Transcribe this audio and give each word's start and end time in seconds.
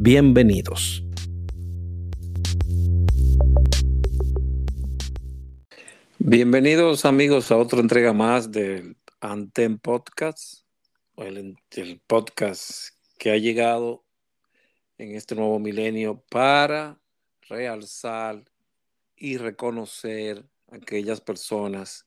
Bienvenidos. 0.00 1.02
Bienvenidos 6.20 7.04
amigos 7.04 7.50
a 7.50 7.56
otra 7.56 7.80
entrega 7.80 8.12
más 8.12 8.52
del 8.52 8.96
Antem 9.20 9.76
Podcast, 9.76 10.60
el, 11.16 11.56
el 11.72 12.00
podcast 12.06 12.90
que 13.18 13.32
ha 13.32 13.38
llegado 13.38 14.04
en 14.98 15.16
este 15.16 15.34
nuevo 15.34 15.58
milenio 15.58 16.22
para 16.30 17.00
realzar 17.48 18.44
y 19.16 19.36
reconocer 19.36 20.48
a 20.70 20.76
aquellas 20.76 21.20
personas 21.20 22.06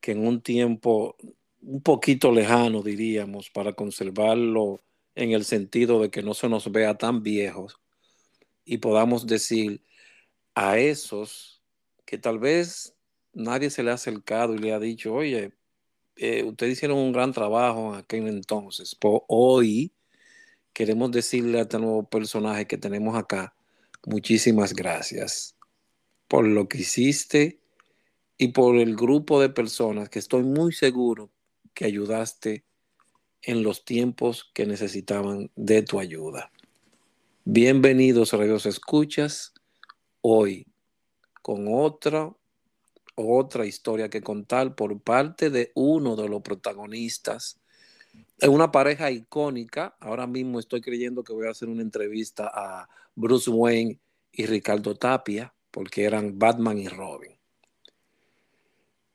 que 0.00 0.12
en 0.12 0.24
un 0.24 0.40
tiempo 0.42 1.16
un 1.60 1.82
poquito 1.82 2.30
lejano, 2.30 2.82
diríamos, 2.82 3.50
para 3.50 3.72
conservarlo 3.72 4.80
en 5.16 5.32
el 5.32 5.44
sentido 5.44 6.00
de 6.00 6.10
que 6.10 6.22
no 6.22 6.34
se 6.34 6.48
nos 6.48 6.70
vea 6.70 6.96
tan 6.96 7.22
viejos 7.22 7.80
y 8.64 8.78
podamos 8.78 9.26
decir 9.26 9.82
a 10.54 10.78
esos 10.78 11.62
que 12.04 12.18
tal 12.18 12.38
vez 12.38 12.94
nadie 13.32 13.70
se 13.70 13.82
le 13.82 13.90
ha 13.90 13.94
acercado 13.94 14.54
y 14.54 14.58
le 14.58 14.72
ha 14.72 14.78
dicho, 14.78 15.14
oye, 15.14 15.52
eh, 16.16 16.44
ustedes 16.44 16.74
hicieron 16.74 16.98
un 16.98 17.12
gran 17.12 17.32
trabajo 17.32 17.92
en 17.94 18.00
aquel 18.00 18.28
entonces, 18.28 18.96
hoy 19.28 19.92
queremos 20.72 21.10
decirle 21.10 21.58
a 21.58 21.62
este 21.62 21.78
nuevo 21.78 22.08
personaje 22.08 22.66
que 22.66 22.78
tenemos 22.78 23.16
acá, 23.16 23.54
muchísimas 24.04 24.74
gracias 24.74 25.56
por 26.28 26.46
lo 26.46 26.68
que 26.68 26.78
hiciste 26.78 27.60
y 28.38 28.48
por 28.48 28.76
el 28.76 28.96
grupo 28.96 29.40
de 29.40 29.48
personas 29.48 30.10
que 30.10 30.18
estoy 30.18 30.42
muy 30.42 30.72
seguro 30.72 31.30
que 31.72 31.86
ayudaste 31.86 32.64
en 33.46 33.62
los 33.62 33.84
tiempos 33.84 34.50
que 34.52 34.66
necesitaban 34.66 35.50
de 35.54 35.82
tu 35.82 36.00
ayuda. 36.00 36.50
Bienvenidos, 37.44 38.32
radios 38.32 38.66
escuchas, 38.66 39.54
hoy 40.20 40.66
con 41.42 41.66
otra, 41.68 42.34
otra 43.14 43.64
historia 43.64 44.10
que 44.10 44.20
contar 44.20 44.74
por 44.74 45.00
parte 45.00 45.48
de 45.48 45.70
uno 45.76 46.16
de 46.16 46.28
los 46.28 46.42
protagonistas. 46.42 47.60
Es 48.36 48.48
una 48.48 48.72
pareja 48.72 49.12
icónica. 49.12 49.96
Ahora 50.00 50.26
mismo 50.26 50.58
estoy 50.58 50.80
creyendo 50.80 51.22
que 51.22 51.32
voy 51.32 51.46
a 51.46 51.52
hacer 51.52 51.68
una 51.68 51.82
entrevista 51.82 52.50
a 52.52 52.88
Bruce 53.14 53.48
Wayne 53.48 54.00
y 54.32 54.46
Ricardo 54.46 54.96
Tapia, 54.96 55.54
porque 55.70 56.02
eran 56.02 56.36
Batman 56.36 56.78
y 56.78 56.88
Robin. 56.88 57.38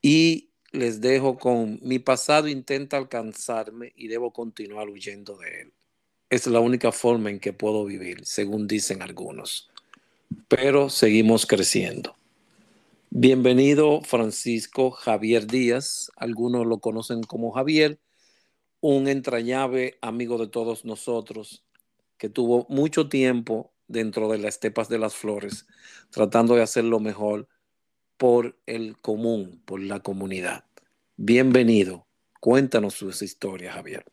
Y 0.01 0.50
les 0.71 1.01
dejo 1.01 1.37
con 1.37 1.79
mi 1.81 1.99
pasado 1.99 2.47
intenta 2.47 2.97
alcanzarme 2.97 3.91
y 3.95 4.07
debo 4.07 4.31
continuar 4.31 4.89
huyendo 4.89 5.37
de 5.37 5.61
él. 5.61 5.73
Es 6.29 6.47
la 6.47 6.61
única 6.61 6.91
forma 6.91 7.29
en 7.29 7.39
que 7.39 7.51
puedo 7.51 7.83
vivir, 7.83 8.25
según 8.25 8.67
dicen 8.67 9.01
algunos. 9.01 9.69
Pero 10.47 10.89
seguimos 10.89 11.45
creciendo. 11.45 12.15
Bienvenido 13.09 14.01
Francisco 14.01 14.91
Javier 14.91 15.45
Díaz, 15.45 16.09
algunos 16.15 16.65
lo 16.65 16.79
conocen 16.79 17.23
como 17.23 17.51
Javier, 17.51 17.99
un 18.79 19.09
entrañable 19.09 19.97
amigo 20.01 20.37
de 20.37 20.47
todos 20.47 20.85
nosotros 20.85 21.65
que 22.17 22.29
tuvo 22.29 22.65
mucho 22.69 23.09
tiempo 23.09 23.73
dentro 23.89 24.31
de 24.31 24.37
las 24.37 24.55
estepas 24.55 24.87
de 24.87 24.99
las 24.99 25.15
flores, 25.15 25.67
tratando 26.11 26.55
de 26.55 26.61
hacer 26.61 26.85
lo 26.85 27.01
mejor 27.01 27.49
por 28.21 28.55
el 28.67 28.97
común, 28.97 29.63
por 29.65 29.81
la 29.81 30.01
comunidad. 30.01 30.63
Bienvenido. 31.15 32.05
Cuéntanos 32.39 32.93
sus 32.93 33.23
historias, 33.23 33.73
Javier. 33.73 34.05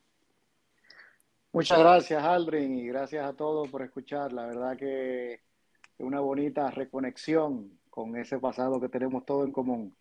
Muchas 1.52 1.78
gracias, 1.78 2.24
Aldrin, 2.24 2.78
y 2.78 2.86
gracias 2.86 3.26
a 3.26 3.34
todos 3.34 3.68
por 3.68 3.82
escuchar. 3.82 4.32
La 4.32 4.46
verdad 4.46 4.78
que 4.78 5.34
es 5.34 5.40
una 5.98 6.20
bonita 6.20 6.70
reconexión 6.70 7.78
con 7.90 8.16
ese 8.16 8.38
pasado 8.38 8.80
que 8.80 8.88
tenemos 8.88 9.26
todo 9.26 9.44
en 9.44 9.52
común. 9.52 9.94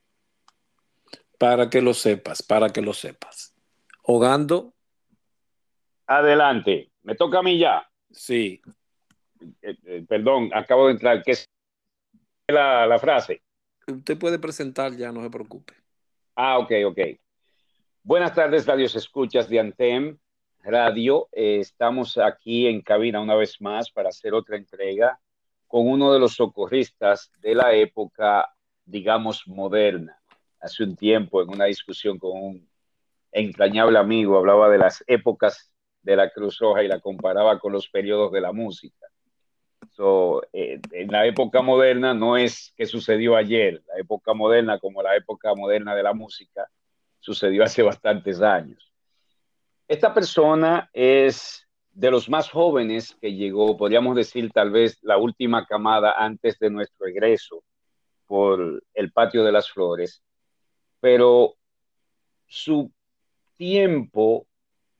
Para 1.37 1.69
que 1.69 1.81
lo 1.81 1.93
sepas, 1.93 2.41
para 2.41 2.69
que 2.69 2.81
lo 2.81 2.93
sepas. 2.93 3.53
Hogando. 4.03 4.73
Adelante. 6.05 6.91
¿Me 7.03 7.15
toca 7.15 7.39
a 7.39 7.43
mí 7.43 7.59
ya? 7.59 7.85
Sí. 8.09 8.61
Eh, 9.61 9.77
eh, 9.83 10.05
perdón, 10.07 10.49
acabo 10.53 10.85
de 10.85 10.93
entrar. 10.93 11.21
¿Qué 11.23 11.31
es 11.31 11.49
la, 12.47 12.87
la 12.87 12.99
frase? 12.99 13.41
Usted 13.89 14.17
puede 14.17 14.37
presentar 14.37 14.95
ya, 14.97 15.13
no 15.13 15.23
se 15.23 15.29
preocupe. 15.29 15.73
Ah, 16.35 16.57
ok, 16.59 16.71
ok. 16.87 16.99
Buenas 18.03 18.35
tardes, 18.35 18.65
radios 18.65 18.95
escuchas 18.95 19.47
de 19.47 19.61
Antem 19.61 20.17
Radio. 20.59 21.29
Eh, 21.31 21.59
estamos 21.61 22.17
aquí 22.17 22.67
en 22.67 22.81
cabina 22.81 23.21
una 23.21 23.35
vez 23.35 23.61
más 23.61 23.89
para 23.89 24.09
hacer 24.09 24.33
otra 24.33 24.57
entrega 24.57 25.17
con 25.67 25.87
uno 25.87 26.11
de 26.11 26.19
los 26.19 26.33
socorristas 26.33 27.31
de 27.39 27.55
la 27.55 27.73
época, 27.73 28.53
digamos, 28.83 29.47
moderna. 29.47 30.21
Hace 30.59 30.83
un 30.83 30.97
tiempo, 30.97 31.41
en 31.41 31.49
una 31.49 31.65
discusión 31.65 32.19
con 32.19 32.31
un 32.33 32.69
entrañable 33.31 33.99
amigo, 33.99 34.37
hablaba 34.37 34.69
de 34.69 34.79
las 34.79 35.01
épocas 35.07 35.71
de 36.01 36.17
la 36.17 36.29
Cruz 36.29 36.57
Roja 36.59 36.83
y 36.83 36.89
la 36.89 36.99
comparaba 36.99 37.57
con 37.57 37.71
los 37.71 37.87
periodos 37.87 38.33
de 38.33 38.41
la 38.41 38.51
música. 38.51 39.07
Eh, 40.53 40.79
en 40.91 41.11
la 41.11 41.25
época 41.25 41.61
moderna 41.61 42.13
no 42.13 42.37
es 42.37 42.73
que 42.75 42.85
sucedió 42.85 43.35
ayer, 43.35 43.81
la 43.87 43.99
época 43.99 44.33
moderna 44.33 44.79
como 44.79 45.01
la 45.01 45.15
época 45.15 45.55
moderna 45.55 45.95
de 45.95 46.03
la 46.03 46.13
música 46.13 46.69
sucedió 47.19 47.63
hace 47.63 47.81
bastantes 47.81 48.41
años. 48.41 48.93
Esta 49.87 50.13
persona 50.13 50.89
es 50.93 51.67
de 51.91 52.11
los 52.11 52.29
más 52.29 52.49
jóvenes 52.51 53.17
que 53.19 53.33
llegó, 53.33 53.75
podríamos 53.75 54.15
decir 54.15 54.51
tal 54.51 54.69
vez 54.69 54.99
la 55.01 55.17
última 55.17 55.65
camada 55.65 56.13
antes 56.15 56.59
de 56.59 56.69
nuestro 56.69 57.07
egreso 57.07 57.63
por 58.27 58.83
el 58.93 59.11
patio 59.11 59.43
de 59.43 59.51
las 59.51 59.71
flores, 59.71 60.21
pero 60.99 61.55
su 62.45 62.91
tiempo 63.55 64.45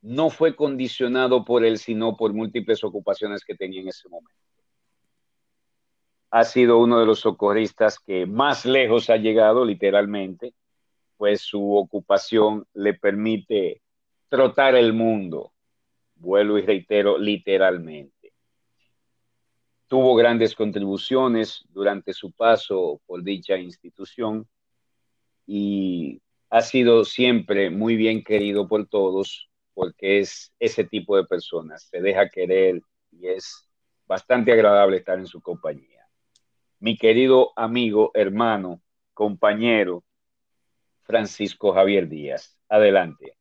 no 0.02 0.32
fue 0.32 0.56
condicionado 0.56 1.46
por 1.46 1.64
él, 1.64 1.78
sino 1.78 2.18
por 2.18 2.34
múltiples 2.34 2.84
ocupaciones 2.84 3.44
que 3.46 3.56
tenía 3.56 3.82
en 3.82 3.90
ese 3.90 4.10
momento 4.10 4.47
ha 6.40 6.44
sido 6.44 6.78
uno 6.78 7.00
de 7.00 7.08
los 7.08 7.22
socorristas 7.22 8.00
que 8.00 8.28
más 8.28 8.64
lejos 8.64 9.10
ha 9.10 9.18
llegado, 9.18 9.66
literalmente, 9.66 10.54
pues 11.18 11.42
su 11.42 11.76
ocupación 11.76 12.68
le 12.76 12.94
permite 12.94 13.82
trotar 14.30 14.76
el 14.76 14.94
mundo, 14.94 15.52
vuelvo 16.14 16.60
y 16.60 16.62
reitero, 16.62 17.18
literalmente. 17.18 18.34
Tuvo 19.88 20.14
grandes 20.14 20.54
contribuciones 20.54 21.66
durante 21.70 22.14
su 22.14 22.32
paso 22.32 23.02
por 23.08 23.24
dicha 23.24 23.58
institución 23.58 24.48
y 25.48 26.22
ha 26.52 26.62
sido 26.62 27.04
siempre 27.04 27.72
muy 27.72 27.96
bien 27.96 28.24
querido 28.24 28.68
por 28.68 28.88
todos 28.88 29.50
porque 29.74 30.20
es 30.20 30.54
ese 30.60 30.84
tipo 30.84 31.18
de 31.18 31.26
personas, 31.26 31.88
se 31.90 32.00
deja 32.00 32.30
querer 32.30 32.80
y 33.12 33.28
es 33.28 33.68
bastante 34.06 34.52
agradable 34.52 34.98
estar 34.98 35.18
en 35.18 35.26
su 35.26 35.42
compañía 35.42 35.97
mi 36.80 36.98
querido 36.98 37.54
amigo, 37.56 38.12
hermano, 38.14 38.82
compañero, 39.14 40.04
Francisco 41.04 41.74
Javier 41.74 42.08
Díaz. 42.08 42.58
Adelante. 42.70 43.34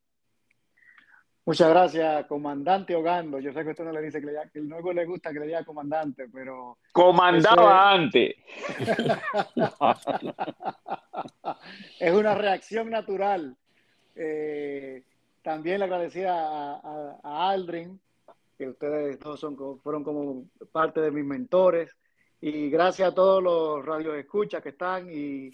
Muchas 1.44 1.68
gracias, 1.68 2.26
comandante 2.26 2.96
Ogando. 2.96 3.38
Yo 3.38 3.52
sé 3.52 3.62
que 3.62 3.70
usted 3.70 3.84
no 3.84 3.92
le 3.92 4.02
dice 4.02 4.20
que, 4.20 4.26
le, 4.26 4.32
que 4.52 4.60
le 4.60 5.04
gusta 5.04 5.32
que 5.32 5.38
le 5.38 5.46
diga 5.46 5.64
comandante, 5.64 6.26
pero... 6.32 6.78
Comandaba 6.90 7.92
antes. 7.92 8.34
es 12.00 12.12
una 12.12 12.34
reacción 12.34 12.90
natural. 12.90 13.56
Eh, 14.16 15.04
también 15.42 15.78
le 15.78 15.84
agradecía 15.84 16.34
a, 16.34 17.20
a, 17.22 17.50
Aldrin, 17.50 18.00
que 18.58 18.68
ustedes 18.68 19.16
todos 19.20 19.38
son, 19.38 19.56
fueron 19.80 20.02
como 20.02 20.46
parte 20.72 21.00
de 21.00 21.12
mis 21.12 21.24
mentores. 21.24 21.94
Y 22.40 22.68
gracias 22.70 23.08
a 23.08 23.14
todos 23.14 23.42
los 23.42 23.84
radioescuchas 23.84 24.62
que 24.62 24.70
están 24.70 25.08
y, 25.10 25.50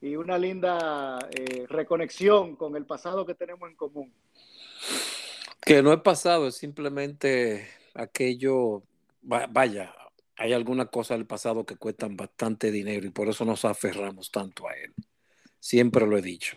y 0.00 0.16
una 0.16 0.38
linda 0.38 1.18
eh, 1.30 1.66
reconexión 1.68 2.56
con 2.56 2.76
el 2.76 2.84
pasado 2.84 3.24
que 3.24 3.34
tenemos 3.34 3.68
en 3.68 3.76
común. 3.76 4.12
Que 5.60 5.82
no 5.82 5.92
es 5.92 6.00
pasado, 6.00 6.48
es 6.48 6.56
simplemente 6.56 7.68
aquello, 7.94 8.82
vaya, 9.22 9.94
hay 10.36 10.52
algunas 10.52 10.88
cosas 10.90 11.18
del 11.18 11.26
pasado 11.26 11.64
que 11.64 11.76
cuestan 11.76 12.16
bastante 12.16 12.70
dinero 12.70 13.06
y 13.06 13.10
por 13.10 13.28
eso 13.28 13.44
nos 13.44 13.64
aferramos 13.64 14.30
tanto 14.30 14.68
a 14.68 14.74
él. 14.74 14.92
Siempre 15.58 16.06
lo 16.06 16.16
he 16.16 16.22
dicho. 16.22 16.56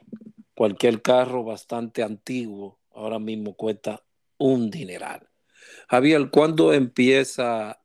Cualquier 0.54 1.02
carro 1.02 1.44
bastante 1.44 2.04
antiguo 2.04 2.78
ahora 2.94 3.18
mismo 3.18 3.56
cuesta 3.56 4.04
un 4.38 4.70
dineral. 4.70 5.28
Javier, 5.88 6.30
¿cuándo 6.30 6.74
empieza 6.74 7.79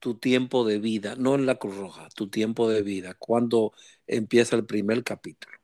tu 0.00 0.14
tiempo 0.14 0.64
de 0.64 0.78
vida? 0.78 1.14
No 1.16 1.36
en 1.36 1.46
la 1.46 1.54
Cruz 1.54 1.76
Roja, 1.76 2.08
tu 2.14 2.28
tiempo 2.28 2.68
de 2.68 2.82
vida. 2.82 3.14
¿Cuándo 3.18 3.72
empieza 4.06 4.56
el 4.56 4.64
primer 4.64 5.04
capítulo? 5.04 5.56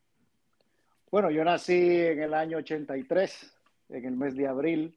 Bueno, 1.11 1.31
yo 1.31 1.45
nací 1.45 1.73
en 1.73 2.23
el 2.23 2.35
año 2.35 2.59
83, 2.59 3.53
en 3.89 4.05
el 4.05 4.17
mes 4.17 4.37
de 4.37 4.47
abril. 4.47 4.95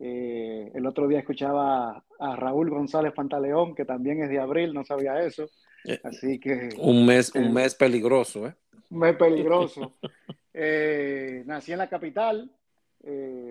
Eh, 0.00 0.72
el 0.74 0.86
otro 0.86 1.06
día 1.06 1.20
escuchaba 1.20 2.04
a 2.18 2.36
Raúl 2.36 2.70
González 2.70 3.12
Pantaleón, 3.12 3.74
que 3.74 3.84
también 3.84 4.22
es 4.22 4.28
de 4.28 4.40
abril, 4.40 4.74
no 4.74 4.84
sabía 4.84 5.22
eso. 5.22 5.48
Eh, 5.84 6.00
Así 6.02 6.40
que... 6.40 6.70
Un 6.78 7.06
mes, 7.06 7.32
un 7.34 7.44
eh, 7.44 7.50
mes 7.50 7.74
peligroso, 7.74 8.48
¿eh? 8.48 8.54
Un 8.90 8.98
mes 8.98 9.16
peligroso. 9.16 9.92
nací 11.46 11.72
en 11.72 11.78
la 11.78 11.88
capital, 11.88 12.50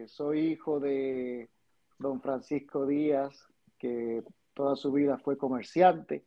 soy 0.08 0.40
hijo 0.40 0.80
de 0.80 1.50
don 2.00 2.22
Francisco 2.22 2.86
Díaz, 2.86 3.48
que 3.78 4.24
toda 4.54 4.76
su 4.76 4.92
vida 4.92 5.18
fue 5.18 5.38
comerciante, 5.38 6.26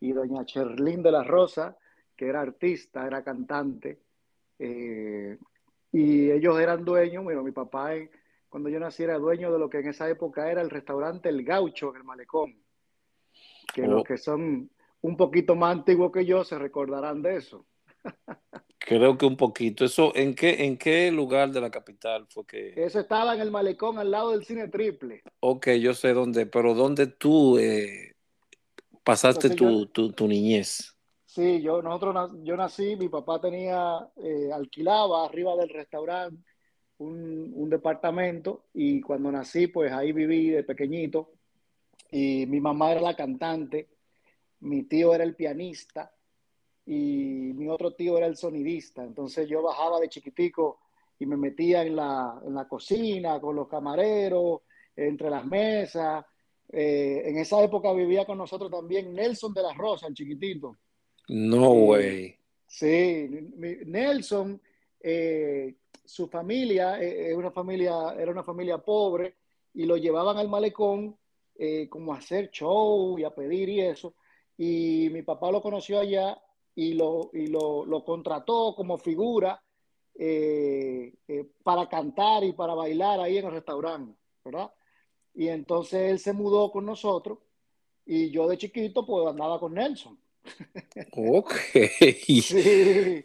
y 0.00 0.12
doña 0.12 0.44
Cherlín 0.44 1.02
de 1.02 1.12
la 1.12 1.24
Rosa, 1.24 1.76
que 2.16 2.26
era 2.26 2.40
artista, 2.40 3.06
era 3.06 3.22
cantante. 3.22 4.00
y 4.58 6.30
ellos 6.30 6.60
eran 6.60 6.84
dueños, 6.84 7.24
bueno, 7.24 7.42
mi 7.42 7.52
papá 7.52 7.94
cuando 8.50 8.68
yo 8.68 8.80
nací 8.80 9.04
era 9.04 9.16
dueño 9.16 9.52
de 9.52 9.58
lo 9.58 9.70
que 9.70 9.78
en 9.78 9.88
esa 9.88 10.08
época 10.10 10.50
era 10.50 10.60
el 10.60 10.70
restaurante 10.70 11.28
El 11.28 11.44
Gaucho 11.44 11.90
en 11.90 11.96
el 11.98 12.04
Malecón. 12.04 12.60
Que 13.72 13.86
los 13.86 14.00
oh. 14.00 14.04
que 14.04 14.18
son 14.18 14.68
un 15.02 15.16
poquito 15.16 15.54
más 15.54 15.76
antiguos 15.76 16.10
que 16.10 16.26
yo 16.26 16.44
se 16.44 16.58
recordarán 16.58 17.22
de 17.22 17.36
eso. 17.36 17.64
Creo 18.80 19.16
que 19.16 19.26
un 19.26 19.36
poquito. 19.36 19.84
¿Eso 19.84 20.12
en 20.16 20.34
qué, 20.34 20.64
en 20.64 20.76
qué 20.78 21.12
lugar 21.12 21.50
de 21.50 21.60
la 21.60 21.70
capital 21.70 22.26
fue 22.28 22.46
que...? 22.46 22.72
Eso 22.76 23.00
estaba 23.00 23.34
en 23.34 23.40
el 23.40 23.50
Malecón, 23.50 23.98
al 23.98 24.10
lado 24.10 24.32
del 24.32 24.44
Cine 24.44 24.68
Triple. 24.68 25.22
Ok, 25.40 25.68
yo 25.80 25.92
sé 25.94 26.14
dónde, 26.14 26.46
pero 26.46 26.74
¿dónde 26.74 27.06
tú 27.06 27.58
eh, 27.58 28.16
pasaste 29.04 29.50
tu, 29.50 29.86
tu, 29.86 30.26
niñez? 30.26 30.96
Sí, 31.26 31.60
yo, 31.60 31.82
nosotros, 31.82 32.32
yo 32.42 32.56
nací, 32.56 32.96
mi 32.96 33.08
papá 33.08 33.40
tenía, 33.40 34.08
eh, 34.16 34.50
alquilaba 34.52 35.26
arriba 35.26 35.54
del 35.56 35.68
restaurante 35.68 36.42
un, 37.00 37.70
departamento 37.70 38.66
y 38.74 39.00
cuando 39.00 39.30
nací, 39.30 39.66
pues 39.66 39.92
ahí 39.92 40.12
viví 40.12 40.50
de 40.50 40.64
pequeñito. 40.64 41.32
Y 42.10 42.46
mi 42.46 42.60
mamá 42.60 42.92
era 42.92 43.00
la 43.00 43.14
cantante, 43.14 43.88
mi 44.60 44.82
tío 44.84 45.14
era 45.14 45.24
el 45.24 45.36
pianista 45.36 46.12
y 46.86 47.52
mi 47.54 47.68
otro 47.68 47.92
tío 47.92 48.16
era 48.16 48.26
el 48.26 48.36
sonidista. 48.36 49.02
Entonces 49.02 49.48
yo 49.48 49.62
bajaba 49.62 50.00
de 50.00 50.08
chiquitico 50.08 50.78
y 51.18 51.26
me 51.26 51.36
metía 51.36 51.82
en 51.82 51.96
la, 51.96 52.40
en 52.44 52.54
la 52.54 52.66
cocina 52.66 53.40
con 53.40 53.54
los 53.56 53.68
camareros, 53.68 54.62
entre 54.96 55.30
las 55.30 55.44
mesas. 55.44 56.24
Eh, 56.72 57.22
en 57.26 57.38
esa 57.38 57.62
época 57.62 57.92
vivía 57.92 58.24
con 58.24 58.38
nosotros 58.38 58.70
también 58.70 59.12
Nelson 59.12 59.52
de 59.52 59.62
la 59.62 59.74
Rosa, 59.74 60.06
el 60.06 60.14
chiquitito. 60.14 60.76
No 61.28 61.72
way. 61.72 62.36
Sí, 62.66 63.28
Nelson 63.86 64.60
eh, 65.00 65.74
su 66.04 66.28
familia 66.28 67.00
eh, 67.00 67.34
una 67.34 67.50
familia, 67.50 68.14
era 68.18 68.30
una 68.30 68.42
familia 68.42 68.78
pobre 68.78 69.36
y 69.74 69.86
lo 69.86 69.96
llevaban 69.96 70.36
al 70.36 70.48
malecón 70.48 71.16
eh, 71.56 71.88
como 71.88 72.12
a 72.12 72.18
hacer 72.18 72.50
show 72.50 73.18
y 73.18 73.24
a 73.24 73.34
pedir 73.34 73.68
y 73.68 73.80
eso. 73.80 74.14
Y 74.56 75.08
mi 75.12 75.22
papá 75.22 75.50
lo 75.50 75.62
conoció 75.62 76.00
allá 76.00 76.40
y 76.74 76.94
lo, 76.94 77.30
y 77.32 77.46
lo, 77.48 77.84
lo 77.84 78.04
contrató 78.04 78.74
como 78.74 78.98
figura 78.98 79.62
eh, 80.18 81.14
para 81.62 81.88
cantar 81.88 82.44
y 82.44 82.52
para 82.52 82.74
bailar 82.74 83.20
ahí 83.20 83.38
en 83.38 83.46
el 83.46 83.52
restaurante, 83.52 84.18
¿verdad? 84.44 84.70
Y 85.34 85.48
entonces 85.48 86.10
él 86.10 86.18
se 86.18 86.32
mudó 86.32 86.70
con 86.70 86.84
nosotros 86.84 87.38
y 88.04 88.30
yo 88.30 88.48
de 88.48 88.58
chiquito 88.58 89.06
pues 89.06 89.26
andaba 89.26 89.58
con 89.58 89.74
Nelson. 89.74 90.18
Ok. 91.12 91.54
sí. 92.26 93.24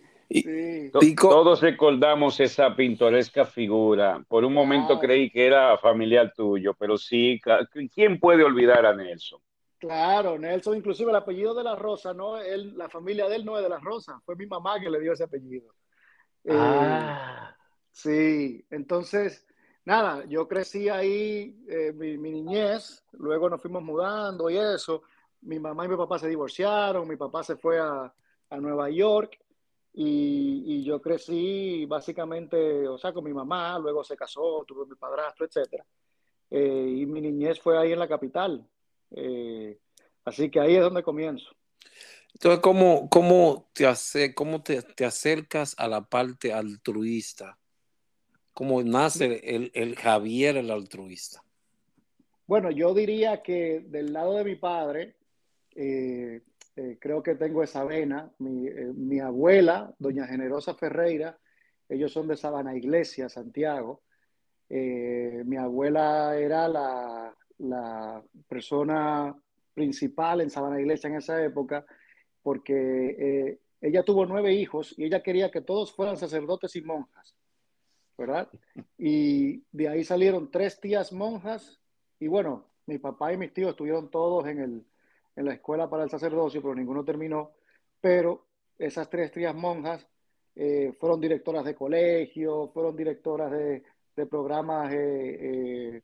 Todos 1.20 1.62
recordamos 1.62 2.40
esa 2.40 2.76
pintoresca 2.76 3.46
figura. 3.46 4.24
Por 4.28 4.44
un 4.44 4.54
momento 4.54 5.00
creí 5.00 5.30
que 5.30 5.46
era 5.46 5.78
familiar 5.78 6.34
tuyo, 6.36 6.74
pero 6.74 6.98
sí, 6.98 7.40
¿quién 7.94 8.20
puede 8.20 8.44
olvidar 8.44 8.86
a 8.86 8.96
Nelson? 8.96 9.40
Claro, 9.78 10.38
Nelson, 10.40 10.78
inclusive 10.78 11.12
el 11.12 11.18
apellido 11.18 11.54
de 11.54 11.64
la 11.64 11.76
Rosa, 11.76 12.14
no, 12.14 12.38
él, 12.38 12.78
la 12.78 12.90
familia 12.90 13.28
de 13.28 13.36
él 13.36 13.46
no 13.46 13.58
es 13.58 13.64
de 13.64 13.70
la 13.70 13.80
Rosa, 13.80 14.20
fue 14.26 14.36
mi 14.36 14.46
mamá 14.46 14.80
que 14.80 14.90
le 14.90 15.00
dio 15.00 15.14
ese 15.14 15.26
apellido. 15.26 15.74
Eh, 16.44 16.54
ah. 16.58 17.56
sí, 17.92 18.66
entonces, 18.70 19.46
nada, 19.84 20.24
yo 20.26 20.48
crecí 20.48 20.90
ahí, 20.90 21.64
eh, 21.68 21.92
mi, 21.94 22.18
niñez, 22.18 23.04
luego 23.14 23.50
nos 23.50 23.62
fuimos 23.62 23.84
mudando 23.84 24.50
y 24.50 24.58
eso. 24.58 25.04
Mi 25.42 25.60
mamá 25.60 25.86
y 25.86 25.90
mi 25.90 25.98
papá 25.98 26.18
se 26.18 26.28
divorciaron, 26.28 27.08
mi 27.08 27.18
papá 27.18 27.44
se 27.44 27.56
fue 27.56 27.80
a, 27.80 28.12
a 28.50 28.58
Nueva 28.58 28.90
York 28.90 29.38
y, 29.98 30.84
yo 30.84 31.02
crecí 31.02 31.86
básicamente, 31.86 32.88
o 32.88 32.98
sea, 32.98 33.14
con 33.14 33.24
mi 33.24 33.34
mamá, 33.34 33.80
luego 33.80 34.04
se 34.04 34.18
casó, 34.18 34.64
tuve 34.68 34.86
mi 34.86 34.96
padrastro, 34.96 35.46
etc. 35.46 35.82
Eh, 36.50 36.96
y 36.98 37.06
mi 37.06 37.22
niñez 37.22 37.60
fue 37.62 37.78
ahí 37.78 37.94
en 37.94 38.00
la 38.00 38.08
capital. 38.08 38.68
Eh, 39.16 39.80
así 40.24 40.50
que 40.52 40.60
ahí 40.60 40.76
es 40.76 40.82
donde 40.82 41.04
comienzo. 41.04 41.50
Entonces, 42.34 42.60
¿cómo, 42.62 43.10
cómo, 43.10 43.70
te, 43.74 43.88
hace, 43.88 44.36
cómo 44.36 44.62
te, 44.62 44.82
te 44.82 45.06
acercas 45.06 45.74
a 45.78 45.88
la 45.88 46.02
parte 46.02 46.54
altruista? 46.54 47.58
¿Cómo 48.54 48.84
nace 48.84 49.42
el, 49.44 49.72
el 49.74 49.96
Javier 49.96 50.58
el 50.58 50.72
altruista? 50.72 51.42
Bueno, 52.48 52.70
yo 52.70 52.94
diría 52.94 53.42
que 53.42 53.84
del 53.88 54.14
lado 54.14 54.36
de 54.36 54.44
mi 54.44 54.56
padre, 54.56 55.16
eh, 55.76 56.42
eh, 56.76 56.98
creo 57.00 57.24
que 57.24 57.36
tengo 57.36 57.64
esa 57.64 57.84
vena. 57.84 58.32
Eh, 58.40 58.92
mi, 58.96 59.20
abuela, 59.20 59.94
doña 59.98 60.28
Generosa 60.28 60.76
Ferreira, 60.76 61.40
ellos 61.90 62.12
son 62.12 62.28
de 62.28 62.38
Sabana 62.38 62.76
Iglesia, 62.76 63.30
Santiago. 63.30 64.04
Mi 64.70 65.58
abuela 65.58 66.38
era 66.38 66.68
la, 66.68 67.36
persona 68.48 69.36
principal 69.74 70.42
en 70.42 70.50
Sabana 70.50 70.80
Iglesia 70.80 71.10
en 71.10 71.16
esa 71.16 71.44
época 71.44 71.86
porque 72.42 73.60
ella 73.82 74.04
tuvo 74.04 74.26
nueve 74.26 74.54
hijos 74.54 74.94
y 74.98 75.06
ella 75.06 75.24
quería 75.24 75.52
que 75.52 75.62
todos 75.62 75.94
fueran 75.94 76.18
sacerdotes 76.18 76.76
y 76.76 76.82
monjas, 76.82 77.36
¿verdad? 78.18 78.50
Y 78.98 79.64
de 79.72 79.90
ahí 79.90 80.04
salieron 80.04 80.52
tres 80.52 80.80
tías 80.80 81.12
monjas 81.12 81.80
y 82.20 82.28
bueno, 82.28 82.66
mi 82.86 83.00
papá 83.00 83.34
y 83.34 83.38
mis 83.38 83.54
tíos 83.54 83.72
estuvieron 83.72 84.10
todos 84.10 84.48
en 84.48 84.60
el, 84.60 84.86
en 85.36 85.46
la 85.46 85.54
escuela 85.54 85.90
para 85.90 86.04
el 86.04 86.10
sacerdocio, 86.10 86.62
pero 86.62 86.76
ninguno 86.76 87.04
terminó. 87.04 87.52
Pero 88.00 88.48
esas 88.78 89.10
tres 89.10 89.32
tías 89.32 89.56
monjas 89.56 90.08
eh, 90.56 90.94
fueron 91.00 91.20
directoras 91.20 91.66
de 91.66 91.76
colegio, 91.76 92.70
fueron 92.74 92.96
directoras 92.96 93.52
de, 93.52 93.84
programas 94.30 94.94
eh, 94.94 94.98
eh, 95.42 96.02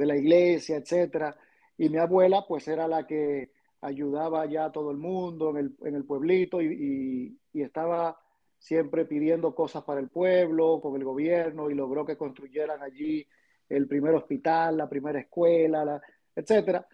de 0.00 0.06
la 0.06 0.16
iglesia, 0.16 0.76
etcétera. 0.76 1.36
Y 1.78 1.88
mi 1.88 1.98
abuela, 1.98 2.44
pues, 2.48 2.66
era 2.68 2.88
la 2.88 3.06
que 3.06 3.52
ayudaba 3.80 4.46
ya 4.46 4.66
a 4.66 4.72
todo 4.72 4.90
el 4.90 4.96
mundo 4.96 5.56
en 5.56 5.94
el, 5.94 6.04
pueblito 6.04 6.60
y, 6.60 7.38
estaba 7.54 8.18
siempre 8.58 9.04
pidiendo 9.04 9.54
cosas 9.54 9.84
para 9.84 10.00
el 10.00 10.08
pueblo, 10.08 10.80
con 10.80 10.96
el 10.96 11.04
gobierno, 11.04 11.70
y 11.70 11.74
logró 11.74 12.04
que 12.04 12.16
construyeran 12.16 12.82
allí 12.82 13.26
el 13.68 13.86
primer 13.86 14.14
hospital, 14.14 14.76
la 14.76 14.88
primera 14.88 15.20
escuela, 15.20 15.84
la, 15.84 16.02
etcétera 16.34 16.86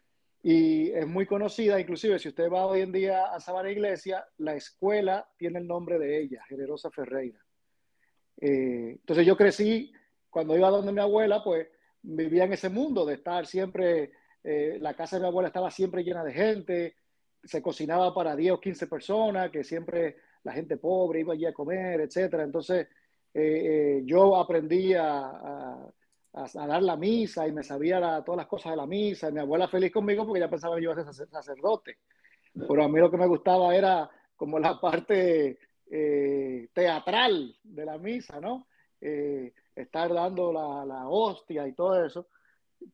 y 0.49 0.93
es 0.93 1.09
muy 1.09 1.27
conocida, 1.27 1.81
inclusive 1.81 2.21
si 2.21 2.29
usted 2.29 2.49
va 2.49 2.67
hoy 2.67 2.83
en 2.83 2.93
día 2.93 3.35
a 3.35 3.41
Sabana 3.41 3.69
Iglesia, 3.69 4.25
la 4.39 4.55
escuela 4.55 5.29
tiene 5.37 5.59
el 5.59 5.67
nombre 5.67 5.99
de 5.99 6.21
ella, 6.21 6.45
Generosa 6.49 6.89
Ferreira. 6.89 7.45
Eh, 8.41 8.91
entonces 9.01 9.27
yo 9.27 9.37
crecí, 9.37 9.93
cuando 10.31 10.57
iba 10.57 10.71
donde 10.71 10.93
mi 10.93 11.01
abuela, 11.01 11.43
pues 11.43 11.67
vivía 12.07 12.45
en 12.45 12.53
ese 12.53 12.69
mundo 12.69 13.05
de 13.05 13.15
estar 13.15 13.47
siempre, 13.47 14.13
eh, 14.43 14.79
la 14.81 14.95
casa 14.95 15.17
de 15.17 15.23
mi 15.23 15.29
abuela 15.29 15.49
estaba 15.49 15.71
siempre 15.71 16.05
llena 16.05 16.25
de 16.25 16.33
gente, 16.33 16.97
se 17.43 17.63
cocinaba 17.63 18.15
para 18.15 18.35
10 18.35 18.53
o 18.53 18.61
15 18.61 18.87
personas, 18.87 19.51
que 19.51 19.65
siempre 19.65 20.17
la 20.45 20.53
gente 20.53 20.77
pobre 20.77 21.21
iba 21.21 21.35
allí 21.35 21.47
a 21.47 21.53
comer, 21.53 22.01
etc. 22.01 22.35
Entonces 22.41 22.89
eh, 23.35 24.03
yo 24.05 24.37
aprendí 24.37 24.95
a 24.95 25.91
a, 26.37 26.67
dar 26.67 26.83
la 26.83 26.97
misa 26.97 27.49
y 27.49 27.53
me 27.53 27.63
sabía 27.63 28.23
todas 28.25 28.37
las 28.37 28.47
cosas 28.47 28.73
de 28.73 28.77
la 28.77 28.87
misa. 28.87 29.31
mi 29.31 29.41
abuela 29.41 29.69
feliz 29.69 29.91
conmigo 29.91 30.27
porque 30.27 30.41
ya 30.41 30.51
pensaba 30.51 30.77
que 30.77 30.83
yo 30.83 30.93
iba 30.93 31.03
a 31.03 31.13
ser 31.13 31.29
sacerdote. 31.29 31.99
Pero 32.55 32.85
a 32.85 32.89
mí 32.89 33.01
lo 33.01 33.11
que 33.11 33.17
me 33.17 33.27
gustaba 33.27 33.75
era 33.75 34.09
como 34.37 34.59
la 34.59 34.79
parte 34.81 35.59
eh, 35.91 36.69
teatral 36.73 37.57
de 37.63 37.85
la 37.85 37.99
misa, 37.99 38.41
¿no? 38.41 38.69
Estar 39.77 40.13
dando 40.13 40.53
la, 40.53 40.85
la, 40.85 41.09
hostia 41.09 41.69
y 41.69 41.75
todo 41.75 42.05
eso, 42.05 42.27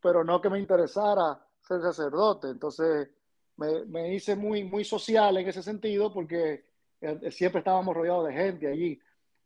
pero 0.02 0.24
no 0.24 0.40
que 0.40 0.50
me 0.50 0.58
interesara 0.58 1.40
ser 1.62 1.80
sacerdote. 1.80 2.48
Entonces, 2.48 3.08
me, 3.56 4.14
hice 4.14 4.36
muy, 4.36 4.64
muy 4.64 4.84
social 4.84 5.36
en 5.36 5.48
ese 5.48 5.62
sentido 5.62 6.12
porque 6.12 6.64
eh, 7.00 7.30
siempre 7.30 7.60
estábamos 7.60 7.94
rodeados 7.94 8.26
de 8.26 8.34
gente 8.34 8.66
allí. 8.66 9.00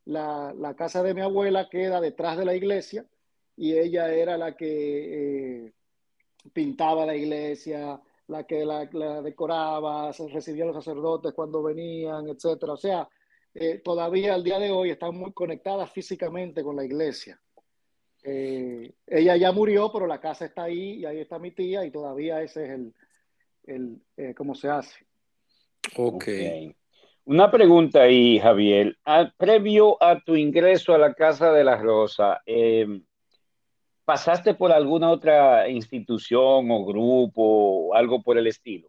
La, 0.07 0.55
la, 0.57 0.75
casa 0.75 1.03
de 1.03 1.15
mi 1.15 1.21
abuela 1.21 1.69
queda 1.69 2.01
detrás 2.01 2.39
de 2.39 2.45
la 2.45 2.55
iglesia 2.55 3.05
y 3.57 3.77
ella 3.77 4.13
era 4.13 4.37
la 4.37 4.57
que 4.57 5.67
eh, 5.67 5.73
pintaba 6.53 7.07
la 7.07 7.17
iglesia, 7.17 8.01
la 8.29 8.45
que 8.45 8.65
la, 8.65 8.87
decoraba, 9.23 10.13
recibía 10.33 10.65
a 10.65 10.69
los 10.69 10.85
sacerdotes 10.85 11.33
cuando 11.33 11.63
venían, 11.63 12.29
etcétera. 12.29 12.73
O 12.73 12.77
sea, 12.77 13.09
eh, 13.59 13.81
todavía 13.83 14.35
al 14.35 14.45
día 14.45 14.59
de 14.59 14.71
hoy 14.71 14.91
están 14.91 15.17
muy 15.17 15.33
conectadas 15.33 15.91
físicamente 15.91 16.63
con 16.63 16.77
la 16.77 16.85
iglesia. 16.85 17.41
ella 18.23 19.37
ya 19.37 19.53
murió, 19.53 19.91
pero 19.93 20.07
la 20.07 20.21
casa 20.21 20.45
está 20.45 20.65
ahí 20.65 21.01
y 21.01 21.05
ahí 21.07 21.21
está 21.21 21.39
mi 21.39 21.53
tía 21.53 21.85
y 21.85 21.91
todavía 21.91 22.43
ese 22.43 22.65
es 22.65 22.71
el, 22.71 22.95
el, 23.67 24.01
eh, 24.17 24.35
cómo 24.35 24.55
se 24.55 24.69
hace. 24.69 25.07
ok. 25.97 26.25
Una 27.25 27.51
pregunta 27.51 28.03
ahí, 28.03 28.39
Javier. 28.39 28.97
Ah, 29.05 29.33
previo 29.37 30.01
a 30.01 30.21
tu 30.21 30.37
ingreso 30.37 30.95
a 30.95 30.99
la 30.99 31.13
Casa 31.13 31.51
de 31.51 31.65
la 31.65 31.77
Rosa, 31.77 32.41
em, 32.47 33.05
¿pasaste 34.05 34.55
por 34.55 34.71
alguna 34.71 35.11
otra 35.11 35.69
institución 35.69 36.71
o 36.71 36.85
grupo 36.85 37.43
o 37.43 37.95
algo 37.95 38.23
por 38.23 38.39
el 38.39 38.47
estilo? 38.47 38.89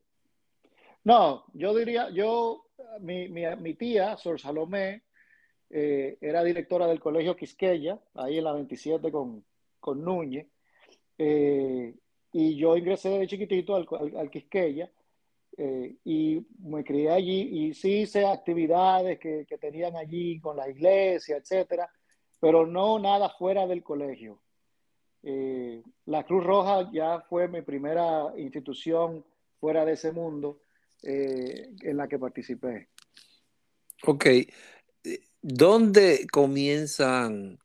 No, 1.03 1.45
yo 1.53 1.73
diría, 1.73 2.11
yo, 2.11 2.66
mi, 2.99 3.29
mi, 3.29 3.73
tía, 3.73 4.17
Sor 4.17 4.39
Salomé, 4.39 5.03
eh, 5.69 6.17
era 6.21 6.43
directora 6.43 6.87
del 6.87 6.99
Colegio 6.99 7.35
Quisqueya, 7.35 7.99
ahí 8.15 8.37
en 8.37 8.43
la 8.43 8.53
27 8.53 9.11
con, 9.11 9.43
con 9.79 10.03
Núñez. 10.03 10.47
Eh, 11.17 11.95
y 12.31 12.55
yo 12.55 12.77
ingresé 12.77 13.09
de 13.09 13.27
chiquitito 13.27 13.75
al, 13.75 13.87
al, 14.17 14.29
Quisqueya 14.29 14.91
eh, 15.57 15.95
y 16.03 16.45
me 16.59 16.83
crié 16.83 17.09
allí 17.09 17.41
y 17.41 17.73
sí 17.73 18.01
hice 18.01 18.25
actividades 18.25 19.17
que, 19.19 19.45
que, 19.47 19.57
tenían 19.57 19.95
allí 19.95 20.39
con 20.39 20.55
la 20.55 20.69
iglesia, 20.69 21.37
etcétera, 21.37 21.89
pero 22.39 22.65
no 22.65 22.99
nada 22.99 23.29
fuera 23.29 23.65
del 23.65 23.83
colegio. 23.83 24.41
La 26.05 26.23
Cruz 26.23 26.45
Roja 26.45 26.89
ya 26.93 27.19
fue 27.19 27.49
mi 27.49 27.61
primera 27.61 28.31
institución 28.37 29.25
fuera 29.59 29.83
de 29.83 29.93
ese 29.93 30.13
mundo 30.13 30.61
eh, 31.03 31.69
en 31.81 31.97
la 31.97 32.07
que 32.07 32.19
participé. 32.19 32.89
Ok, 34.03 34.25
¿dónde 35.41 36.27
comienzan, 36.31 37.59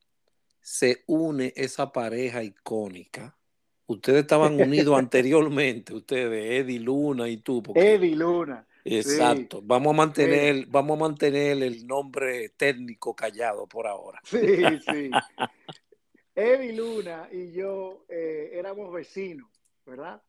se 0.61 1.03
une 1.07 1.53
esa 1.55 1.91
pareja 1.91 2.43
icónica? 2.43 3.37
Ustedes 3.85 4.21
estaban 4.21 4.59
unidos 4.59 4.97
anteriormente, 4.99 5.93
ustedes, 5.93 6.61
Eddie 6.61 6.79
Luna 6.79 7.27
y 7.29 7.37
tú. 7.37 7.61
Eddie 7.75 8.15
Luna. 8.15 8.65
Exacto. 8.85 9.61
Vamos 9.63 9.93
a 9.93 9.97
mantener, 9.97 10.65
vamos 10.67 10.97
a 10.97 11.01
mantener 11.01 11.63
el 11.63 11.87
nombre 11.87 12.49
técnico 12.49 13.15
callado 13.15 13.67
por 13.67 13.87
ahora. 13.87 14.19
Sí, 14.23 14.39
sí. 14.39 15.09
Eddie 16.35 16.73
Luna 16.73 17.29
y 17.31 17.51
yo 17.51 18.05
eh, 18.09 18.51
éramos 18.53 18.91
vecinos, 18.91 19.49
¿verdad? 19.85 20.21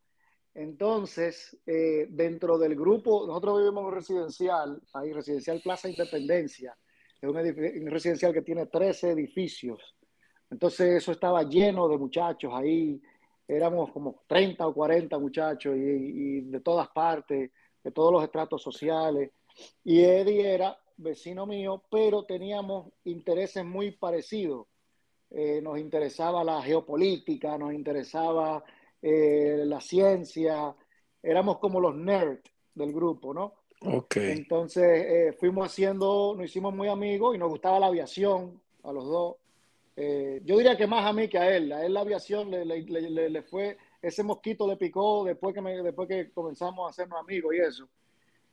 Entonces, 0.54 1.58
eh, 1.66 2.06
dentro 2.08 2.56
del 2.58 2.76
grupo, 2.76 3.26
nosotros 3.26 3.58
vivimos 3.58 3.86
en 3.88 3.94
residencial, 3.94 4.80
ahí 4.92 5.12
residencial 5.12 5.60
Plaza 5.60 5.88
Independencia, 5.88 6.76
es 7.20 7.28
un, 7.28 7.90
residencial 7.90 8.32
que 8.32 8.42
tiene 8.42 8.66
13 8.66 9.10
edificios. 9.10 9.96
Entonces, 10.50 10.94
eso 10.94 11.10
estaba 11.10 11.42
lleno 11.42 11.88
de 11.88 11.98
muchachos 11.98 12.52
ahí, 12.54 13.00
éramos 13.48 13.90
como 13.90 14.22
30 14.28 14.66
o 14.66 14.74
40 14.74 15.18
muchachos 15.18 15.74
y, 15.76 16.42
de 16.42 16.60
todas 16.60 16.88
partes, 16.88 17.50
de 17.82 17.90
todos 17.90 18.12
los 18.12 18.22
estratos 18.22 18.62
sociales. 18.62 19.32
Y 19.82 20.02
Eddie 20.02 20.54
era 20.54 20.78
vecino 20.96 21.46
mío, 21.46 21.82
pero 21.90 22.24
teníamos 22.24 22.92
intereses 23.04 23.64
muy 23.64 23.90
parecidos. 23.90 24.68
Eh, 25.30 25.60
nos 25.60 25.78
interesaba 25.78 26.44
la 26.44 26.62
geopolítica, 26.62 27.58
nos 27.58 27.74
interesaba 27.74 28.62
eh, 29.06 29.64
la 29.66 29.82
ciencia, 29.82 30.74
éramos 31.22 31.58
como 31.58 31.78
los 31.78 31.94
nerds 31.94 32.50
del 32.74 32.90
grupo, 32.90 33.34
¿no? 33.34 33.52
Okay. 33.82 34.32
Entonces 34.32 34.82
eh, 34.82 35.36
fuimos 35.38 35.66
haciendo, 35.66 36.34
nos 36.34 36.46
hicimos 36.46 36.74
muy 36.74 36.88
amigos 36.88 37.34
y 37.34 37.38
nos 37.38 37.50
gustaba 37.50 37.78
la 37.78 37.88
aviación 37.88 38.58
a 38.82 38.92
los 38.92 39.04
dos. 39.04 39.36
Eh, 39.94 40.40
yo 40.46 40.56
diría 40.56 40.74
que 40.74 40.86
más 40.86 41.04
a 41.04 41.12
mí 41.12 41.28
que 41.28 41.36
a 41.36 41.54
él. 41.54 41.70
A 41.70 41.84
él 41.84 41.92
la 41.92 42.00
aviación 42.00 42.50
le, 42.50 42.64
le, 42.64 43.28
le, 43.28 43.42
fue, 43.42 43.76
ese 44.00 44.22
mosquito 44.22 44.66
le 44.66 44.78
picó 44.78 45.22
después 45.22 45.54
que, 45.54 45.60
me, 45.60 45.82
después 45.82 46.08
que 46.08 46.32
comenzamos 46.32 46.86
a 46.86 46.90
hacernos 46.90 47.20
amigos 47.20 47.54
y 47.54 47.58
eso. 47.58 47.86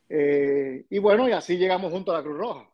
Eh, 0.10 0.84
y 0.90 1.00
bueno, 1.00 1.30
y 1.30 1.32
así 1.32 1.58
llegamos 1.58 1.94
junto 1.94 2.12
a 2.12 2.18
la 2.18 2.24
Cruz 2.24 2.38
Roja. 2.38 2.70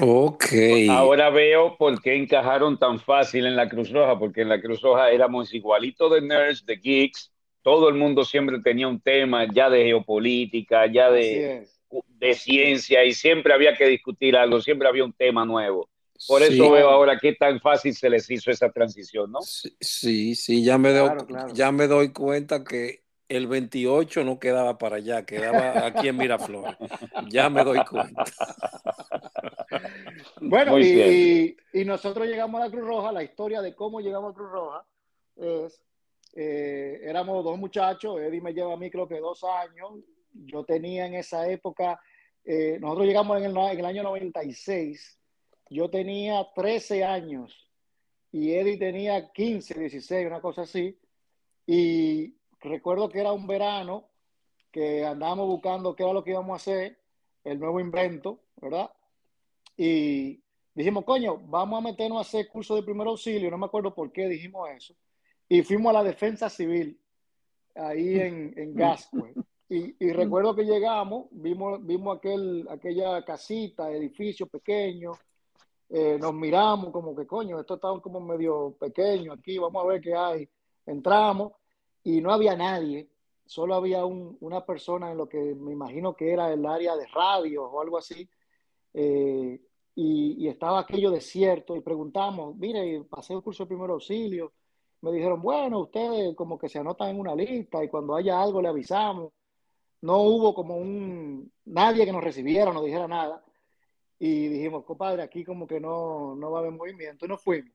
Ok. 0.00 0.44
Ahora 0.90 1.30
veo 1.30 1.76
por 1.76 2.00
qué 2.00 2.16
encajaron 2.16 2.78
tan 2.78 2.98
fácil 2.98 3.46
en 3.46 3.56
la 3.56 3.68
Cruz 3.68 3.90
Roja, 3.90 4.18
porque 4.18 4.42
en 4.42 4.48
la 4.48 4.60
Cruz 4.60 4.80
Roja 4.80 5.10
éramos 5.10 5.52
igualitos 5.54 6.12
de 6.12 6.20
nerds, 6.20 6.66
de 6.66 6.76
geeks, 6.76 7.32
todo 7.62 7.88
el 7.88 7.94
mundo 7.94 8.24
siempre 8.24 8.60
tenía 8.60 8.88
un 8.88 9.00
tema 9.00 9.46
ya 9.52 9.70
de 9.70 9.84
geopolítica, 9.84 10.86
ya 10.86 11.10
de, 11.10 11.66
de 12.08 12.34
ciencia, 12.34 13.04
y 13.04 13.14
siempre 13.14 13.54
había 13.54 13.74
que 13.74 13.86
discutir 13.86 14.36
algo, 14.36 14.60
siempre 14.60 14.88
había 14.88 15.04
un 15.04 15.12
tema 15.12 15.44
nuevo. 15.44 15.88
Por 16.26 16.42
eso 16.42 16.70
veo 16.70 16.88
ahora 16.88 17.18
qué 17.20 17.34
tan 17.34 17.60
fácil 17.60 17.94
se 17.94 18.08
les 18.08 18.30
hizo 18.30 18.50
esa 18.50 18.70
transición, 18.70 19.32
¿no? 19.32 19.40
Sí, 19.42 20.34
sí, 20.34 20.64
ya, 20.64 20.78
me 20.78 20.92
doy, 20.92 21.10
ya 21.52 21.72
me 21.72 21.86
doy 21.86 22.12
cuenta 22.12 22.64
que 22.64 23.03
el 23.28 23.46
28 23.46 24.24
no 24.24 24.38
quedaba 24.38 24.78
para 24.78 24.96
allá, 24.96 25.24
quedaba 25.24 25.86
aquí 25.86 26.08
en 26.08 26.16
Miraflores. 26.16 26.76
ya 27.28 27.48
me 27.48 27.64
doy 27.64 27.84
cuenta. 27.84 28.24
bueno, 30.40 30.78
y, 30.78 31.56
nosotros 31.86 32.26
llegamos 32.26 32.60
a 32.60 32.66
la 32.66 32.70
Cruz 32.70 32.86
Roja, 32.86 33.12
la 33.12 33.22
historia 33.22 33.62
de 33.62 33.74
cómo 33.74 34.00
llegamos 34.00 34.32
a 34.32 34.34
Cruz 34.34 34.50
Roja 34.50 34.86
es, 35.36 35.80
eh, 36.34 37.00
éramos 37.02 37.44
dos 37.44 37.58
muchachos, 37.58 38.20
Eddie 38.20 38.40
me 38.40 38.52
lleva 38.52 38.74
a 38.74 38.76
mí 38.76 38.90
creo 38.90 39.08
que 39.08 39.20
dos 39.20 39.44
años, 39.44 39.92
yo 40.32 40.64
tenía 40.64 41.06
en 41.06 41.14
esa 41.14 41.48
época, 41.48 42.00
eh, 42.44 42.78
nosotros 42.80 43.06
llegamos 43.06 43.38
en 43.38 43.44
el, 43.44 43.56
en 43.56 43.78
el 43.78 43.84
año 43.84 44.02
96, 44.02 45.18
yo 45.70 45.90
tenía 45.90 46.46
13 46.54 47.04
años 47.04 47.68
y 48.30 48.52
Eddie 48.52 48.78
tenía 48.78 49.32
15, 49.32 49.78
16, 49.78 50.26
una 50.26 50.40
cosa 50.40 50.62
así. 50.62 50.98
Y 51.66 52.34
recuerdo 52.64 53.08
que 53.08 53.20
era 53.20 53.32
un 53.32 53.46
verano 53.46 54.08
que 54.70 55.04
andábamos 55.04 55.46
buscando 55.46 55.94
qué 55.94 56.02
era 56.02 56.12
lo 56.12 56.24
que 56.24 56.30
íbamos 56.30 56.52
a 56.52 56.56
hacer, 56.56 56.98
el 57.44 57.60
nuevo 57.60 57.78
invento, 57.78 58.40
¿verdad? 58.56 58.90
Y 59.76 60.42
dijimos, 60.74 61.04
coño, 61.04 61.38
vamos 61.46 61.78
a 61.78 61.88
meternos 61.88 62.18
a 62.18 62.22
hacer 62.22 62.48
curso 62.48 62.74
de 62.74 62.82
primer 62.82 63.06
auxilio, 63.06 63.50
no 63.50 63.58
me 63.58 63.66
acuerdo 63.66 63.94
por 63.94 64.10
qué 64.10 64.28
dijimos 64.28 64.68
eso. 64.70 64.94
Y 65.48 65.62
fuimos 65.62 65.90
a 65.90 65.94
la 65.94 66.02
defensa 66.02 66.48
civil, 66.48 66.98
ahí 67.74 68.18
en, 68.18 68.54
en 68.56 68.74
Gascue. 68.74 69.34
Y, 69.68 69.96
y, 70.04 70.12
recuerdo 70.12 70.54
que 70.54 70.64
llegamos, 70.64 71.26
vimos, 71.30 71.84
vimos 71.84 72.18
aquel, 72.18 72.66
aquella 72.70 73.24
casita, 73.24 73.90
edificio 73.90 74.46
pequeño, 74.46 75.12
eh, 75.88 76.18
nos 76.20 76.34
miramos 76.34 76.90
como 76.90 77.14
que 77.14 77.26
coño, 77.26 77.60
esto 77.60 77.74
está 77.74 77.88
como 78.00 78.20
medio 78.20 78.76
pequeño 78.78 79.32
aquí, 79.32 79.58
vamos 79.58 79.84
a 79.84 79.86
ver 79.86 80.00
qué 80.00 80.14
hay. 80.14 80.48
Entramos 80.86 81.52
y 82.04 82.20
no 82.20 82.32
había 82.32 82.56
nadie, 82.56 83.08
solo 83.46 83.74
había 83.74 84.04
una 84.04 84.64
persona 84.64 85.10
en 85.10 85.18
lo 85.18 85.28
que 85.28 85.38
me 85.54 85.72
imagino 85.72 86.14
que 86.14 86.32
era 86.32 86.52
el 86.52 86.64
área 86.66 86.96
de 86.96 87.06
radio 87.08 87.64
o 87.64 87.80
algo 87.80 87.98
así, 87.98 88.28
eh, 88.94 89.60
y, 89.96 90.48
estaba 90.48 90.80
aquello 90.80 91.10
desierto 91.10 91.76
y 91.76 91.80
preguntamos, 91.80 92.56
mire, 92.56 93.04
pasé 93.04 93.34
el 93.34 93.42
curso 93.42 93.64
de 93.64 93.68
primer 93.68 93.90
auxilio, 93.90 94.52
me 95.00 95.12
dijeron, 95.12 95.40
bueno, 95.42 95.80
ustedes 95.80 96.34
como 96.36 96.58
que 96.58 96.68
se 96.68 96.78
anotan 96.78 97.10
en 97.10 97.20
una 97.20 97.34
lista 97.34 97.82
y 97.84 97.88
cuando 97.88 98.14
haya 98.16 98.40
algo 98.40 98.62
le 98.62 98.68
avisamos. 98.68 99.32
No 100.02 100.18
hubo 100.22 100.54
como 100.54 100.76
un, 100.76 101.52
nadie 101.66 102.04
que 102.04 102.12
nos 102.12 102.24
recibiera, 102.24 102.72
no 102.72 102.82
dijera 102.82 103.08
nada 103.08 103.44
y 104.18 104.48
dijimos, 104.48 104.84
compadre, 104.84 105.22
aquí 105.22 105.44
como 105.44 105.66
que 105.66 105.80
no, 105.80 106.34
no 106.36 106.50
va 106.50 106.58
a 106.58 106.60
haber 106.62 106.72
movimiento, 106.72 107.26
y 107.26 107.28
nos 107.28 107.42
fuimos. 107.42 107.72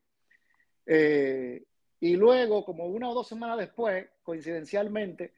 Eh, 0.86 1.64
y 2.00 2.16
luego, 2.16 2.66
como 2.66 2.86
una 2.86 3.10
o 3.10 3.14
dos 3.14 3.28
semanas 3.28 3.58
después, 3.58 4.08
coincidencialmente, 4.30 5.34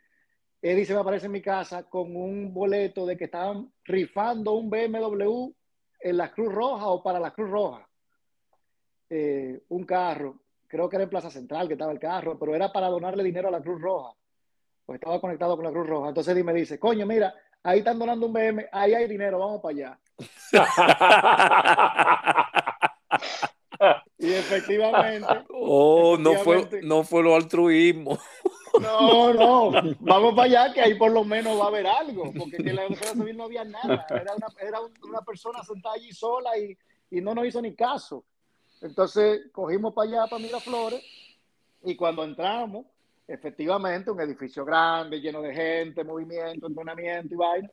Eddie 0.61 0.83
se 0.83 0.93
me 0.93 0.99
aparece 0.99 1.27
en 1.27 1.31
mi 1.31 1.41
casa 1.41 1.83
con 1.83 2.13
un 2.13 2.53
boleto 2.53 3.05
de 3.05 3.15
que 3.15 3.23
estaban 3.23 3.71
rifando 3.85 4.51
un 4.51 4.69
BMW 4.69 5.49
en 6.01 6.17
la 6.17 6.29
Cruz 6.29 6.53
Roja 6.53 6.87
o 6.87 7.01
para 7.01 7.17
la 7.17 7.31
Cruz 7.31 7.49
Roja. 7.49 7.87
Eh, 9.09 9.63
un 9.69 9.85
carro, 9.85 10.41
creo 10.67 10.89
que 10.89 10.97
era 10.97 11.05
en 11.05 11.09
Plaza 11.09 11.31
Central 11.31 11.69
que 11.69 11.75
estaba 11.75 11.93
el 11.93 11.99
carro, 11.99 12.37
pero 12.37 12.53
era 12.53 12.69
para 12.69 12.89
donarle 12.89 13.23
dinero 13.23 13.47
a 13.47 13.51
la 13.51 13.61
Cruz 13.61 13.81
Roja. 13.81 14.13
Pues 14.85 14.99
estaba 14.99 15.21
conectado 15.21 15.55
con 15.55 15.63
la 15.63 15.71
Cruz 15.71 15.87
Roja. 15.87 16.09
Entonces 16.09 16.33
Eddie 16.33 16.43
me 16.43 16.53
dice, 16.53 16.77
coño, 16.77 17.05
mira, 17.05 17.33
ahí 17.63 17.79
están 17.79 17.97
donando 17.97 18.25
un 18.25 18.33
BM, 18.33 18.67
ahí 18.73 18.93
hay 18.93 19.07
dinero, 19.07 19.39
vamos 19.39 19.61
para 19.61 19.73
allá. 19.73 19.97
y 24.17 24.33
efectivamente. 24.33 25.45
Oh, 25.49 26.17
no 26.19 26.33
fue, 26.35 26.67
no 26.83 27.03
fue 27.03 27.23
lo 27.23 27.37
altruismo. 27.37 28.19
No, 28.79 29.33
no, 29.33 29.71
vamos 29.99 30.35
para 30.35 30.43
allá, 30.43 30.73
que 30.73 30.81
ahí 30.81 30.93
por 30.95 31.11
lo 31.11 31.23
menos 31.23 31.59
va 31.59 31.65
a 31.65 31.67
haber 31.67 31.87
algo, 31.87 32.31
porque 32.37 32.57
en 32.57 32.75
la 32.75 32.85
Guardia 32.87 33.13
Civil 33.13 33.37
no 33.37 33.43
había 33.45 33.63
nada. 33.63 34.05
Era 34.09 34.35
una, 34.35 34.47
era 34.59 34.79
una 35.03 35.21
persona 35.21 35.63
sentada 35.63 35.95
allí 35.95 36.11
sola 36.13 36.57
y, 36.57 36.77
y 37.09 37.21
no 37.21 37.33
nos 37.35 37.45
hizo 37.45 37.61
ni 37.61 37.75
caso. 37.75 38.23
Entonces 38.81 39.49
cogimos 39.51 39.93
para 39.93 40.09
allá, 40.09 40.27
para 40.29 40.41
Miraflores, 40.41 41.03
y 41.83 41.95
cuando 41.95 42.23
entramos, 42.23 42.85
efectivamente, 43.27 44.11
un 44.11 44.21
edificio 44.21 44.63
grande, 44.65 45.19
lleno 45.19 45.41
de 45.41 45.53
gente, 45.53 46.03
movimiento, 46.03 46.67
entrenamiento 46.67 47.33
y 47.33 47.37
vaina, 47.37 47.69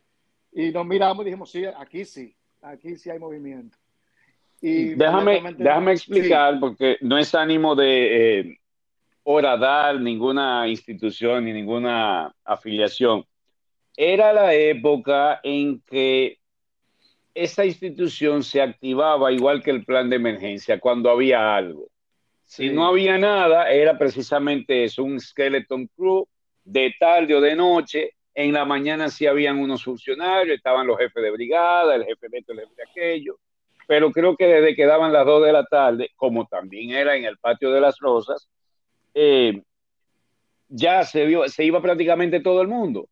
y 0.53 0.71
nos 0.71 0.87
miramos 0.87 1.23
y 1.23 1.25
dijimos, 1.27 1.51
sí, 1.51 1.65
aquí 1.65 2.05
sí, 2.05 2.35
aquí 2.63 2.97
sí 2.97 3.11
hay 3.11 3.19
movimiento. 3.19 3.77
Y 4.61 4.95
déjame, 4.95 5.55
déjame 5.57 5.93
explicar, 5.93 6.59
porque 6.59 6.97
no 7.01 7.17
es 7.17 7.35
ánimo 7.35 7.77
de 7.77 8.41
eh, 8.41 8.61
horadar 9.31 10.01
ninguna 10.01 10.67
institución 10.69 11.45
ni 11.45 11.53
ninguna 11.53 12.35
afiliación. 12.45 13.27
Era 13.95 14.33
la 14.33 14.55
época 14.55 15.41
en 15.43 15.83
que 15.83 16.39
esa 17.35 17.67
institución 17.67 18.43
se 18.43 18.63
activaba 18.63 19.31
igual 19.31 19.63
que 19.63 19.71
el 19.71 19.85
plan 19.85 20.09
de 20.09 20.17
emergencia, 20.17 20.81
cuando 20.81 21.11
había 21.11 21.55
algo. 21.55 21.91
Si 22.43 22.71
no 22.71 22.87
había 22.87 23.19
nada, 23.19 23.71
era 23.71 23.99
precisamente 23.99 24.85
eso, 24.85 25.05
un 25.05 25.21
skeleton 25.21 25.89
crew 25.89 26.27
de 26.65 26.95
tarde 26.99 27.35
o 27.35 27.41
de 27.43 27.55
noche. 27.55 28.15
En 28.35 28.55
la 28.55 28.65
mañana 28.65 29.11
sí 29.11 29.27
habían 29.27 29.59
unos 29.59 29.85
funcionarios, 29.85 30.57
estaban 30.57 30.87
los 30.87 30.97
jefes 30.97 31.23
de 31.23 31.31
brigada, 31.31 31.97
el 31.97 32.07
jefe 32.07 32.29
de 32.31 32.39
esto, 32.39 32.53
el 32.53 32.61
jefe 32.61 32.75
de 32.77 32.83
aquello 32.83 33.39
pero 33.87 34.13
creo 34.13 34.37
que 34.37 34.47
desde 34.47 34.77
que 34.77 34.85
daban 34.85 35.15
las 35.15 35.25
2 35.25 35.47
de 35.47 35.53
la 35.53 35.65
tarde, 35.65 36.11
como 36.15 36.47
también 36.47 36.91
era 36.91 37.17
en 37.17 37.25
el 37.25 37.39
patio 37.39 37.71
de 37.71 37.81
las 37.81 37.99
Rosas, 37.99 38.47
eh, 39.15 39.63
ya 40.69 41.05
se, 41.05 41.25
vio, 41.25 41.49
se 41.49 41.65
iba 41.65 41.81
prácticamente 41.81 42.41
todo 42.41 42.63
el 42.63 42.69
mundo. 42.69 43.09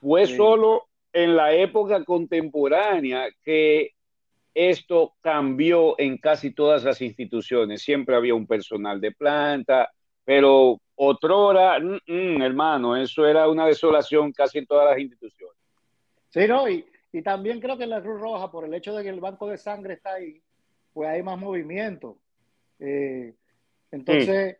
Fue 0.00 0.26
solo 0.26 0.86
en 1.12 1.36
la 1.36 1.52
época 1.52 2.04
contemporánea 2.04 3.28
que 3.44 3.90
esto 4.54 5.14
cambió 5.20 5.98
en 5.98 6.18
casi 6.18 6.52
todas 6.52 6.84
las 6.84 7.00
instituciones. 7.00 7.82
Siempre 7.82 8.16
había 8.16 8.34
un 8.34 8.46
personal 8.46 9.00
de 9.00 9.12
planta, 9.12 9.90
pero 10.24 10.80
otrora, 10.96 11.78
mm, 11.78 11.98
mm, 12.06 12.42
hermano, 12.42 12.96
eso 12.96 13.26
era 13.26 13.48
una 13.48 13.66
desolación 13.66 14.32
casi 14.32 14.58
en 14.58 14.66
todas 14.66 14.90
las 14.90 14.98
instituciones. 14.98 15.56
Sí, 16.28 16.46
no, 16.46 16.68
y, 16.68 16.84
y 17.12 17.22
también 17.22 17.60
creo 17.60 17.76
que 17.76 17.84
en 17.84 17.90
la 17.90 18.02
Cruz 18.02 18.20
Roja, 18.20 18.50
por 18.50 18.64
el 18.64 18.74
hecho 18.74 18.94
de 18.94 19.02
que 19.02 19.08
el 19.08 19.20
banco 19.20 19.48
de 19.48 19.58
sangre 19.58 19.94
está 19.94 20.14
ahí, 20.14 20.40
pues 20.92 21.08
hay 21.08 21.22
más 21.22 21.38
movimiento. 21.38 22.18
Eh, 22.78 23.34
entonces, 23.90 24.56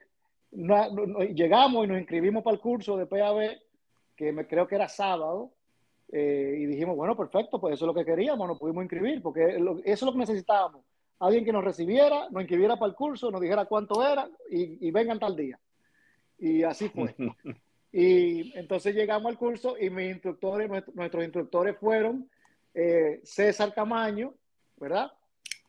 llegamos 0.53 1.85
y 1.85 1.89
nos 1.89 1.99
inscribimos 1.99 2.43
para 2.43 2.55
el 2.55 2.61
curso 2.61 2.97
de 2.97 3.07
PAB, 3.07 3.59
que 4.17 4.33
me, 4.33 4.47
creo 4.47 4.67
que 4.67 4.75
era 4.75 4.89
sábado, 4.89 5.53
eh, 6.13 6.57
y 6.59 6.67
dijimos, 6.67 6.95
bueno, 6.95 7.17
perfecto, 7.17 7.61
pues 7.61 7.75
eso 7.75 7.85
es 7.85 7.87
lo 7.87 7.95
que 7.95 8.05
queríamos, 8.05 8.47
nos 8.47 8.59
pudimos 8.59 8.85
inscribir, 8.85 9.23
porque 9.23 9.57
eso 9.57 9.81
es 9.85 10.03
lo 10.03 10.13
que 10.13 10.19
necesitábamos. 10.19 10.85
Alguien 11.21 11.45
que 11.45 11.53
nos 11.53 11.65
recibiera, 11.65 12.29
nos 12.31 12.43
inscribiera 12.43 12.77
para 12.77 12.91
el 12.91 12.97
curso, 12.97 13.31
nos 13.31 13.41
dijera 13.41 13.65
cuánto 13.65 14.07
era 14.07 14.29
y, 14.51 14.87
y 14.87 14.91
vengan 14.91 15.19
tal 15.19 15.37
día. 15.37 15.59
Y 16.39 16.65
así 16.65 16.89
fue. 16.89 17.15
y 17.93 18.57
entonces 18.59 18.95
llegamos 18.95 19.31
al 19.31 19.39
curso 19.39 19.77
y 19.79 19.89
mis 19.89 20.11
instructores, 20.11 20.69
nuestros 20.95 21.25
instructores 21.25 21.77
fueron 21.79 22.29
eh, 22.75 23.21
César 23.23 23.73
Camaño, 23.73 24.35
¿verdad? 24.77 25.13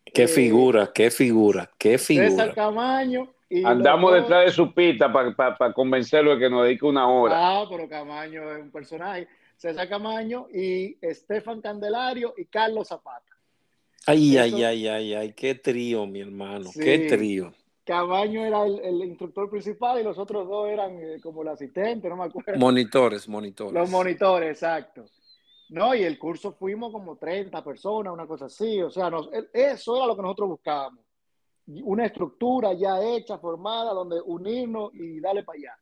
Qué 0.03 0.23
eh, 0.23 0.27
figura, 0.27 0.91
qué 0.93 1.11
figura, 1.11 1.69
qué 1.77 1.97
figura. 1.97 2.29
César 2.29 2.53
Camaño. 2.53 3.32
Y 3.49 3.63
Andamos 3.63 4.13
detrás 4.13 4.45
de 4.45 4.51
su 4.51 4.73
pista 4.73 5.11
para 5.11 5.73
convencerlo 5.73 6.31
de 6.31 6.39
que 6.39 6.49
nos 6.49 6.63
dedique 6.63 6.85
una 6.85 7.07
hora. 7.07 7.33
Ah, 7.35 7.65
pero 7.69 7.87
Camaño 7.87 8.51
es 8.51 8.61
un 8.61 8.71
personaje. 8.71 9.27
César 9.57 9.87
Camaño 9.87 10.47
y 10.53 10.97
Estefan 11.01 11.61
Candelario 11.61 12.33
y 12.37 12.45
Carlos 12.45 12.87
Zapata. 12.87 13.31
Ay, 14.05 14.37
ay, 14.37 14.63
ay, 14.63 14.87
ay, 14.87 15.13
ay, 15.13 15.33
qué 15.33 15.55
trío, 15.55 16.05
mi 16.05 16.19
hermano, 16.19 16.69
qué 16.73 17.07
trío. 17.07 17.53
Camaño 17.85 18.45
era 18.45 18.65
el, 18.65 19.03
instructor 19.03 19.49
principal 19.49 19.99
y 19.99 20.03
los 20.03 20.17
otros 20.17 20.47
dos 20.47 20.69
eran 20.69 20.97
eh, 21.01 21.19
como 21.21 21.41
el 21.41 21.49
asistente, 21.49 22.07
no 22.09 22.17
me 22.17 22.25
acuerdo. 22.25 22.57
Monitores, 22.57 23.27
monitores. 23.27 23.73
Los 23.73 23.89
monitores, 23.89 24.49
exacto. 24.49 25.05
No, 25.69 25.93
y 25.95 26.03
el 26.03 26.19
curso 26.19 26.53
fuimos 26.53 26.91
como 26.91 27.17
30 27.17 27.63
personas, 27.63 28.13
una 28.13 28.27
cosa 28.27 28.45
así. 28.45 28.81
O 28.81 28.89
sea, 28.89 29.11
eso 29.51 29.97
era 29.97 30.07
lo 30.07 30.15
que 30.15 30.21
nosotros 30.21 30.49
buscábamos. 30.49 31.02
Una 31.67 32.05
estructura 32.05 32.73
ya 32.73 33.01
hecha, 33.01 33.37
formada, 33.37 33.93
donde 33.93 34.19
unirnos 34.21 34.93
y 34.93 35.19
darle 35.19 35.43
para 35.43 35.57
allá. 35.57 35.77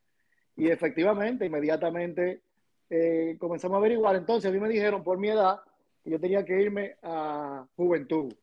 Y 0.55 0.67
efectivamente, 0.67 1.45
inmediatamente 1.45 2.41
eh, 2.89 3.35
comenzamos 3.39 3.75
a 3.75 3.79
averiguar. 3.79 4.15
Entonces, 4.15 4.49
a 4.49 4.53
mí 4.53 4.59
me 4.59 4.69
dijeron 4.69 5.03
por 5.03 5.17
mi 5.17 5.29
edad 5.29 5.59
que 6.03 6.11
yo 6.11 6.19
tenía 6.19 6.45
que 6.45 6.61
irme 6.61 6.97
a 7.01 7.65
juventud. 7.75 8.33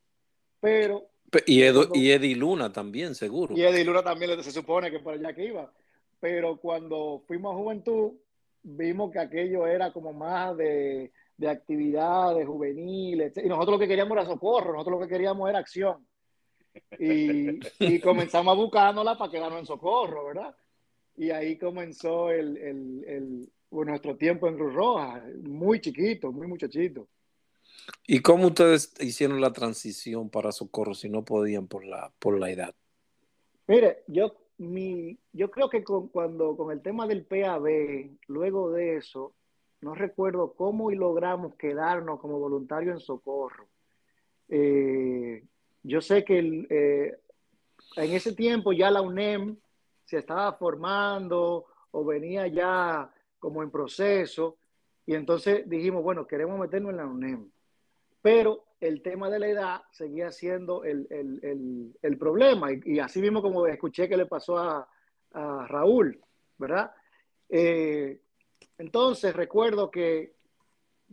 Pero. 0.61 1.09
Y, 1.47 1.63
y 1.63 2.11
Eddie 2.11 2.35
Luna 2.35 2.73
también, 2.73 3.15
seguro. 3.15 3.57
Y 3.57 3.63
Eddie 3.63 3.85
Luna 3.85 4.03
también 4.03 4.43
se 4.43 4.51
supone 4.51 4.91
que 4.91 4.99
por 4.99 5.15
allá 5.15 5.33
que 5.35 5.45
iba. 5.45 5.73
Pero 6.21 6.57
cuando 6.57 7.23
fuimos 7.27 7.55
a 7.55 7.59
juventud, 7.59 8.13
vimos 8.63 9.13
que 9.13 9.21
aquello 9.21 9.67
era 9.67 9.93
como 9.93 10.13
más 10.13 10.57
de 10.57 11.13
de 11.39 11.49
actividades 11.49 12.47
juveniles. 12.47 13.33
Y 13.37 13.49
nosotros 13.49 13.77
lo 13.77 13.79
que 13.79 13.89
queríamos 13.89 14.19
era 14.19 14.27
socorro, 14.27 14.73
nosotros 14.73 15.01
lo 15.01 15.07
que 15.07 15.13
queríamos 15.13 15.49
era 15.49 15.61
acción. 15.61 16.07
Y, 16.99 17.61
y 17.79 18.01
comenzamos 18.01 18.57
buscándola 18.57 19.17
para 19.17 19.31
quedarnos 19.31 19.61
en 19.61 19.67
socorro, 19.67 20.27
¿verdad? 20.27 20.55
Y 21.17 21.31
ahí 21.31 21.59
comenzó 21.59 22.31
el, 22.31 22.57
el, 22.57 23.05
el 23.07 23.53
nuestro 23.71 24.17
tiempo 24.17 24.49
en 24.49 24.57
Cruz 24.57 24.75
Roja, 24.75 25.25
muy 25.43 25.81
chiquito, 25.81 26.33
muy 26.33 26.47
muchachito. 26.47 27.09
¿Y 28.07 28.21
cómo 28.21 28.49
ustedes 28.49 28.95
hicieron 29.01 29.41
la 29.41 29.53
transición 29.53 30.31
para 30.31 30.53
socorro 30.53 30.95
si 30.95 31.09
no 31.09 31.25
podían 31.25 31.67
por 31.67 31.85
la, 31.85 32.13
por 32.19 32.39
la 32.39 32.51
edad? 32.51 32.75
Mire, 33.67 34.05
yo, 34.07 34.35
mi, 34.59 35.19
yo 35.33 35.51
creo 35.51 35.69
que 35.69 35.85
con, 35.85 36.09
cuando 36.09 36.57
con 36.57 36.73
el 36.73 36.81
tema 36.81 37.07
del 37.07 37.25
PAB, 37.25 38.11
luego 38.27 38.71
de 38.73 38.97
eso, 38.97 39.35
no 39.81 39.95
recuerdo 39.95 40.55
cómo 40.55 40.91
y 40.91 40.97
logramos 40.97 41.55
quedarnos 41.57 42.21
como 42.21 42.39
voluntarios 42.39 42.95
en 42.95 43.01
socorro. 43.01 43.69
Eh, 44.49 45.45
yo 45.83 46.01
sé 46.01 46.25
que 46.25 46.67
eh, 46.71 47.19
en 47.97 48.13
ese 48.13 48.35
tiempo 48.35 48.73
ya 48.73 48.91
la 48.91 49.03
UNEM 49.03 49.57
se 50.05 50.19
estaba 50.19 50.53
formando 50.55 51.67
o 51.91 52.05
venía 52.05 52.47
ya 52.47 53.11
como 53.39 53.63
en 53.63 53.71
proceso 53.71 54.59
y 55.07 55.15
entonces 55.15 55.69
dijimos, 55.69 56.03
bueno, 56.03 56.27
queremos 56.27 56.59
meternos 56.59 56.91
en 56.91 56.97
la 56.99 57.07
UNEM. 57.07 57.51
Pero 58.21 58.65
el 58.81 59.01
tema 59.03 59.31
de 59.31 59.39
la 59.39 59.49
edad 59.49 59.83
seguía 59.91 60.31
siendo 60.31 60.85
el, 60.85 62.17
problema 62.19 62.69
y, 62.73 62.99
así 62.99 63.21
mismo 63.21 63.41
como 63.41 63.67
escuché 63.67 64.09
que 64.09 64.17
le 64.17 64.27
pasó 64.27 64.59
a, 64.59 64.89
Raúl, 65.31 66.19
¿verdad? 66.57 66.91
Eh, 67.49 68.21
entonces 68.79 69.37
recuerdo 69.37 69.91
que 69.91 70.35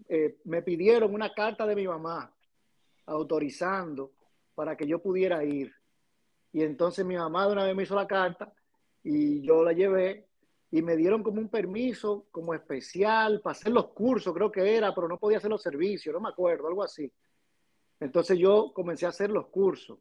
eh, 0.08 0.38
me 0.46 0.62
pidieron 0.62 1.14
una 1.14 1.34
carta 1.34 1.66
de 1.68 1.76
mi 1.76 1.86
mamá 1.86 2.34
autorizando 3.06 4.15
para 4.56 4.76
que 4.76 4.88
yo 4.88 5.00
pudiera 5.00 5.44
ir. 5.44 5.74
Y 6.52 6.64
entonces 6.64 7.06
mi 7.06 7.16
mamá 7.16 7.46
de 7.46 7.54
una 7.54 7.66
vez 7.66 7.76
me 7.76 7.84
hizo 7.84 7.96
la 7.96 8.08
carta 8.08 8.52
y 9.04 9.42
yo 9.42 9.64
la 9.64 9.74
llevé 9.74 10.28
y 10.72 10.82
me 10.82 10.96
dieron 10.96 11.22
como 11.22 11.40
un 11.40 11.50
permiso 11.50 12.26
como 12.32 12.54
especial 12.54 13.42
para 13.42 13.52
hacer 13.52 13.72
los 13.72 13.90
cursos, 13.90 14.34
creo 14.34 14.52
que 14.52 14.76
era, 14.76 14.96
pero 14.96 15.08
no 15.08 15.20
podía 15.20 15.38
hacer 15.38 15.50
los 15.50 15.62
servicios, 15.62 16.14
no 16.14 16.22
me 16.22 16.30
acuerdo, 16.30 16.68
algo 16.68 16.84
así. 16.84 17.12
Entonces 18.00 18.38
yo 18.38 18.72
comencé 18.74 19.06
a 19.06 19.10
hacer 19.10 19.30
los 19.30 19.48
cursos, 19.48 20.00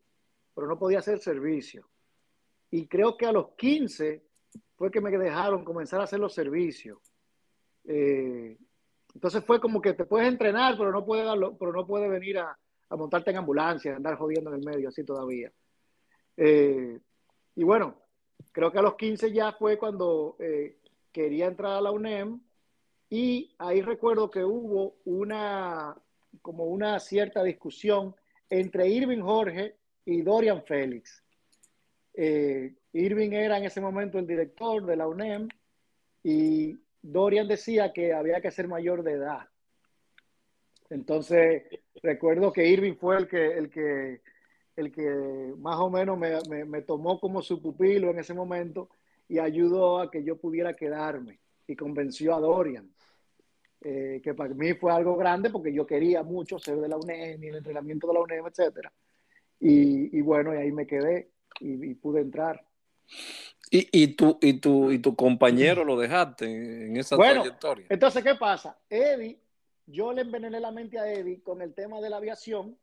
pero 0.55 0.67
no 0.67 0.79
podía 0.79 1.01
hacer 1.01 1.19
servicio. 1.19 1.89
Y 2.71 2.87
creo 2.87 3.17
que 3.17 3.27
a 3.27 3.33
los 3.33 3.51
15 3.57 4.25
fue 4.77 4.91
que 4.91 5.01
me 5.01 5.11
dejaron 5.11 5.65
comenzar 5.65 6.01
a 6.01 6.05
hacer 6.05 6.19
los 6.19 6.35
servicios. 6.35 6.99
Eh, 7.85 8.57
entonces 9.15 9.45
fue 9.45 9.61
como 9.61 9.81
que 9.81 9.95
te 9.95 10.07
puedes 10.07 10.27
entrenar, 10.27 10.77
pero 10.77 10.91
no 10.91 11.05
puedes, 11.05 11.27
pero 11.59 11.73
no 11.73 11.87
puedes 11.87 12.11
venir 12.11 12.39
a, 12.39 12.59
montarte 12.91 13.31
en 13.31 13.39
ambulancia, 13.39 13.97
andar 13.97 14.17
jodiendo 14.17 14.51
en 14.51 14.61
el 14.61 14.65
medio 14.65 14.89
así 14.89 15.05
todavía. 15.05 15.53
Eh, 16.37 16.99
y 17.57 17.65
bueno, 17.65 17.97
creo 18.53 18.71
que 18.71 18.79
a 18.79 18.83
los 18.83 18.97
15 18.97 19.33
ya 19.33 19.53
fue 19.53 19.79
cuando 19.79 20.37
eh, 20.39 20.79
quería 21.13 21.47
entrar 21.47 21.73
a 21.73 21.81
la 21.81 21.91
UNEM 21.91 22.41
y 23.11 23.55
ahí 23.59 23.83
recuerdo 23.83 24.31
que 24.31 24.45
hubo 24.45 24.97
una, 25.05 25.97
como 26.43 26.65
una 26.65 26.99
cierta 27.01 27.43
discusión 27.43 28.15
entre 28.51 28.89
Irving 28.89 29.23
Jorge 29.23 29.77
y 30.05 30.23
Dorian 30.23 30.63
Félix. 30.65 31.23
Irving 32.93 33.33
era 33.33 33.59
en 33.59 33.65
ese 33.65 33.81
momento 33.81 34.19
el 34.19 34.27
director 34.27 34.85
de 34.87 34.97
la 34.97 35.09
UNEM 35.09 35.49
y 36.23 36.79
Dorian 37.03 37.47
decía 37.47 37.93
que 37.93 38.15
había 38.15 38.41
que 38.41 38.51
ser 38.51 38.67
mayor 38.67 39.03
de 39.03 39.13
edad. 39.13 39.49
Entonces, 40.91 41.65
recuerdo 42.03 42.53
que 42.53 42.67
Irving 42.67 42.95
fue 42.95 43.17
el 43.17 43.29
que, 43.29 43.59
el 43.59 43.71
que, 43.71 44.21
el 44.77 44.93
que 44.93 45.55
más 45.59 45.79
o 45.79 45.91
menos 45.91 46.19
me, 46.19 46.83
tomó 46.83 47.19
como 47.19 47.43
su 47.43 47.61
pupilo 47.61 48.11
en 48.11 48.19
ese 48.19 48.35
momento 48.35 48.91
y 49.29 49.39
ayudó 49.39 50.01
a 50.01 50.11
que 50.11 50.23
yo 50.23 50.37
pudiera 50.37 50.75
quedarme. 50.75 51.41
y 51.67 51.77
convenció 51.77 52.35
a 52.35 52.41
Dorian, 52.41 52.91
eh, 53.81 54.21
que 54.23 54.35
para 54.35 54.53
mí 54.53 54.75
fue 54.75 54.93
algo 54.93 55.17
grande 55.17 55.49
porque 55.49 55.73
yo 55.73 55.87
quería 55.87 56.23
mucho 56.23 56.59
ser 56.59 56.77
de 56.77 56.89
la 56.89 56.99
UNEM 56.99 57.43
y 57.43 57.49
el 57.49 57.57
entrenamiento 57.57 58.07
de 58.07 58.15
la 58.15 58.21
UNEM, 58.21 58.47
etc. 58.47 58.89
Y, 59.61 60.19
y 60.19 60.21
bueno, 60.21 60.55
y 60.55 60.59
ahí 60.59 60.73
me 60.73 60.87
quedé 60.87 61.31
y, 61.61 61.95
pude 61.95 62.21
entrar. 62.21 62.65
¿Y, 63.71 63.89
y, 63.93 64.09
tú, 64.09 64.39
y, 64.41 64.55
tú, 64.55 64.93
¿Y 64.93 64.99
tu 64.99 65.17
compañero 65.17 65.85
lo 65.85 65.99
dejaste 65.99 66.87
en 66.87 66.97
esa 66.97 67.17
bueno, 67.17 67.43
trayectoria? 67.43 67.87
Entonces, 67.89 68.23
¿qué 68.23 68.35
pasa? 68.35 68.79
Eddie, 68.89 69.39
yo 69.87 70.13
le 70.13 70.23
envenené 70.23 70.61
la 70.61 70.71
mente 70.71 70.99
a 70.99 71.13
Eddie 71.13 71.43
con 71.43 71.61
el 71.63 71.75
tema 71.75 72.01
de 72.01 72.11
la 72.11 72.17
aviación 72.17 72.79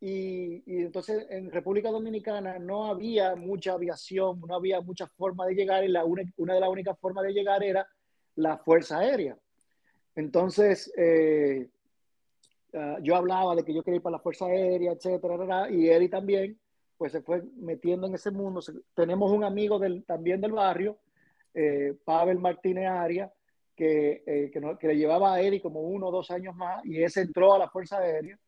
y, 0.00 0.62
entonces 0.66 1.26
en 1.28 1.50
República 1.50 1.90
Dominicana 1.90 2.58
no 2.58 2.86
había 2.86 3.36
mucha 3.36 3.74
aviación, 3.74 4.40
no 4.40 4.54
había 4.54 4.80
mucha 4.80 5.06
forma 5.06 5.46
de 5.46 5.54
llegar 5.54 5.84
y 5.84 5.88
la 5.88 6.04
una, 6.04 6.22
una 6.38 6.54
de 6.54 6.60
las 6.60 6.70
únicas 6.70 6.98
formas 6.98 7.24
de 7.24 7.32
llegar 7.32 7.62
era 7.62 7.86
la 8.36 8.56
Fuerza 8.56 8.98
Aérea. 8.98 9.36
Entonces, 10.14 10.92
eh, 10.96 11.68
uh, 12.72 13.02
yo 13.02 13.16
hablaba 13.16 13.54
de 13.54 13.64
que 13.64 13.74
yo 13.74 13.82
quería 13.82 13.96
ir 13.96 14.02
para 14.02 14.16
la 14.16 14.22
Fuerza 14.22 14.46
Aérea, 14.46 14.92
etcétera, 14.92 15.70
y 15.70 15.88
Eddie 15.88 16.08
también, 16.08 16.58
pues 16.96 17.12
se 17.12 17.22
fue 17.22 17.42
metiendo 17.56 18.06
en 18.06 18.14
ese 18.14 18.30
mundo. 18.30 18.60
Tenemos 18.94 19.30
un 19.30 19.44
amigo 19.44 19.78
del, 19.78 20.04
también 20.04 20.40
del 20.40 20.52
barrio, 20.52 20.98
eh, 21.52 21.94
Pavel 22.04 22.38
Martínez 22.38 22.88
Aria, 22.88 23.32
que, 23.80 24.22
eh, 24.26 24.50
que, 24.52 24.60
no, 24.60 24.78
que, 24.78 24.88
le 24.88 24.96
llevaba 24.98 25.32
a 25.32 25.40
Eddie 25.40 25.62
como 25.62 25.80
uno 25.80 26.08
o 26.08 26.10
dos 26.10 26.30
años 26.30 26.54
más, 26.54 26.84
y 26.84 27.02
ese 27.02 27.22
entró 27.22 27.54
a 27.54 27.58
la 27.58 27.70
Fuerza 27.70 27.96
Aérea 27.96 28.38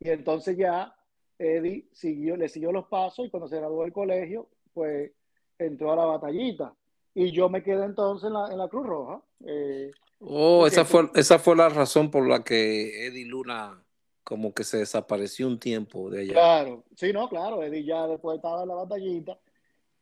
y 0.00 0.10
entonces 0.10 0.56
ya 0.56 0.92
Eddie 1.38 1.86
siguió, 1.92 2.36
le 2.36 2.48
siguió 2.48 2.72
los 2.72 2.88
pasos 2.88 3.24
y 3.24 3.30
cuando 3.30 3.48
se 3.48 3.58
graduó 3.58 3.84
del 3.84 3.92
colegio, 3.92 4.48
pues 4.74 5.12
entró 5.56 5.92
a 5.92 5.96
la 5.96 6.04
batallita. 6.06 6.74
Y 7.14 7.30
yo 7.30 7.48
me 7.48 7.62
quedé 7.62 7.84
entonces 7.84 8.26
en 8.26 8.32
la, 8.32 8.48
en 8.50 8.58
la 8.58 8.66
Cruz 8.66 8.88
Roja. 8.88 9.22
Eh, 9.46 9.92
oh, 10.18 10.66
esa 10.66 10.84
fue, 10.84 11.10
esa 11.14 11.38
fue 11.38 11.54
la 11.54 11.68
razón 11.68 12.10
por 12.10 12.28
la 12.28 12.42
que 12.42 13.06
Eddie 13.06 13.24
Luna 13.24 13.80
como 14.24 14.52
que 14.52 14.64
se 14.64 14.78
desapareció 14.78 15.46
un 15.46 15.60
tiempo 15.60 16.10
de 16.10 16.22
allá. 16.22 16.32
Claro, 16.32 16.84
sí, 16.96 17.12
no, 17.12 17.28
claro, 17.28 17.62
Eddie 17.62 17.84
ya 17.84 18.08
después 18.08 18.34
estaba 18.34 18.62
en 18.62 18.68
la 18.68 18.74
batallita 18.74 19.38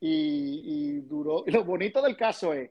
y, 0.00 0.62
y 0.64 1.00
duró. 1.02 1.44
Y 1.46 1.50
lo 1.50 1.64
bonito 1.64 2.00
del 2.00 2.16
caso 2.16 2.54
es 2.54 2.70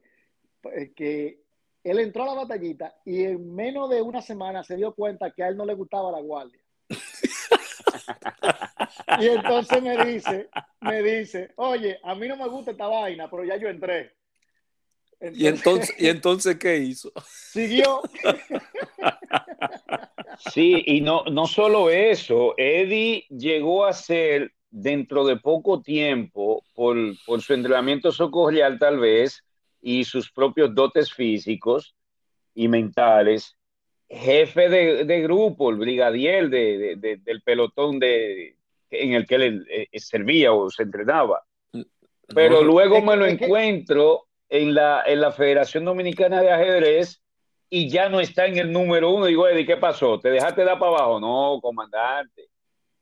pues, 0.60 0.92
que 0.96 1.43
él 1.84 2.00
entró 2.00 2.24
a 2.24 2.28
la 2.28 2.34
batallita 2.34 2.96
y 3.06 3.24
en 3.24 3.54
menos 3.54 3.90
de 3.90 4.02
una 4.02 4.22
semana 4.22 4.64
se 4.64 4.78
dio 4.78 4.94
cuenta 4.94 5.32
que 5.32 5.44
a 5.44 5.50
él 5.50 5.58
no 5.58 5.66
le 5.66 5.74
gustaba 5.74 6.12
la 6.12 6.22
guardia. 6.22 6.62
y 9.20 9.28
entonces 9.28 9.82
me 9.82 10.06
dice, 10.06 10.50
me 10.82 11.04
dice, 11.04 11.52
oye, 11.58 12.00
a 12.04 12.16
mí 12.16 12.28
no 12.28 12.38
me 12.38 12.48
gusta 12.48 12.72
esta 12.72 12.88
vaina, 12.88 13.30
pero 13.30 13.44
ya 13.44 13.58
yo 13.58 13.68
entré. 13.68 14.14
¿Y, 15.34 15.48
entonces, 15.48 15.96
¿Y 15.98 16.08
entonces 16.08 16.58
qué 16.58 16.78
hizo? 16.78 17.12
Siguió. 17.26 18.02
Sí, 20.52 20.84
y 20.86 21.02
no, 21.02 21.24
no 21.26 21.48
solo 21.48 21.90
eso, 21.90 22.54
Eddie 22.58 23.26
llegó 23.30 23.86
a 23.86 23.94
ser 23.94 24.52
dentro 24.70 25.26
de 25.26 25.38
poco 25.38 25.82
tiempo, 25.82 26.64
por, 26.74 26.98
por 27.26 27.42
su 27.42 27.54
entrenamiento 27.54 28.12
socorrial 28.12 28.80
tal 28.80 29.00
vez, 29.00 29.44
y 29.86 30.06
sus 30.06 30.32
propios 30.32 30.74
dotes 30.74 31.14
físicos 31.14 31.94
y 32.56 32.70
mentales, 32.70 33.58
jefe 34.08 34.70
de, 34.70 35.04
de 35.04 35.22
grupo, 35.22 35.70
el 35.70 35.76
brigadier 35.76 36.50
de, 36.50 36.96
de, 36.96 37.18
del 37.18 37.42
pelotón 37.42 38.00
de, 38.00 38.56
en 38.90 39.14
el 39.14 39.28
que 39.28 39.36
él 39.36 39.68
eh, 39.70 40.00
servía 40.00 40.54
o 40.54 40.70
se 40.70 40.84
entrenaba. 40.84 41.44
Pero 42.34 42.64
luego 42.64 43.02
me 43.02 43.18
lo 43.18 43.26
encuentro 43.26 44.28
en 44.48 44.74
la, 44.74 45.04
en 45.06 45.20
la 45.20 45.34
Federación 45.34 45.84
Dominicana 45.84 46.42
de 46.42 46.52
Ajedrez 46.52 47.22
y 47.70 47.90
ya 47.90 48.08
no 48.08 48.22
está 48.22 48.46
en 48.46 48.58
el 48.58 48.72
número 48.72 49.12
uno. 49.12 49.26
Digo, 49.26 49.48
Eddie, 49.50 49.66
¿qué 49.66 49.76
pasó? 49.76 50.18
¿Te 50.18 50.30
dejaste 50.30 50.64
dar 50.64 50.80
para 50.80 50.92
abajo? 50.94 51.20
No, 51.20 51.60
comandante. 51.62 52.48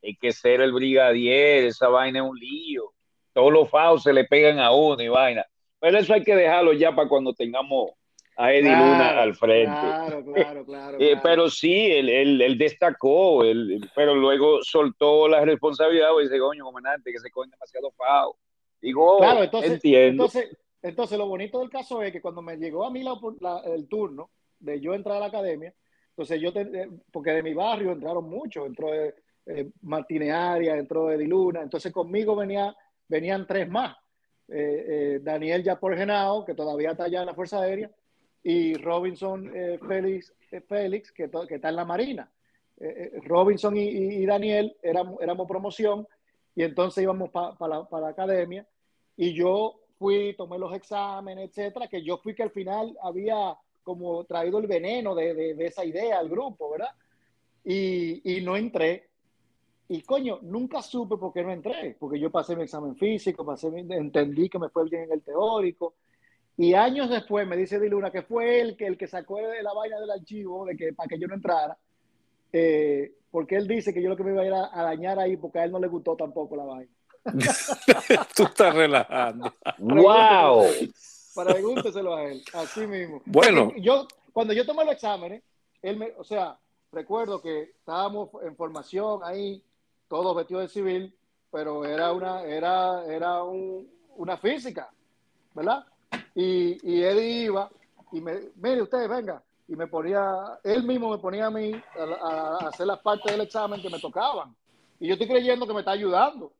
Hay 0.02 0.16
que 0.16 0.32
ser 0.32 0.60
el 0.60 0.72
brigadier, 0.72 1.64
esa 1.64 1.86
vaina 1.86 2.18
es 2.18 2.24
un 2.28 2.36
lío. 2.36 2.92
Todos 3.32 3.52
los 3.52 3.70
faos 3.70 4.02
se 4.02 4.12
le 4.12 4.24
pegan 4.24 4.58
a 4.58 4.72
uno 4.72 5.00
y 5.00 5.08
vaina. 5.08 5.46
Pero 5.82 5.98
eso 5.98 6.14
hay 6.14 6.22
que 6.22 6.36
dejarlo 6.36 6.72
ya 6.74 6.94
para 6.94 7.08
cuando 7.08 7.34
tengamos 7.34 7.90
a 8.36 8.52
Eddie 8.52 8.70
Luna 8.70 9.20
al 9.20 9.34
frente. 9.34 9.80
Claro, 9.80 10.24
claro, 10.24 10.64
claro. 10.64 10.96
Eh, 11.00 11.16
pero 11.20 11.50
sí, 11.50 11.74
él, 11.90 12.08
él, 12.08 12.40
él 12.40 12.56
destacó, 12.56 13.42
él, 13.42 13.90
pero 13.92 14.14
luego 14.14 14.62
soltó 14.62 15.26
la 15.26 15.44
responsabilidad 15.44 16.10
y 16.20 16.22
dice, 16.22 16.38
coño, 16.38 16.64
comandante, 16.64 17.10
que 17.10 17.18
se 17.18 17.32
coge 17.32 17.50
demasiado 17.50 17.90
fao. 17.90 18.36
Digo, 18.80 19.18
claro, 19.18 19.42
entonces, 19.42 19.72
entiendo. 19.72 20.26
Entonces, 20.26 20.56
entonces, 20.82 21.18
lo 21.18 21.26
bonito 21.26 21.58
del 21.58 21.68
caso 21.68 22.00
es 22.00 22.12
que 22.12 22.22
cuando 22.22 22.42
me 22.42 22.56
llegó 22.56 22.86
a 22.86 22.90
mí 22.92 23.02
la, 23.02 23.18
la, 23.40 23.62
el 23.74 23.88
turno 23.88 24.30
de 24.60 24.80
yo 24.80 24.94
entrar 24.94 25.16
a 25.16 25.20
la 25.20 25.26
academia, 25.26 25.74
entonces 26.10 26.40
yo, 26.40 26.52
te, 26.52 26.60
eh, 26.60 26.88
porque 27.10 27.32
de 27.32 27.42
mi 27.42 27.54
barrio 27.54 27.90
entraron 27.90 28.30
muchos, 28.30 28.68
entró 28.68 28.94
eh, 28.94 29.16
eh 29.46 29.68
Martínez 29.80 30.32
Arias, 30.32 30.78
entró 30.78 31.10
Eddie 31.10 31.26
Luna, 31.26 31.60
entonces 31.60 31.92
conmigo 31.92 32.36
venía, 32.36 32.72
venían 33.08 33.48
tres 33.48 33.68
más. 33.68 33.96
Eh, 34.48 34.86
eh, 34.88 35.20
Daniel 35.22 35.64
por 35.80 35.96
Genao, 35.96 36.44
que 36.44 36.54
todavía 36.54 36.90
está 36.90 37.04
allá 37.04 37.20
en 37.20 37.26
la 37.26 37.34
Fuerza 37.34 37.60
Aérea, 37.60 37.90
y 38.42 38.74
Robinson 38.74 39.50
eh, 39.54 39.78
Félix, 39.86 40.32
eh, 40.50 40.60
Félix 40.60 41.12
que, 41.12 41.30
que, 41.48 41.54
está 41.54 41.68
en 41.68 41.76
la 41.76 41.84
Marina. 41.84 42.30
Eh, 42.78 43.20
Robinson 43.24 43.76
y, 43.76 44.26
Daniel 44.26 44.76
éramos, 44.82 45.20
éramos, 45.20 45.46
promoción 45.46 46.06
y 46.54 46.64
entonces 46.64 47.02
íbamos 47.02 47.30
para 47.30 47.54
pa 47.54 48.00
la, 48.00 48.08
academia 48.08 48.66
y 49.16 49.32
yo 49.34 49.80
fui, 49.98 50.34
tomé 50.34 50.58
los 50.58 50.74
exámenes, 50.74 51.50
etcétera, 51.50 51.86
que 51.86 52.02
yo 52.02 52.18
fui 52.18 52.34
que 52.34 52.42
al 52.42 52.50
final 52.50 52.96
había 53.02 53.56
como 53.84 54.24
traído 54.24 54.58
el 54.58 54.66
veneno 54.66 55.14
de, 55.14 55.34
de, 55.34 55.54
de 55.54 55.66
esa 55.66 55.84
idea 55.84 56.18
al 56.18 56.28
grupo, 56.28 56.70
¿verdad? 56.70 56.90
Y, 57.64 58.36
y, 58.36 58.40
no 58.40 58.56
entré. 58.56 59.10
Y 59.92 60.00
coño, 60.00 60.38
nunca 60.40 60.80
supe 60.80 61.18
por 61.18 61.34
qué 61.34 61.42
no 61.42 61.52
entré, 61.52 61.96
porque 62.00 62.18
yo 62.18 62.30
pasé 62.30 62.56
mi 62.56 62.62
examen 62.62 62.96
físico, 62.96 63.44
pasé 63.44 63.70
mi, 63.70 63.80
entendí 63.94 64.48
que 64.48 64.58
me 64.58 64.70
fue 64.70 64.88
bien 64.88 65.02
en 65.02 65.12
el 65.12 65.22
teórico, 65.22 65.96
y 66.56 66.72
años 66.72 67.10
después 67.10 67.46
me 67.46 67.58
dice 67.58 67.78
Diluna 67.78 68.10
que 68.10 68.22
fue 68.22 68.58
él 68.60 68.74
que 68.74 68.86
el 68.86 68.96
que 68.96 69.06
sacó 69.06 69.36
de 69.36 69.62
la 69.62 69.74
vaina 69.74 70.00
del 70.00 70.10
archivo 70.10 70.64
de 70.64 70.76
que 70.76 70.94
para 70.94 71.08
que 71.10 71.18
yo 71.18 71.28
no 71.28 71.34
entrara, 71.34 71.76
eh, 72.54 73.12
porque 73.30 73.56
él 73.56 73.68
dice 73.68 73.92
que 73.92 74.02
yo 74.02 74.08
lo 74.08 74.16
que 74.16 74.24
me 74.24 74.32
iba 74.32 74.40
a 74.40 74.46
ir 74.46 74.54
a, 74.54 74.70
a, 74.72 74.82
dañar 74.82 75.18
ahí 75.18 75.36
porque 75.36 75.58
a 75.58 75.64
él 75.64 75.72
no 75.72 75.78
le 75.78 75.88
gustó 75.88 76.16
tampoco 76.16 76.56
la 76.56 76.64
vaina. 76.64 76.92
Tú 78.34 78.44
estás 78.44 78.74
relajando. 78.74 79.52
¡Wow! 79.76 80.64
Pregúnteselo 81.34 82.14
a 82.14 82.24
él, 82.24 82.42
así 82.54 82.86
mismo. 82.86 83.20
Bueno. 83.26 83.74
Yo, 83.76 84.08
cuando 84.32 84.54
yo 84.54 84.64
tomé 84.64 84.86
los 84.86 84.94
exámenes, 84.94 85.42
él 85.82 85.98
me, 85.98 86.12
o 86.16 86.24
sea, 86.24 86.58
recuerdo 86.92 87.42
que 87.42 87.74
estábamos 87.78 88.30
en 88.42 88.56
formación 88.56 89.20
ahí, 89.22 89.62
todos 90.12 90.36
vestidos 90.36 90.64
de 90.64 90.68
civil, 90.68 91.14
pero 91.50 91.86
era 91.86 92.12
una, 92.12 92.42
era, 92.42 93.02
era 93.06 93.42
un, 93.44 93.90
una 94.16 94.36
física, 94.36 94.90
¿verdad? 95.54 95.86
Y, 96.34 96.76
y 96.86 97.02
Eddie 97.02 97.44
iba 97.44 97.70
y 98.12 98.20
me, 98.20 98.34
mire 98.56 98.82
usted, 98.82 99.08
venga, 99.08 99.42
y 99.66 99.74
me 99.74 99.86
ponía, 99.86 100.22
él 100.64 100.82
mismo 100.82 101.08
me 101.08 101.16
ponía 101.16 101.46
a 101.46 101.50
mí 101.50 101.72
a, 101.98 102.02
a, 102.02 102.68
hacer 102.68 102.88
las 102.88 102.98
partes 102.98 103.32
del 103.32 103.40
examen 103.40 103.80
que 103.80 103.88
me 103.88 103.98
tocaban. 103.98 104.54
Y 105.00 105.06
yo 105.06 105.14
estoy 105.14 105.28
creyendo 105.28 105.66
que 105.66 105.72
me 105.72 105.80
está 105.80 105.92
ayudando. 105.92 106.52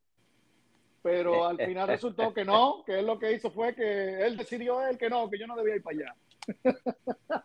Pero 1.02 1.46
al 1.46 1.58
final 1.58 1.88
resultó 1.88 2.32
que 2.32 2.46
no, 2.46 2.82
que 2.86 3.00
él 3.00 3.06
lo 3.06 3.18
que 3.18 3.32
hizo 3.32 3.50
fue 3.50 3.74
que 3.74 4.24
él 4.24 4.38
decidió 4.38 4.80
él 4.80 4.96
que 4.96 5.10
no, 5.10 5.28
que 5.28 5.38
yo 5.38 5.46
no 5.46 5.56
debía 5.56 5.76
ir 5.76 5.82
para 5.82 5.96
allá. 5.98 6.14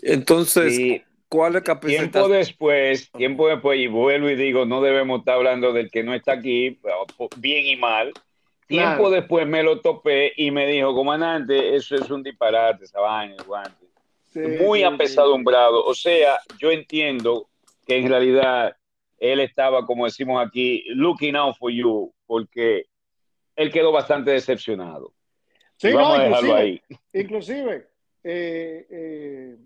Entonces, 0.00 0.76
sí. 0.76 1.04
¿Cuál 1.32 1.56
es 1.56 1.80
Tiempo 1.80 2.28
después, 2.28 3.10
tiempo 3.12 3.48
después, 3.48 3.80
y 3.80 3.86
vuelvo 3.86 4.28
y 4.28 4.36
digo, 4.36 4.66
no 4.66 4.82
debemos 4.82 5.20
estar 5.20 5.36
hablando 5.36 5.72
del 5.72 5.90
que 5.90 6.02
no 6.02 6.12
está 6.12 6.32
aquí, 6.32 6.78
bien 7.38 7.66
y 7.66 7.76
mal, 7.76 8.12
Tiempo 8.66 8.96
claro. 8.96 9.10
después 9.10 9.46
me 9.46 9.62
lo 9.62 9.80
topé 9.80 10.32
y 10.36 10.50
me 10.50 10.66
dijo, 10.66 10.94
comandante, 10.94 11.74
eso 11.74 11.94
es 11.94 12.10
un 12.10 12.22
disparate, 12.22 12.84
esa 12.84 13.00
vaina, 13.00 13.36
guante. 13.46 13.86
Sí, 14.32 14.40
Muy 14.60 14.78
sí, 14.78 14.84
apesadumbrado. 14.84 15.82
Sí. 15.82 15.90
O 15.90 15.94
sea, 15.94 16.38
yo 16.58 16.70
entiendo 16.70 17.48
que 17.86 17.98
en 17.98 18.08
realidad 18.08 18.76
él 19.18 19.40
estaba, 19.40 19.84
como 19.84 20.06
decimos 20.06 20.44
aquí, 20.44 20.84
looking 20.88 21.36
out 21.36 21.56
for 21.58 21.70
you, 21.70 22.14
porque 22.26 22.86
él 23.56 23.70
quedó 23.70 23.92
bastante 23.92 24.30
decepcionado. 24.30 25.12
Sí, 25.76 25.92
vamos 25.92 26.16
no, 26.16 26.22
a 26.22 26.24
dejarlo 26.24 26.54
ahí. 26.54 26.82
Inclusive, 27.12 27.88
eh, 28.24 28.86
eh, 28.90 29.56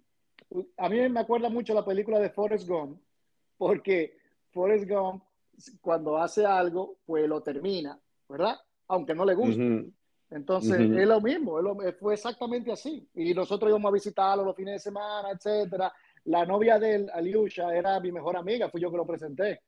a 0.76 0.88
mí 0.88 1.08
me 1.08 1.20
acuerda 1.20 1.48
mucho 1.48 1.74
la 1.74 1.84
película 1.84 2.18
de 2.18 2.30
Forrest 2.30 2.68
Gump, 2.68 3.00
porque 3.56 4.18
Forrest 4.50 4.88
Gump, 4.88 5.22
cuando 5.80 6.16
hace 6.16 6.44
algo, 6.44 6.98
pues 7.06 7.28
lo 7.28 7.42
termina, 7.42 7.98
¿verdad? 8.28 8.56
aunque 8.88 9.14
no 9.14 9.24
le 9.24 9.34
guste. 9.34 9.62
Uh 9.62 9.68
-huh. 9.68 9.92
Entonces, 10.30 10.78
uh 10.78 10.82
-huh. 10.82 11.00
es 11.00 11.06
lo 11.06 11.20
mismo, 11.20 11.58
es 11.58 11.64
lo, 11.64 11.76
fue 11.98 12.14
exactamente 12.14 12.72
así. 12.72 13.08
Y 13.14 13.32
nosotros 13.32 13.70
íbamos 13.70 13.90
a 13.90 13.94
visitarlo 13.94 14.44
los 14.44 14.56
fines 14.56 14.74
de 14.74 14.78
semana, 14.90 15.30
etcétera. 15.30 15.92
La 16.24 16.44
novia 16.44 16.78
de 16.78 16.94
él, 16.96 17.10
Aliusha, 17.12 17.74
era 17.74 18.00
mi 18.00 18.10
mejor 18.10 18.36
amiga, 18.36 18.68
fui 18.68 18.80
yo 18.80 18.90
que 18.90 18.96
lo 18.96 19.06
presenté. 19.06 19.60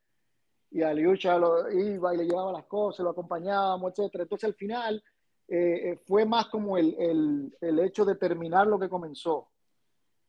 Y 0.71 0.83
Aliusha 0.83 1.39
lo 1.39 1.71
iba 1.71 2.13
y 2.15 2.19
le 2.19 2.25
llevaba 2.25 2.53
las 2.53 2.65
cosas, 2.65 3.05
lo 3.05 3.11
acompañábamos, 3.11 3.93
etcétera. 3.93 4.25
Entonces, 4.25 4.49
al 4.49 4.55
final, 4.55 5.03
eh, 5.47 5.91
eh, 5.91 5.97
fue 6.05 6.27
más 6.27 6.47
como 6.47 6.77
el, 6.77 6.95
el, 6.99 7.57
el, 7.61 7.79
hecho 7.79 8.05
de 8.05 8.17
terminar 8.17 8.67
lo 8.67 8.79
que 8.79 8.89
comenzó 8.89 9.49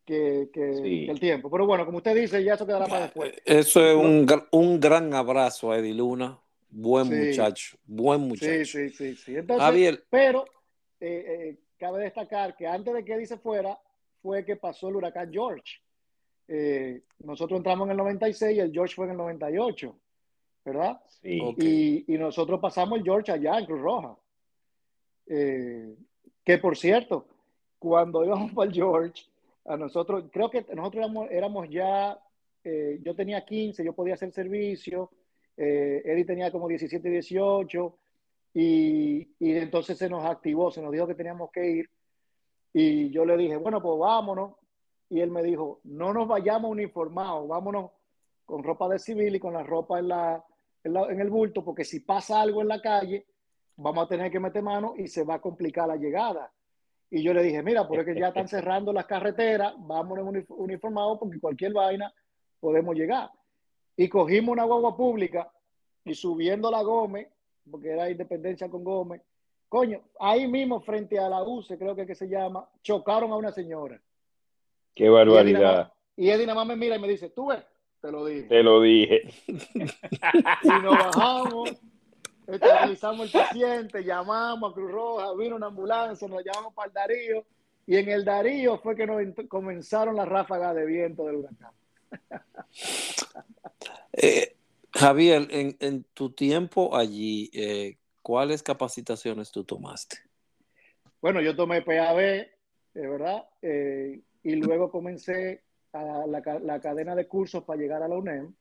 que, 0.10 0.50
que, 0.52 0.74
sí. 0.74 1.06
que, 1.06 1.12
el 1.12 1.20
tiempo. 1.20 1.52
Pero 1.52 1.68
bueno, 1.68 1.86
como 1.86 2.00
usted 2.00 2.16
dice, 2.16 2.44
ya 2.44 2.56
eso 2.56 2.66
quedará 2.66 2.88
para 2.88 3.02
después. 3.02 3.32
Eso 3.46 3.86
es 3.86 3.96
un, 3.96 4.26
un 4.52 4.80
gran 4.80 5.14
abrazo 5.14 5.72
a 5.72 5.78
Eddie 5.78 5.94
Luna. 5.94 6.40
Buen 6.72 7.08
sí. 7.08 7.16
muchacho, 7.16 7.78
buen 7.86 8.22
muchacho. 8.22 8.66
Sí, 8.66 8.66
sí, 8.66 8.90
sí. 8.90 9.16
sí. 9.16 9.36
Entonces, 9.36 9.64
Javier. 9.64 10.04
Pero 10.10 10.46
eh, 11.00 11.26
eh, 11.28 11.60
cabe 11.78 12.04
destacar 12.04 12.56
que 12.56 12.66
antes 12.66 12.92
de 12.92 13.06
que 13.06 13.14
Eddie 13.14 13.28
se 13.28 13.38
fuera, 13.38 13.78
fue 14.22 14.44
que 14.44 14.56
pasó 14.56 14.90
el 14.90 14.96
huracán 14.96 15.32
George. 15.32 15.80
Eh, 16.48 17.04
nosotros 17.20 17.58
entramos 17.58 17.86
en 17.86 17.92
el 17.92 17.98
96 17.98 18.58
y 18.58 18.60
el 18.60 18.72
George 18.72 18.96
fue 18.96 19.06
en 19.06 19.12
el 19.12 19.18
98, 19.18 19.96
¿verdad? 20.66 21.00
Sí. 21.22 21.40
Okay. 21.40 22.04
Y, 22.08 22.16
y, 22.16 22.18
nosotros 22.18 22.60
pasamos 22.60 22.98
el 22.98 23.04
George 23.04 23.32
allá 23.32 23.60
en 23.60 23.66
Cruz 23.66 23.82
Roja. 23.82 24.18
Eh, 25.28 25.96
que 26.44 26.58
por 26.58 26.76
cierto, 26.76 27.28
cuando 27.78 28.26
íbamos 28.26 28.52
para 28.56 28.70
el 28.70 28.76
George, 28.76 29.29
a 29.70 29.78
nosotros, 29.78 30.26
creo 30.32 30.50
que 30.50 30.66
nosotros 30.74 31.28
éramos, 31.30 31.70
ya, 31.70 32.20
eh, 32.64 33.00
yo 33.04 33.16
tenía 33.16 33.46
15, 33.46 33.86
yo 33.86 33.94
podía 33.94 34.16
hacer 34.16 34.32
servicio, 34.32 35.12
eh, 35.56 36.02
Eddie 36.04 36.26
tenía 36.26 36.52
como 36.52 36.68
17, 36.68 37.08
18, 37.08 37.98
y, 38.56 39.30
y 39.40 39.52
entonces 39.52 39.96
se 39.98 40.10
nos 40.10 40.26
activó, 40.26 40.72
se 40.72 40.82
nos 40.82 40.92
dijo 40.92 41.06
que 41.06 41.14
teníamos 41.14 41.52
que 41.52 41.70
ir, 41.70 41.90
y 42.74 43.12
yo 43.12 43.26
le 43.26 43.38
dije, 43.38 43.58
bueno, 43.58 43.80
pues 43.80 44.00
vámonos, 44.00 44.56
y 45.08 45.20
él 45.20 45.30
me 45.30 45.44
dijo, 45.44 45.82
no 45.84 46.14
nos 46.14 46.28
vayamos 46.28 46.72
uniformados, 46.72 47.48
vámonos 47.48 47.92
con 48.46 48.64
ropa 48.64 48.90
de 48.90 48.98
civil 48.98 49.36
y 49.36 49.40
con 49.40 49.54
la 49.54 49.62
ropa 49.62 50.00
en, 50.00 50.08
la, 50.08 50.44
en, 50.84 50.94
la, 50.94 51.12
en 51.12 51.22
el 51.22 51.30
bulto, 51.30 51.64
porque 51.64 51.86
si 51.86 52.00
pasa 52.00 52.42
algo 52.42 52.64
en 52.64 52.70
la 52.70 52.82
calle, 52.82 53.28
vamos 53.76 54.04
a 54.04 54.08
tener 54.08 54.32
que 54.32 54.40
meter 54.40 54.64
mano 54.64 54.96
y 54.98 55.08
se 55.08 55.24
va 55.24 55.36
a 55.36 55.42
complicar 55.42 55.88
la 55.88 55.96
llegada. 55.96 56.52
Y 57.12 57.24
yo 57.24 57.34
le 57.34 57.44
dije, 57.44 57.64
mira, 57.64 57.88
porque 57.88 58.16
ya 58.16 58.28
están 58.30 58.48
cerrando 58.48 58.94
las 58.94 59.06
carreteras, 59.06 59.74
vámonos 59.78 60.46
uniformados 60.50 61.18
porque 61.20 61.40
cualquier 61.40 61.74
vaina 61.74 62.14
podemos 62.60 62.96
llegar. 62.96 63.30
Y 63.96 64.08
cogimos 64.08 64.54
una 64.54 64.64
guagua 64.64 64.96
pública 64.96 65.52
y 66.06 66.14
subiendo 66.14 66.72
la 66.72 66.82
Gómez, 66.82 67.28
porque 67.70 67.90
era 67.90 68.10
independencia 68.10 68.70
con 68.70 68.84
Gómez, 68.84 69.22
coño, 69.68 70.02
ahí 70.20 70.48
mismo 70.48 70.82
frente 70.82 71.20
a 71.20 71.30
la 71.30 71.44
UCE, 71.44 71.78
creo 71.78 71.96
que, 71.96 72.06
que 72.06 72.16
se 72.16 72.28
llama, 72.28 72.68
chocaron 72.82 73.32
a 73.32 73.36
una 73.36 73.52
señora. 73.52 74.02
Qué 74.96 75.10
barbaridad. 75.10 75.94
Y 76.16 76.30
Eddie 76.30 76.46
nada 76.46 76.56
más 76.56 76.68
me 76.68 76.76
mira 76.76 76.96
y 76.96 77.00
me 77.00 77.08
dice, 77.08 77.30
tú 77.30 77.48
ves, 77.48 77.64
te 78.02 78.12
lo 78.12 78.26
dije. 78.26 78.48
Te 78.48 78.64
lo 78.64 78.82
dije. 78.82 79.22
y 79.48 80.70
nos 80.70 80.98
bajamos 80.98 81.72
estabilizamos 82.56 83.26
el 83.28 83.32
paciente, 83.32 84.04
llamamos 84.04 84.72
a 84.72 84.74
Cruz 84.74 84.92
Roja, 84.92 85.34
vino 85.36 85.56
una 85.56 85.68
ambulancia, 85.68 86.28
nos 86.28 86.44
llamamos 86.44 86.74
para 86.74 86.88
el 86.88 86.94
Darío 86.94 87.46
y 87.86 87.98
en 87.98 88.10
el 88.10 88.24
Darío 88.24 88.78
fue 88.80 88.96
que 88.96 89.06
nos 89.08 89.22
comenzaron 89.48 90.16
las 90.16 90.28
ráfagas 90.28 90.76
de 90.76 90.86
viento 90.86 91.26
del 91.26 91.38
huracán. 91.38 91.72
eh, 94.14 94.56
Javier, 94.92 95.48
en, 95.52 95.78
en, 95.80 96.04
tu 96.14 96.32
tiempo 96.32 96.96
allí, 96.96 97.50
eh, 97.54 97.98
¿cuáles 98.22 98.64
capacitaciones 98.64 99.52
tú 99.52 99.64
tomaste? 99.64 100.18
Bueno, 101.22 101.42
yo 101.42 101.56
tomé 101.56 101.82
PAB, 101.82 102.20
eh, 102.20 102.50
¿verdad? 102.94 103.46
Eh, 103.62 104.22
y 104.44 104.56
luego 104.56 104.90
comencé 104.90 105.64
a 105.94 106.26
la, 106.28 106.60
la 106.60 106.80
cadena 106.80 107.16
de 107.16 107.28
cursos 107.28 107.64
para 107.64 107.80
llegar 107.80 108.04
a 108.04 108.08
la 108.08 108.16
UNEM 108.16 108.54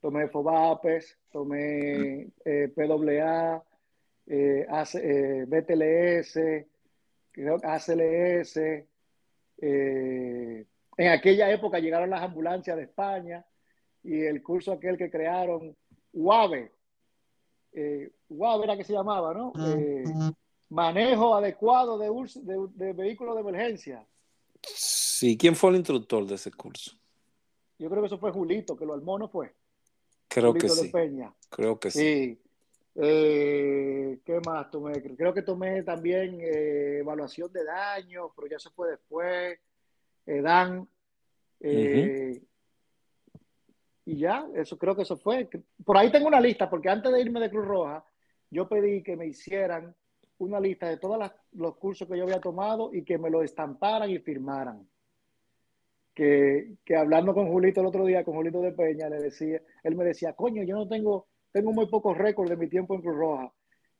tomé 0.00 0.28
FOBAPES, 0.28 1.18
tomé 1.30 2.28
eh, 2.44 2.72
PWA, 2.74 3.62
eh, 4.26 4.66
AC, 4.68 4.94
eh, 4.94 5.44
BTLS, 5.46 6.38
ACLS. 7.62 8.56
Eh, 9.62 10.66
en 10.96 11.08
aquella 11.08 11.50
época 11.50 11.78
llegaron 11.78 12.10
las 12.10 12.22
ambulancias 12.22 12.76
de 12.76 12.84
España 12.84 13.44
y 14.02 14.20
el 14.20 14.42
curso 14.42 14.72
aquel 14.72 14.96
que 14.96 15.10
crearon, 15.10 15.76
UAVE, 16.12 16.72
UAVE 18.28 18.64
era 18.64 18.76
que 18.76 18.84
se 18.84 18.92
llamaba, 18.92 19.34
¿no? 19.34 19.52
manejo 20.68 21.34
adecuado 21.34 21.98
de, 21.98 22.08
de, 22.42 22.68
de 22.74 22.92
vehículos 22.92 23.34
de 23.34 23.40
emergencia. 23.40 24.06
Sí, 24.62 25.36
¿quién 25.36 25.56
fue 25.56 25.70
el 25.70 25.76
instructor 25.76 26.24
de 26.26 26.36
ese 26.36 26.52
curso? 26.52 26.92
Yo 27.78 27.88
creo 27.90 28.02
que 28.02 28.06
eso 28.06 28.18
fue 28.18 28.30
Julito, 28.30 28.76
que 28.76 28.86
lo 28.86 28.94
armó, 28.94 29.18
¿no 29.18 29.28
fue? 29.28 29.52
Creo 30.30 30.54
que 30.54 30.68
sí. 30.68 30.88
Peña. 30.88 31.34
Creo 31.50 31.78
que 31.78 31.90
sí. 31.90 31.98
sí. 31.98 32.42
Eh, 32.94 34.20
¿Qué 34.24 34.40
más 34.46 34.70
tomé? 34.70 35.02
Creo 35.02 35.34
que 35.34 35.42
tomé 35.42 35.82
también 35.82 36.38
eh, 36.40 36.98
evaluación 37.00 37.52
de 37.52 37.64
daño, 37.64 38.32
pero 38.34 38.46
ya 38.46 38.58
se 38.58 38.70
fue 38.70 38.90
después. 38.90 39.58
Eh, 40.26 40.40
Dan. 40.40 40.78
Uh 40.78 40.86
-huh. 41.66 42.42
Y 44.06 44.16
ya, 44.18 44.48
eso 44.54 44.78
creo 44.78 44.94
que 44.94 45.02
eso 45.02 45.16
fue. 45.16 45.48
Por 45.84 45.96
ahí 45.96 46.10
tengo 46.10 46.28
una 46.28 46.40
lista, 46.40 46.70
porque 46.70 46.88
antes 46.88 47.12
de 47.12 47.20
irme 47.20 47.40
de 47.40 47.50
Cruz 47.50 47.66
Roja, 47.66 48.04
yo 48.50 48.68
pedí 48.68 49.02
que 49.02 49.16
me 49.16 49.26
hicieran 49.26 49.94
una 50.38 50.58
lista 50.58 50.88
de 50.88 50.96
todos 50.96 51.30
los 51.52 51.76
cursos 51.76 52.08
que 52.08 52.16
yo 52.16 52.24
había 52.24 52.40
tomado 52.40 52.94
y 52.94 53.04
que 53.04 53.18
me 53.18 53.30
lo 53.30 53.42
estamparan 53.42 54.10
y 54.10 54.18
firmaran 54.18 54.88
que, 56.14 56.74
que, 56.84 56.96
hablando 56.96 57.34
con 57.34 57.48
Julito 57.48 57.80
el 57.80 57.86
otro 57.86 58.04
día, 58.04 58.24
con 58.24 58.34
Julito 58.34 58.60
de 58.60 58.72
Peña, 58.72 59.08
le 59.08 59.20
decía, 59.20 59.60
él 59.82 59.96
me 59.96 60.04
decía, 60.04 60.34
coño, 60.34 60.62
yo 60.62 60.76
no 60.76 60.88
tengo, 60.88 61.28
tengo 61.52 61.72
muy 61.72 61.86
pocos 61.86 62.16
récords 62.16 62.50
de 62.50 62.56
mi 62.56 62.68
tiempo 62.68 62.94
en 62.94 63.02
Cruz 63.02 63.16
Roja. 63.16 63.52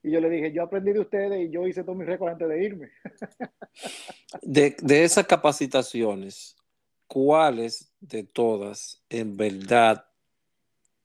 Y 0.03 0.11
yo 0.11 0.21
le 0.21 0.31
dije, 0.31 0.53
yo 0.53 0.63
aprendí 0.63 0.93
de 0.93 1.01
ustedes 1.01 1.41
y 1.41 1.51
yo 1.51 1.67
hice 1.67 1.85
todos 1.85 1.99
mis 1.99 2.07
récords 2.07 2.33
antes 2.33 2.49
de 2.49 2.65
irme. 2.65 2.91
De, 4.43 4.77
de 4.83 5.05
esas 5.05 5.27
capacitaciones, 5.27 6.57
¿cuáles 7.07 7.93
de 8.01 8.25
todas 8.25 9.03
en 9.09 9.37
verdad 9.37 10.05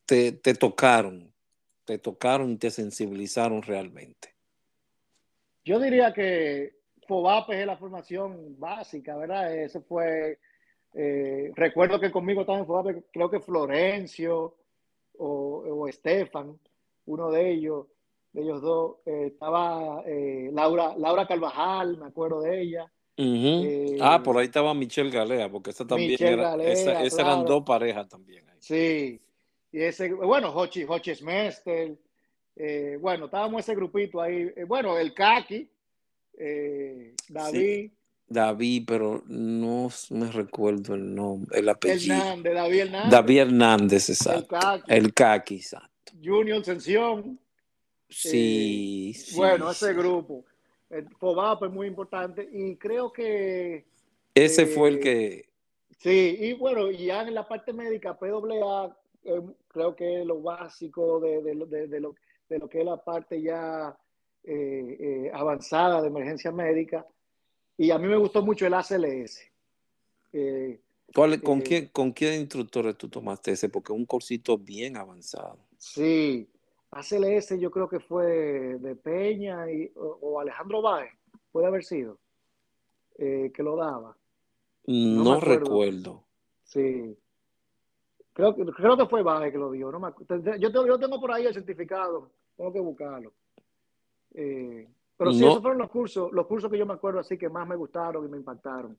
te, 0.06 0.32
te 0.32 0.54
tocaron? 0.54 1.34
Te 1.86 1.98
tocaron 2.00 2.52
y 2.52 2.58
te 2.58 2.72
sensibilizaron 2.72 3.62
realmente. 3.62 4.36
Yo 5.64 5.80
diría 5.80 6.14
que 6.14 6.76
FOBAPE 7.08 7.62
es 7.62 7.68
la 7.68 7.78
formación 7.78 8.60
básica, 8.60 9.16
¿verdad? 9.16 9.56
Eso 9.56 9.82
fue 9.82 10.40
eh, 10.98 11.52
recuerdo 11.56 12.00
que 12.00 12.10
conmigo 12.10 12.42
estaban 12.42 12.66
creo 13.12 13.30
que 13.30 13.42
Florencio 13.42 14.56
o, 15.18 15.28
o 15.28 15.88
Estefan, 15.90 16.58
uno 17.06 17.30
de 17.32 17.52
ellos, 17.52 17.88
de 18.32 18.42
ellos 18.42 18.62
dos, 18.62 18.96
eh, 19.06 19.28
estaba 19.28 20.04
eh, 20.06 20.50
Laura, 20.54 20.96
Laura 20.98 21.28
Carvajal, 21.28 21.98
me 21.98 22.06
acuerdo 22.06 22.42
de 22.42 22.62
ella. 22.62 22.92
Uh 23.18 23.24
-huh. 23.24 23.98
ah, 24.02 24.24
por 24.24 24.38
ahí 24.38 24.46
estaba 24.46 24.74
Michelle 24.74 25.10
Galea, 25.10 25.50
porque 25.50 25.72
esa 25.72 25.86
también 25.86 26.12
Michelle 26.12 26.34
era, 26.34 26.52
Galea, 26.52 26.72
esa, 26.72 27.04
esa 27.04 27.18
claro. 27.18 27.32
eran 27.34 27.46
dos 27.46 27.64
parejas 27.64 28.08
también. 28.08 28.50
Ahí. 28.50 28.58
Sí, 28.60 29.22
y 29.74 29.82
ese, 29.82 30.14
bueno, 30.14 30.50
Hochi, 30.56 30.86
Hochi 30.88 31.14
Smester, 31.14 31.98
bueno, 33.02 33.26
estábamos 33.26 33.60
ese 33.60 33.76
grupito 33.76 34.22
ahí, 34.22 34.50
bueno, 34.66 34.98
el 34.98 35.14
Kaki, 35.14 35.70
David. 37.30 37.52
Sí. 37.52 37.92
David, 38.28 38.84
pero 38.88 39.24
no 39.28 39.90
me 40.10 40.32
recuerdo 40.32 40.96
el 40.96 41.14
nombre, 41.14 41.60
el 41.60 41.70
apellido. 41.70 42.16
Hernández, 42.16 42.54
David 42.54 42.80
Hernández. 42.80 43.12
David 43.12 43.40
Hernández, 43.40 44.10
exacto. 44.10 44.58
El 44.88 45.14
Kaki, 45.14 45.56
exacto. 45.56 46.14
Junior 46.24 46.64
Sención. 46.64 47.40
Sí, 48.10 49.12
eh, 49.16 49.20
sí 49.20 49.36
Bueno, 49.36 49.72
ese 49.72 49.94
grupo. 49.94 50.46
El 50.90 51.10
FOBAP 51.10 51.64
es 51.64 51.72
muy 51.72 51.88
importante 51.88 52.48
y 52.52 52.76
creo 52.76 53.12
que... 53.12 53.86
Ese 54.34 54.64
eh, 54.64 54.68
fue 54.68 54.90
el 54.90 55.00
que... 55.00 55.50
Sí, 55.98 56.38
y 56.40 56.54
bueno, 56.54 56.92
ya 56.92 57.24
en 57.24 57.34
la 57.34 57.48
parte 57.48 57.74
médica, 57.74 58.18
PWA, 58.18 58.96
eh, 59.24 59.42
creo 59.68 59.96
que 59.96 60.22
es 60.22 60.26
lo 60.26 60.42
básico 60.42 61.20
de, 61.20 61.42
de, 61.42 61.66
de, 61.66 61.88
de, 61.88 62.00
lo, 62.00 62.16
de 62.48 62.60
lo 62.60 62.70
que 62.70 62.80
es 62.80 62.86
la 62.86 63.04
parte 63.04 63.42
ya 63.42 63.98
eh, 64.44 64.98
eh, 65.00 65.32
avanzada 65.34 66.02
de 66.02 66.08
emergencia 66.08 66.52
médica 66.52 67.04
y 67.78 67.92
a 67.92 67.98
mí 67.98 68.08
me 68.08 68.18
gustó 68.18 68.42
mucho 68.42 68.66
el 68.66 68.74
ACLS. 68.74 69.42
Eh, 70.34 70.80
¿Cuál, 71.14 71.42
con, 71.42 71.60
eh, 71.60 71.64
quién, 71.64 71.88
¿Con 71.88 72.14
qué 72.14 72.36
instructores 72.36 72.98
tú 72.98 73.10
tomaste 73.10 73.52
ese? 73.52 73.70
Porque 73.70 73.94
es 73.94 74.00
un 74.00 74.06
cursito 74.06 74.58
bien 74.58 74.98
avanzado. 74.98 75.58
Sí, 75.78 76.50
ACLS 76.92 77.60
yo 77.60 77.72
creo 77.72 77.88
que 77.88 78.00
fue 78.00 78.78
de 78.80 78.96
Peña 78.96 79.72
y, 79.72 79.92
o, 79.96 80.18
o 80.22 80.40
Alejandro 80.40 80.82
Báez, 80.82 81.12
puede 81.52 81.68
haber 81.68 81.84
sido, 81.84 82.18
eh, 83.18 83.52
que 83.54 83.64
lo 83.64 83.76
daba. 83.76 84.18
No, 84.88 85.24
no 85.24 85.40
recuerdo. 85.40 86.24
Sí. 86.64 87.18
Creo, 88.34 88.54
creo 88.54 88.98
que 88.98 89.06
fue 89.06 89.24
Báez 89.24 89.52
que 89.52 89.58
lo 89.58 89.72
dio. 89.72 89.92
No 89.92 90.00
me, 90.00 90.10
yo, 90.60 90.72
tengo, 90.72 90.88
yo 90.88 91.00
tengo 91.00 91.20
por 91.20 91.32
ahí 91.32 91.46
el 91.46 91.54
certificado, 91.54 92.32
tengo 92.58 92.74
que 92.74 92.80
buscarlo. 92.82 93.34
Eh, 94.34 94.88
pero 95.18 95.32
sí, 95.32 95.40
no. 95.40 95.48
esos 95.50 95.62
fueron 95.62 95.80
los 95.80 95.90
cursos, 95.90 96.32
los 96.32 96.48
cursos 96.48 96.72
que 96.72 96.78
yo 96.78 96.86
me 96.86 96.94
acuerdo 96.94 97.20
así 97.20 97.38
que 97.38 97.50
más 97.50 97.68
me 97.68 97.76
gustaron 97.76 98.26
y 98.26 98.30
me 98.30 98.38
impactaron. 98.38 98.98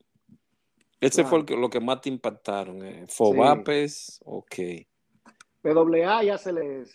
Ese 1.01 1.17
claro. 1.23 1.29
fue 1.29 1.39
el 1.41 1.45
que, 1.45 1.57
lo 1.57 1.69
que 1.69 1.81
más 1.81 2.01
te 2.01 2.09
impactaron. 2.09 2.83
Eh. 2.85 3.07
FOBAPES, 3.09 3.93
sí. 3.95 4.23
ok. 4.25 4.55
PWA 5.63 6.25
y 6.25 6.31
ACLS. 6.31 6.95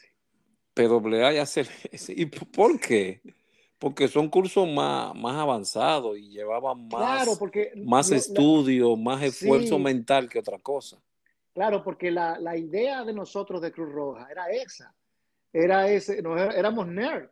PWA 0.74 1.34
y 1.34 1.38
ACLS. 1.38 2.10
¿Y 2.10 2.26
por 2.26 2.80
qué? 2.80 3.22
porque 3.82 4.08
son 4.08 4.30
cursos 4.30 4.70
más, 4.70 5.16
más 5.16 5.36
avanzados 5.36 6.16
y 6.16 6.30
llevaban 6.30 6.88
más, 6.88 7.02
Claro, 7.02 7.32
porque 7.40 7.72
más 7.78 8.12
la- 8.12 8.18
estudio, 8.18 8.96
más 8.96 9.24
esfuerzo 9.24 9.78
Sí. 9.78 9.82
mental 9.82 10.30
que 10.30 10.38
otra 10.38 10.60
cosa. 10.60 11.02
Claro, 11.52 11.84
porque 11.84 12.12
la, 12.12 12.38
la 12.38 12.56
idea 12.56 13.04
de 13.04 13.12
nosotros 13.12 13.60
de 13.60 13.72
Cruz 13.72 13.92
Roja 13.92 14.28
era 14.30 14.52
esa. 14.52 14.94
Era 15.52 15.90
ese, 15.90 16.22
nos, 16.22 16.40
éramos 16.54 16.88
nerd. 16.88 17.28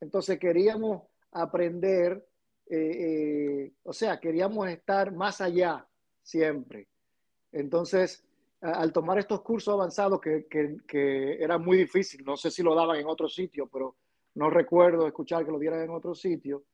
Entonces 0.00 0.38
queríamos 0.38 1.02
aprender, 1.32 2.26
eh, 2.68 2.76
eh, 2.76 3.72
o 3.82 3.92
sea, 3.92 4.18
queríamos 4.18 4.68
estar 4.68 5.12
más 5.12 5.40
allá 5.40 5.86
siempre. 6.22 6.88
Entonces, 7.52 8.24
al 8.60 8.92
tomar 8.92 9.18
estos 9.18 9.40
cursos 9.42 9.72
avanzados 9.72 10.20
que, 10.20 10.46
que, 10.46 10.76
que 10.86 11.42
era 11.42 11.58
muy 11.58 11.76
difícil, 11.78 12.22
no 12.24 12.36
sé 12.36 12.50
si 12.50 12.62
lo 12.62 12.74
daban 12.74 12.98
en 12.98 13.06
otro 13.06 13.28
sitio, 13.28 13.68
pero 13.72 13.96
no 14.34 14.50
recuerdo 14.50 15.06
escuchar 15.06 15.44
que 15.44 15.50
lo 15.50 15.58
dieran 15.58 15.82
en 15.82 15.90
otro 15.90 16.14
sitio, 16.14 16.64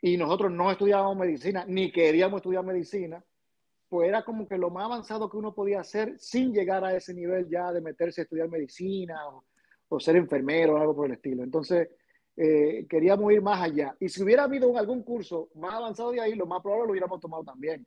y 0.00 0.16
nosotros 0.16 0.52
no 0.52 0.70
estudiábamos 0.70 1.16
medicina, 1.16 1.64
ni 1.66 1.92
queríamos 1.92 2.38
estudiar 2.38 2.64
medicina, 2.64 3.22
pues 3.88 4.08
era 4.08 4.22
como 4.22 4.46
que 4.46 4.58
lo 4.58 4.70
más 4.70 4.84
avanzado 4.84 5.28
que 5.30 5.36
uno 5.36 5.54
podía 5.54 5.80
hacer 5.80 6.18
sin 6.18 6.52
llegar 6.52 6.84
a 6.84 6.94
ese 6.94 7.14
nivel 7.14 7.48
ya 7.48 7.72
de 7.72 7.80
meterse 7.80 8.20
a 8.20 8.24
estudiar 8.24 8.48
medicina 8.48 9.18
o 9.88 10.00
ser 10.00 10.16
enfermero 10.16 10.74
o 10.74 10.76
algo 10.78 10.94
por 10.94 11.06
el 11.06 11.12
estilo. 11.12 11.42
Entonces, 11.42 11.88
eh, 12.40 12.86
queríamos 12.88 13.32
ir 13.32 13.42
más 13.42 13.60
allá. 13.60 13.96
Y 13.98 14.08
si 14.08 14.22
hubiera 14.22 14.44
habido 14.44 14.76
algún 14.78 15.02
curso 15.02 15.48
más 15.56 15.74
avanzado 15.74 16.12
de 16.12 16.20
ahí, 16.20 16.36
lo 16.36 16.46
más 16.46 16.62
probable 16.62 16.86
lo 16.86 16.90
hubiéramos 16.92 17.20
tomado 17.20 17.42
también. 17.42 17.84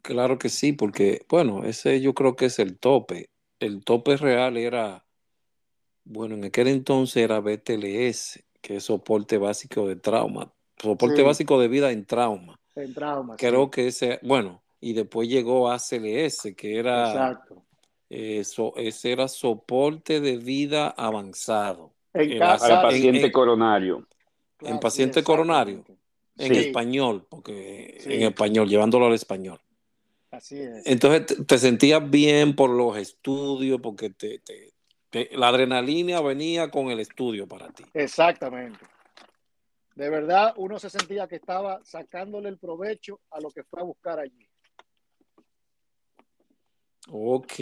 Claro 0.00 0.38
que 0.38 0.48
sí, 0.48 0.72
porque, 0.72 1.26
bueno, 1.28 1.64
ese 1.64 2.00
yo 2.00 2.14
creo 2.14 2.36
que 2.36 2.46
es 2.46 2.58
el 2.58 2.78
tope. 2.78 3.28
El 3.60 3.84
tope 3.84 4.16
real 4.16 4.56
era, 4.56 5.04
bueno, 6.04 6.36
en 6.36 6.44
aquel 6.44 6.68
entonces 6.68 7.22
era 7.22 7.40
BTLS, 7.40 8.42
que 8.62 8.76
es 8.76 8.84
soporte 8.84 9.36
básico 9.36 9.86
de 9.86 9.96
trauma, 9.96 10.50
soporte 10.80 11.16
Sí. 11.16 11.22
básico 11.22 11.60
de 11.60 11.68
vida 11.68 11.90
en 11.92 12.06
trauma. 12.06 12.58
En 12.74 12.94
trauma. 12.94 13.36
Creo 13.36 13.64
sí. 13.64 13.70
que 13.72 13.86
ese, 13.88 14.20
bueno, 14.22 14.62
y 14.80 14.94
después 14.94 15.28
llegó 15.28 15.70
ACLS, 15.70 16.54
que 16.56 16.78
era, 16.78 17.08
Exacto. 17.08 17.66
eso, 18.08 18.72
ese 18.76 19.12
era 19.12 19.28
soporte 19.28 20.20
de 20.20 20.38
vida 20.38 20.88
avanzado. 20.88 21.92
En 22.24 22.32
El 22.32 22.38
casa. 22.38 22.74
En- 22.76 22.82
paciente 22.82 23.26
en- 23.26 23.32
coronario. 23.32 24.06
Claro, 24.56 24.74
en 24.74 24.80
paciente 24.80 25.22
coronario. 25.22 25.84
En 26.36 26.54
Sí. 26.54 26.60
español, 26.60 27.26
porque 27.28 27.98
Sí. 28.00 28.12
en 28.14 28.22
español, 28.22 28.68
llevándolo 28.68 29.06
al 29.06 29.14
español. 29.14 29.60
Así 30.30 30.60
es. 30.60 30.86
Entonces 30.86 31.26
te, 31.26 31.44
te 31.44 31.58
sentías 31.58 32.08
bien 32.10 32.54
por 32.54 32.70
los 32.70 32.96
estudios, 32.96 33.80
porque 33.80 34.10
te, 34.10 34.38
te- 34.40 34.72
te- 35.10 35.30
la 35.36 35.48
adrenalina 35.48 36.20
venía 36.20 36.70
con 36.70 36.90
el 36.90 37.00
estudio 37.00 37.46
para 37.48 37.70
ti. 37.70 37.84
Exactamente. 37.94 38.84
De 39.94 40.10
verdad, 40.10 40.54
uno 40.56 40.78
se 40.78 40.90
sentía 40.90 41.26
que 41.26 41.36
estaba 41.36 41.80
sacándole 41.84 42.48
el 42.48 42.58
provecho 42.58 43.20
a 43.30 43.40
lo 43.40 43.50
que 43.50 43.64
fue 43.64 43.80
a 43.80 43.84
buscar 43.84 44.20
allí. 44.20 44.46
Ok. 47.10 47.54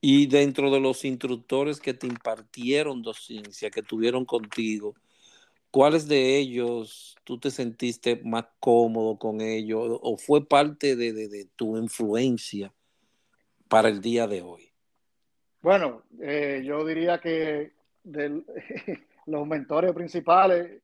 Y 0.00 0.26
dentro 0.26 0.70
de 0.70 0.80
los 0.80 1.04
instructores 1.04 1.78
que 1.80 1.92
te 1.94 2.06
impartieron 2.06 3.02
docencia, 3.02 3.70
que 3.70 3.82
tuvieron 3.82 4.24
contigo, 4.24 4.94
¿cuáles 5.70 6.08
de 6.08 6.38
ellos 6.38 7.16
tú 7.24 7.38
te 7.38 7.50
sentiste 7.50 8.16
más 8.24 8.46
cómodo 8.60 9.18
con 9.18 9.40
ellos 9.40 9.98
o 10.02 10.16
fue 10.16 10.46
parte 10.46 10.96
de, 10.96 11.12
de- 11.12 11.28
de 11.28 11.44
tu 11.56 11.76
influencia 11.76 12.72
para 13.68 13.88
el 13.88 14.00
día 14.00 14.26
de 14.26 14.40
hoy? 14.42 14.70
Bueno, 15.62 16.02
eh, 16.22 16.62
yo 16.64 16.84
diría 16.86 17.18
que 17.20 17.72
del- 18.02 18.44
los 19.26 19.46
mentores 19.46 19.92
principales, 19.92 20.80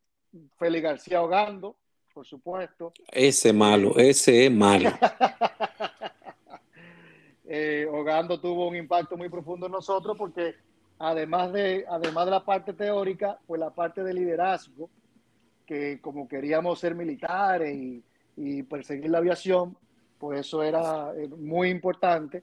Félix 0.59 0.83
García 0.83 1.23
Ogando, 1.23 1.77
por 2.13 2.27
supuesto. 2.27 2.93
Ese 3.11 3.53
malo, 3.55 3.97
ese 3.97 4.45
es 4.47 4.53
malo. 4.53 4.91
Eh, 7.49 7.87
Ogando 7.91 8.41
tuvo 8.41 8.67
un 8.69 8.77
impacto 8.77 9.17
muy 9.17 9.29
profundo 9.29 9.67
en 9.67 9.73
nosotros 9.73 10.17
porque 10.19 10.55
además 10.99 11.53
de, 11.53 11.85
además 11.89 12.25
de 12.25 12.31
la 12.33 12.45
parte 12.45 12.73
teórica, 12.73 13.39
pues 13.47 13.61
la 13.61 13.71
parte 13.71 14.03
de 14.03 14.13
liderazgo, 14.15 14.91
que 15.65 16.01
como 16.01 16.27
queríamos 16.27 16.79
ser 16.79 16.95
militares 16.95 17.75
y, 17.77 18.03
y 18.37 18.63
perseguir 18.65 19.11
la 19.11 19.19
aviación, 19.19 19.77
pues 20.19 20.41
eso 20.41 20.63
era 20.63 21.13
eh, 21.17 21.29
muy 21.29 21.69
importante. 21.71 22.43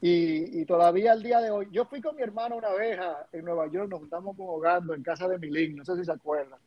Y, 0.00 0.60
y 0.60 0.64
todavía 0.64 1.10
al 1.12 1.22
día 1.22 1.40
de 1.40 1.50
hoy, 1.50 1.68
yo 1.72 1.84
fui 1.86 2.00
con 2.00 2.14
mi 2.14 2.22
hermano 2.22 2.56
una 2.56 2.70
vez 2.70 2.98
a- 3.00 3.26
en 3.32 3.44
Nueva 3.44 3.66
York, 3.68 3.88
nos 3.90 4.00
juntamos 4.00 4.36
con 4.36 4.46
Ogando 4.48 4.94
en 4.94 5.02
casa 5.02 5.26
de 5.26 5.38
Milín, 5.38 5.74
no 5.76 5.84
sé 5.84 5.96
si 5.96 6.04
se 6.04 6.12
acuerdan. 6.12 6.60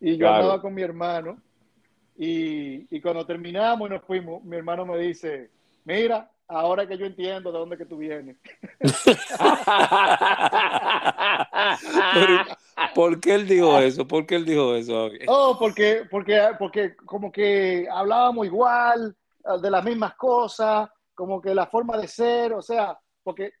Y 0.00 0.12
yo 0.12 0.26
Claro. 0.26 0.44
andaba 0.44 0.62
con 0.62 0.72
mi 0.74 0.82
hermano 0.82 1.38
y, 2.16 2.86
y 2.94 3.00
cuando 3.02 3.26
terminamos 3.26 3.88
y 3.88 3.92
nos 3.92 4.02
fuimos, 4.04 4.42
mi 4.44 4.56
hermano 4.56 4.86
me 4.86 4.96
dice, 4.98 5.50
mira, 5.84 6.30
ahora 6.48 6.86
que 6.86 6.96
yo 6.96 7.06
entiendo 7.06 7.50
de 7.50 7.58
dónde 7.58 7.76
que 7.76 7.86
tú 7.86 7.96
vienes. 7.96 8.36
¿Por 12.94 13.20
qué 13.20 13.34
él 13.34 13.48
dijo 13.48 13.78
eso? 13.78 14.06
¿Por 14.06 14.26
qué 14.26 14.36
él 14.36 14.44
dijo 14.44 14.74
eso? 14.74 15.10
Oh, 15.26 15.56
porque, 15.58 16.06
porque, 16.10 16.50
porque 16.58 16.94
como 16.96 17.32
que 17.32 17.88
hablábamos 17.90 18.46
igual, 18.46 19.16
eh, 19.44 19.60
de 19.60 19.70
las 19.70 19.84
mismas 19.84 20.14
cosas, 20.14 20.88
como 21.14 21.40
que 21.40 21.54
la 21.54 21.66
forma 21.66 21.96
de 21.96 22.08
ser, 22.08 22.52
o 22.52 22.62
sea, 22.62 22.98
porque 23.22 23.52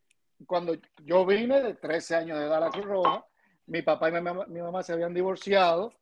cuando 0.46 0.74
yo 1.04 1.24
vine 1.24 1.62
de 1.62 1.74
13 1.74 2.14
años 2.16 2.38
de 2.38 2.44
edad 2.44 2.58
a 2.58 2.60
la 2.60 2.70
Cruz 2.70 2.84
Roja, 2.84 3.24
mi 3.66 3.82
papá 3.82 4.08
y 4.08 4.12
mi 4.12 4.20
mamá, 4.20 4.46
mi 4.46 4.60
mamá 4.60 4.82
se 4.82 4.92
habían 4.92 5.14
divorciado 5.14 5.92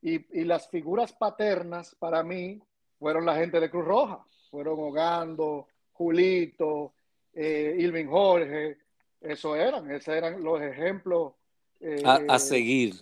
y, 0.00 0.40
y 0.40 0.44
las 0.44 0.68
figuras 0.68 1.12
paternas 1.12 1.94
para 1.96 2.22
mí 2.22 2.60
fueron 2.98 3.26
la 3.26 3.36
gente 3.36 3.60
de 3.60 3.70
Cruz 3.70 3.84
Roja, 3.84 4.24
fueron 4.50 4.80
Ogando, 4.80 5.68
Julito, 6.02 6.92
eh, 7.34 7.76
Ilvin 7.78 8.08
Jorge, 8.08 8.76
eso 9.20 9.54
eran, 9.56 9.90
esos 9.90 10.14
eran 10.14 10.42
los 10.42 10.60
ejemplos. 10.60 11.32
eh, 11.80 12.02
A, 12.04 12.20
a 12.28 12.38
seguir. 12.38 12.94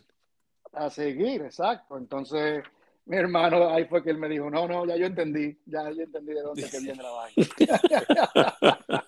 a 0.72 0.90
seguir, 0.90 1.42
exacto. 1.42 1.96
Entonces, 1.98 2.62
mi 3.06 3.16
hermano 3.16 3.70
ahí 3.70 3.86
fue 3.86 4.02
que 4.02 4.10
él 4.10 4.18
me 4.18 4.28
dijo, 4.28 4.50
no, 4.50 4.68
no, 4.68 4.84
ya 4.86 4.96
yo 4.96 5.06
entendí, 5.06 5.58
ya 5.66 5.90
yo 5.90 6.02
entendí 6.02 6.32
de 6.34 6.42
dónde 6.42 6.68
que 6.70 6.78
viene 6.80 7.02
la 7.02 7.10
vaina. 7.10 7.80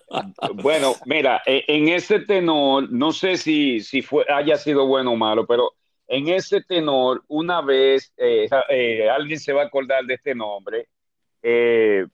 Bueno, 0.55 0.93
mira, 1.05 1.41
eh, 1.45 1.63
en 1.67 1.87
ese 1.89 2.19
tenor, 2.19 2.91
no 2.91 3.11
sé 3.11 3.37
si, 3.37 3.79
si 3.81 4.01
fue, 4.01 4.25
haya 4.29 4.57
sido 4.57 4.85
bueno 4.85 5.13
o 5.13 5.15
malo, 5.15 5.45
pero 5.47 5.71
en 6.07 6.27
ese 6.27 6.61
tenor, 6.61 7.23
una 7.27 7.61
vez, 7.61 8.13
eh, 8.17 8.47
eh, 8.69 9.09
alguien 9.09 9.39
se 9.39 9.53
va 9.53 9.63
a 9.63 9.65
acordar 9.65 10.05
de 10.05 10.13
este 10.15 10.35
nombre, 10.35 10.87
eh, 11.41 12.05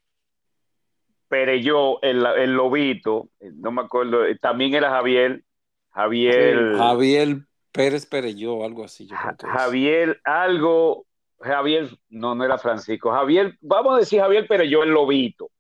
Pereyó, 1.30 2.02
el, 2.02 2.26
el 2.26 2.54
lobito, 2.54 3.30
no 3.40 3.72
me 3.72 3.82
acuerdo, 3.84 4.24
también 4.42 4.74
era 4.74 4.90
Javier, 4.90 5.44
Javier, 5.92 6.76
Javier 6.76 7.38
Pérez 7.72 8.06
Pereyó, 8.06 8.66
algo 8.66 8.84
así. 8.84 9.08
Yo. 9.08 9.16
Javier, 9.40 10.20
algo, 10.24 11.06
Javier, 11.40 11.90
no, 12.10 12.36
no 12.36 12.44
era 12.44 12.58
Francisco, 12.58 13.12
Javier, 13.12 13.56
vamos 13.62 13.96
a 13.96 14.00
decir 14.00 14.20
Javier 14.20 14.48
Pereyó, 14.48 14.84
el 14.84 14.90
lobito. 14.90 15.52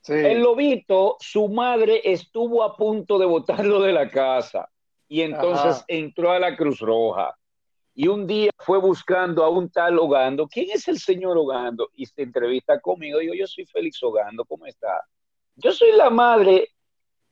Sí, 0.00 0.14
El 0.14 0.40
lobito, 0.40 1.16
su 1.20 1.48
madre 1.48 2.00
estuvo 2.04 2.62
a 2.62 2.76
punto 2.76 3.18
de 3.18 3.26
botarlo 3.26 3.82
de 3.82 3.92
la 3.92 4.08
casa 4.08 4.70
y 5.08 5.22
entonces 5.22 5.76
Ajá. 5.76 5.84
entró 5.88 6.30
a 6.30 6.38
la 6.38 6.56
Cruz 6.56 6.78
Roja. 6.80 7.36
Y 8.00 8.06
un 8.06 8.28
día 8.28 8.52
fue 8.58 8.78
buscando 8.78 9.42
a 9.42 9.50
un 9.50 9.70
tal 9.70 9.98
Ogando. 9.98 10.46
¿Quién 10.46 10.68
es 10.72 10.86
el 10.86 11.00
señor 11.00 11.36
Ogando? 11.36 11.90
Y 11.94 12.06
se 12.06 12.22
entrevista 12.22 12.78
conmigo. 12.78 13.18
Digo, 13.18 13.34
yo 13.34 13.44
soy 13.48 13.66
Félix 13.66 14.00
Ogando, 14.04 14.44
¿cómo 14.44 14.66
está? 14.66 15.02
Yo 15.56 15.72
soy 15.72 15.90
la 15.96 16.08
madre. 16.08 16.68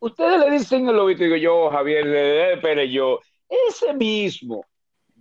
Ustedes 0.00 0.40
le 0.40 0.50
dicen 0.50 0.88
el 0.88 0.96
lobito. 0.96 1.22
Digo, 1.22 1.37
yo, 1.37 1.70
Javier, 1.70 2.05
eh, 2.09 2.59
pero 2.61 2.82
yo, 2.82 3.20
ese 3.68 3.95
mismo. 3.95 4.66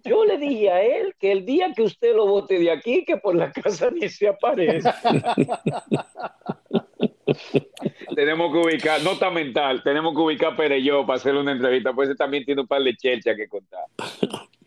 Yo 0.03 0.26
le 0.26 0.39
dije 0.39 0.72
a 0.72 0.82
él 0.82 1.13
que 1.19 1.32
el 1.32 1.45
día 1.45 1.72
que 1.76 1.84
usted 1.84 2.15
lo 2.15 2.26
bote 2.26 2.57
de 2.57 2.72
aquí, 2.72 3.05
que 3.05 3.17
por 3.17 3.36
la 3.36 3.51
casa 3.51 3.91
ni 3.91 4.09
se 4.09 4.28
aparece. 4.28 4.89
tenemos 8.15 8.51
que 8.51 8.57
ubicar, 8.57 8.99
nota 9.03 9.30
mental, 9.30 9.84
tenemos 9.84 10.15
que 10.15 10.22
ubicar 10.22 10.53
a 10.53 10.57
Pereyó 10.57 11.05
para 11.05 11.17
hacerle 11.17 11.41
una 11.41 11.51
entrevista, 11.51 11.93
pues 11.93 12.17
también 12.17 12.43
tiene 12.45 12.61
un 12.61 12.67
par 12.67 12.82
de 12.82 12.95
chelchas 12.95 13.36
que 13.36 13.47
contar. 13.47 13.84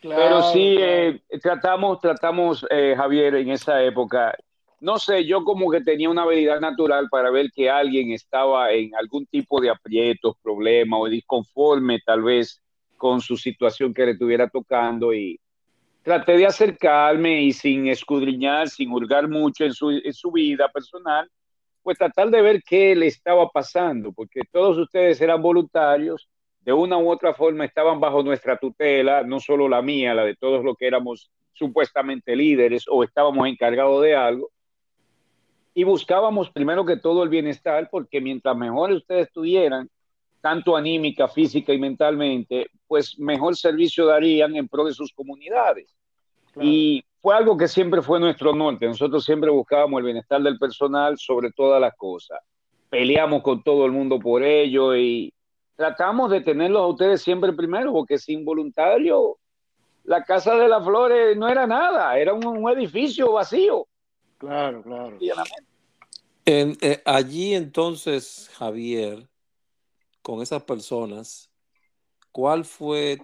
Claro, 0.01 0.23
Pero 0.23 0.43
sí, 0.53 0.77
eh, 0.79 1.21
tratamos, 1.43 2.01
tratamos, 2.01 2.67
eh, 2.71 2.95
Javier, 2.97 3.37
en 3.37 3.51
esa 3.51 3.83
época, 3.83 4.35
no 4.81 4.99
sé, 4.99 5.25
yo 5.25 5.45
como 5.45 5.71
que 5.71 5.81
tenía 5.81 6.09
una 6.09 6.23
habilidad 6.23 6.61
natural 6.61 7.09
para 7.11 7.31
ver 7.31 7.51
que 7.51 7.69
alguien 7.69 8.13
estaba 8.13 8.71
en 8.71 8.95
algún 8.95 9.27
tipo 9.27 9.61
de 9.61 9.71
aprietos, 9.71 10.37
problema 10.43 10.99
o 10.99 11.09
disconforme 11.09 12.01
tal 12.05 12.23
vez 12.23 12.63
con 12.97 13.21
su 13.21 13.37
situación 13.37 13.93
que 13.93 14.07
le 14.07 14.13
estuviera 14.13 14.49
tocando 14.49 15.13
y 15.13 15.41
traté 16.03 16.37
de 16.37 16.47
acercarme 16.47 17.43
y 17.43 17.53
sin 17.53 17.89
escudriñar, 17.89 18.69
sin 18.69 18.91
hurgar 18.93 19.29
mucho 19.29 19.65
en 19.65 19.73
su, 19.73 19.91
en 19.91 20.13
su 20.13 20.31
vida 20.31 20.69
personal, 20.69 21.29
pues 21.83 21.99
tratar 21.99 22.31
de 22.31 22.43
ver 22.43 22.63
qué 22.63 22.95
le 22.95 23.07
estaba 23.07 23.49
pasando, 23.49 24.13
porque 24.13 24.43
todos 24.51 24.79
ustedes 24.79 25.21
eran 25.21 25.43
voluntarios 25.43 26.29
de 26.61 26.73
una 26.73 26.99
u 26.99 27.11
otra 27.11 27.35
forma 27.35 27.65
estaban 27.65 28.01
bajo 28.01 28.23
nuestra 28.23 28.57
tutela, 28.59 29.23
no 29.23 29.41
solo 29.41 29.69
la 29.69 29.83
mía, 29.83 30.15
la 30.15 30.25
de 30.25 30.37
todos 30.37 30.65
los 30.65 30.77
que 30.77 30.87
éramos 30.87 31.31
supuestamente 31.53 32.37
líderes 32.37 32.85
o 32.89 33.03
estábamos 33.03 33.49
encargados 33.49 34.03
de 34.03 34.15
algo. 34.15 34.51
Y 35.75 35.85
buscábamos 35.85 36.51
primero 36.51 36.85
que 36.85 36.97
todo 36.97 37.23
el 37.23 37.29
bienestar, 37.29 37.89
porque 37.91 38.21
mientras 38.21 38.57
mejor 38.57 38.93
ustedes 38.93 39.29
estuvieran, 39.29 39.89
tanto 40.41 40.77
anímica, 40.77 41.29
física 41.29 41.73
y 41.73 41.79
mentalmente, 41.79 42.67
pues 42.87 43.19
mejor 43.19 43.57
servicio 43.57 44.07
darían 44.07 44.57
en 44.57 44.69
pro 44.69 44.85
de 44.85 44.93
sus 44.93 45.13
comunidades. 45.13 45.95
Y 46.61 47.05
fue 47.21 47.37
algo 47.37 47.57
que 47.57 47.69
siempre 47.69 48.03
fue 48.03 48.19
nuestro 48.21 48.55
norte. 48.55 48.87
Nosotros 48.87 49.25
siempre 49.25 49.51
buscábamos 49.51 49.99
el 49.99 50.05
bienestar 50.05 50.43
del 50.43 50.59
personal 50.59 51.17
sobre 51.19 51.53
todas 51.53 51.81
las 51.81 51.95
cosas. 51.97 52.41
Peleamos 52.91 53.43
con 53.43 53.63
todo 53.63 53.85
el 53.87 53.93
mundo 53.93 54.19
por 54.19 54.43
ello 54.43 54.97
y 54.97 55.33
tratamos 55.79 56.29
de 56.33 56.41
tenerlos 56.41 56.83
a 56.83 56.87
ustedes 56.89 57.23
siempre 57.23 57.53
primero, 57.53 57.93
porque 57.93 58.19
sin 58.19 58.45
voluntario, 58.45 59.39
la 60.03 60.25
Casa 60.25 60.57
de 60.57 60.67
las 60.67 60.85
Flores 60.85 61.37
no 61.37 61.49
era 61.49 61.69
nada, 61.69 62.19
era 62.19 62.35
un, 62.35 62.69
edificio 62.69 63.35
vacío. 63.35 63.87
Claro, 64.39 64.83
claro. 64.83 65.17
En, 66.45 66.77
eh, 66.81 67.01
allí 67.05 67.55
entonces, 67.55 68.51
Javier, 68.55 69.29
con 70.21 70.43
esas 70.43 70.65
personas, 70.65 71.49
¿cuál 72.33 72.65
fue 72.65 73.19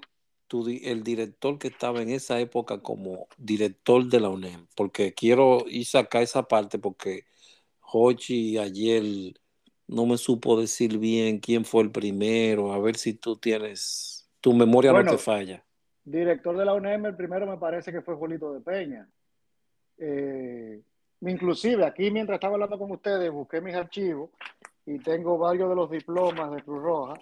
tu, 0.46 0.68
el 0.68 1.02
director 1.02 1.58
que 1.58 1.68
estaba 1.68 2.02
en 2.02 2.10
esa 2.10 2.38
época 2.38 2.80
como 2.80 3.26
director 3.36 4.04
de 4.04 4.20
la 4.20 4.28
UNEM? 4.28 4.68
Porque 4.76 5.12
quiero 5.12 5.64
ir 5.66 5.86
sacar 5.86 6.22
esa 6.22 6.44
parte 6.46 6.78
porque 6.78 7.24
Hochi 7.80 8.58
ayer 8.58 9.34
no 9.86 10.06
me 10.06 10.16
supo 10.16 10.58
decir 10.60 10.98
bien 10.98 11.38
quién 11.38 11.64
fue 11.64 11.82
el 11.82 11.90
primero, 11.90 12.72
a 12.72 12.78
ver 12.78 12.96
si 12.96 13.14
tú 13.14 13.36
tienes, 13.36 14.28
tu 14.40 14.52
memoria 14.52 14.92
no 14.92 15.04
te 15.04 15.18
falla. 15.18 15.64
Director 16.04 16.56
de 16.56 16.64
la 16.64 16.74
UNEM, 16.74 17.06
el 17.06 17.16
primero 17.16 17.46
me 17.46 17.56
parece 17.56 17.90
que 17.90 18.02
fue 18.02 18.14
Julito 18.14 18.52
de 18.52 18.60
Peña. 18.60 19.08
Eh, 19.96 20.82
inclusive 21.20 21.84
aquí 21.84 22.10
mientras 22.10 22.36
estaba 22.36 22.54
hablando 22.54 22.78
con 22.78 22.90
ustedes, 22.90 23.30
busqué 23.30 23.60
mis 23.60 23.74
archivos 23.74 24.30
y 24.86 24.98
tengo 24.98 25.38
varios 25.38 25.68
de 25.70 25.76
los 25.76 25.90
diplomas 25.90 26.54
de 26.54 26.62
Cruz 26.62 26.82
Roja 26.82 27.14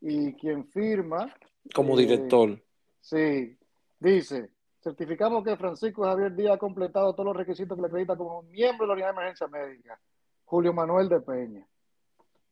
y 0.00 0.32
quien 0.34 0.66
firma... 0.68 1.32
Como 1.74 1.96
director. 1.96 2.50
Eh, 2.50 2.62
sí, 3.00 3.56
dice, 3.98 4.50
certificamos 4.82 5.44
que 5.44 5.56
Francisco 5.56 6.04
Javier 6.04 6.34
Díaz 6.34 6.54
ha 6.54 6.58
completado 6.58 7.12
todos 7.12 7.26
los 7.26 7.36
requisitos 7.36 7.76
que 7.76 7.82
le 7.82 7.88
acredita 7.88 8.16
como 8.16 8.42
miembro 8.42 8.86
de 8.86 8.88
la 8.88 8.92
unidad 8.94 9.06
de 9.08 9.12
emergencia 9.12 9.46
médica. 9.48 10.00
Julio 10.44 10.72
Manuel 10.72 11.08
de 11.08 11.20
Peña. 11.20 11.66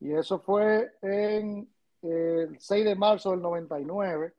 Y 0.05 0.13
eso 0.13 0.39
fue 0.39 0.93
en 1.01 1.67
eh, 2.03 2.47
el 2.51 2.61
6 2.61 2.85
de 2.85 2.95
marzo 2.95 3.31
del 3.31 3.41
99. 3.41 4.35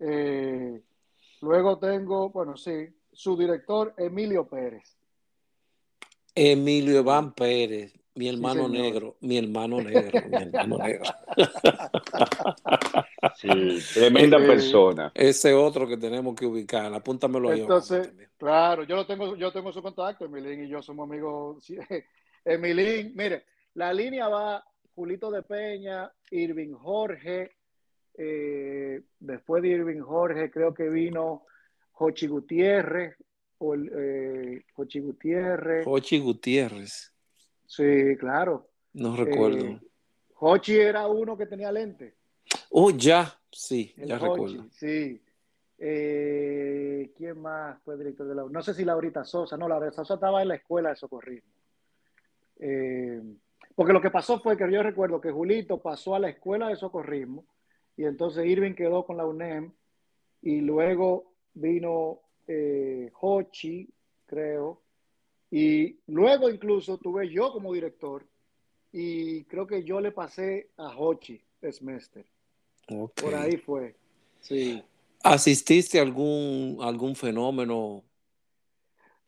Eh, 0.00 0.82
luego 1.42 1.78
tengo, 1.78 2.30
bueno, 2.30 2.56
sí, 2.56 2.88
su 3.12 3.36
director 3.36 3.94
Emilio 3.96 4.48
Pérez. 4.48 4.96
Emilio 6.34 6.98
Iván 6.98 7.34
Pérez, 7.34 7.94
mi 8.16 8.28
hermano 8.28 8.68
negro, 8.68 9.16
mi 9.20 9.38
hermano 9.38 9.80
negro, 9.80 10.28
mi 10.28 10.36
hermano 10.42 10.78
negro. 10.84 11.04
Sí, 13.36 13.78
tremenda 13.94 14.38
eh, 14.38 14.46
persona. 14.46 15.12
Ese 15.14 15.54
otro 15.54 15.86
que 15.86 15.96
tenemos 15.96 16.34
que 16.34 16.46
ubicar, 16.46 16.92
apúntamelo 16.92 17.50
ahí. 17.50 17.60
Entonces, 17.60 18.12
claro, 18.36 18.82
yo 18.82 18.96
lo 18.96 19.06
tengo, 19.06 19.36
yo 19.36 19.52
tengo 19.52 19.72
su 19.72 19.80
contacto, 19.80 20.24
Emilín 20.24 20.64
y 20.64 20.68
yo 20.68 20.82
somos 20.82 21.08
amigos. 21.08 21.64
Emilín, 22.44 23.12
mire, 23.14 23.44
la 23.78 23.92
línea 23.92 24.26
va 24.26 24.64
Julito 24.96 25.30
de 25.30 25.44
Peña, 25.44 26.12
Irving 26.32 26.72
Jorge, 26.72 27.52
eh, 28.14 29.02
después 29.20 29.62
de 29.62 29.68
Irving 29.68 30.00
Jorge 30.00 30.50
creo 30.50 30.74
que 30.74 30.88
vino 30.88 31.44
Jochi 31.92 32.26
Gutiérrez, 32.26 33.14
o 33.58 33.76
eh, 33.76 34.64
Jochi 34.74 34.98
Gutiérrez. 34.98 35.84
Jochi 35.84 36.18
Gutiérrez. 36.18 37.12
Sí, 37.66 38.16
claro. 38.18 38.68
No 38.94 39.14
recuerdo. 39.14 39.64
Eh, 39.64 39.80
Jochi 40.34 40.76
era 40.76 41.06
uno 41.06 41.38
que 41.38 41.46
tenía 41.46 41.70
lente. 41.70 42.16
Oh, 42.70 42.90
ya, 42.90 43.32
sí, 43.52 43.94
ya 43.96 44.18
recuerdo. 44.18 44.66
Sí. 44.72 45.22
¿Quién 45.76 47.40
más 47.40 47.80
fue 47.84 47.96
director 47.96 48.26
de 48.26 48.34
la 48.34 48.42
No 48.42 48.60
sé 48.60 48.74
si 48.74 48.84
Laurita 48.84 49.24
Sosa, 49.24 49.56
no, 49.56 49.68
Laurita 49.68 49.92
Sosa 49.92 50.14
estaba 50.14 50.42
en 50.42 50.48
la 50.48 50.56
escuela 50.56 50.90
de 50.90 50.96
socorrismo. 50.96 51.52
Eh, 52.58 53.22
porque 53.78 53.92
lo 53.92 54.00
que 54.00 54.10
pasó 54.10 54.40
fue 54.40 54.56
que 54.56 54.68
yo 54.72 54.82
recuerdo 54.82 55.20
que 55.20 55.30
Julito 55.30 55.80
pasó 55.80 56.16
a 56.16 56.18
la 56.18 56.28
escuela 56.28 56.66
de 56.66 56.74
socorrismo 56.74 57.46
y 57.96 58.06
entonces 58.06 58.44
Irving 58.44 58.74
quedó 58.74 59.06
con 59.06 59.16
la 59.16 59.24
UNEM 59.24 59.70
y 60.42 60.62
luego 60.62 61.32
vino 61.54 62.18
eh, 62.48 63.12
Hochi, 63.20 63.88
creo, 64.26 64.82
y 65.48 65.96
luego 66.08 66.50
incluso 66.50 66.98
tuve 66.98 67.30
yo 67.30 67.52
como 67.52 67.72
director 67.72 68.26
y 68.90 69.44
creo 69.44 69.64
que 69.68 69.84
yo 69.84 70.00
le 70.00 70.10
pasé 70.10 70.70
a 70.76 70.98
Hochi 70.98 71.40
Smester. 71.70 72.26
Por 73.14 73.32
ahí 73.36 73.58
fue. 73.58 73.94
Sí. 74.40 74.82
¿Asististe 75.22 76.00
a 76.00 76.02
algún, 76.02 76.78
algún 76.80 77.14
fenómeno 77.14 78.02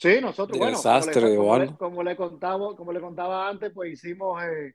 Sí, 0.00 0.18
nosotros, 0.18 0.58
bueno, 0.58 1.76
como 1.76 2.02
le, 2.02 2.16
contaba, 2.16 2.74
como 2.74 2.90
le 2.90 3.02
contaba 3.02 3.46
antes, 3.46 3.70
pues 3.70 3.92
hicimos, 3.92 4.42
eh, 4.42 4.74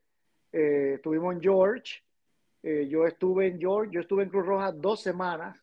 eh, 0.52 0.92
estuvimos 0.98 1.34
en 1.34 1.42
George, 1.42 2.04
eh, 2.62 2.88
yo 2.88 3.08
estuve 3.08 3.48
en 3.48 3.60
George, 3.60 3.92
yo 3.92 4.02
estuve 4.02 4.22
en 4.22 4.30
Cruz 4.30 4.46
Roja 4.46 4.72
dos 4.72 5.02
semanas, 5.02 5.60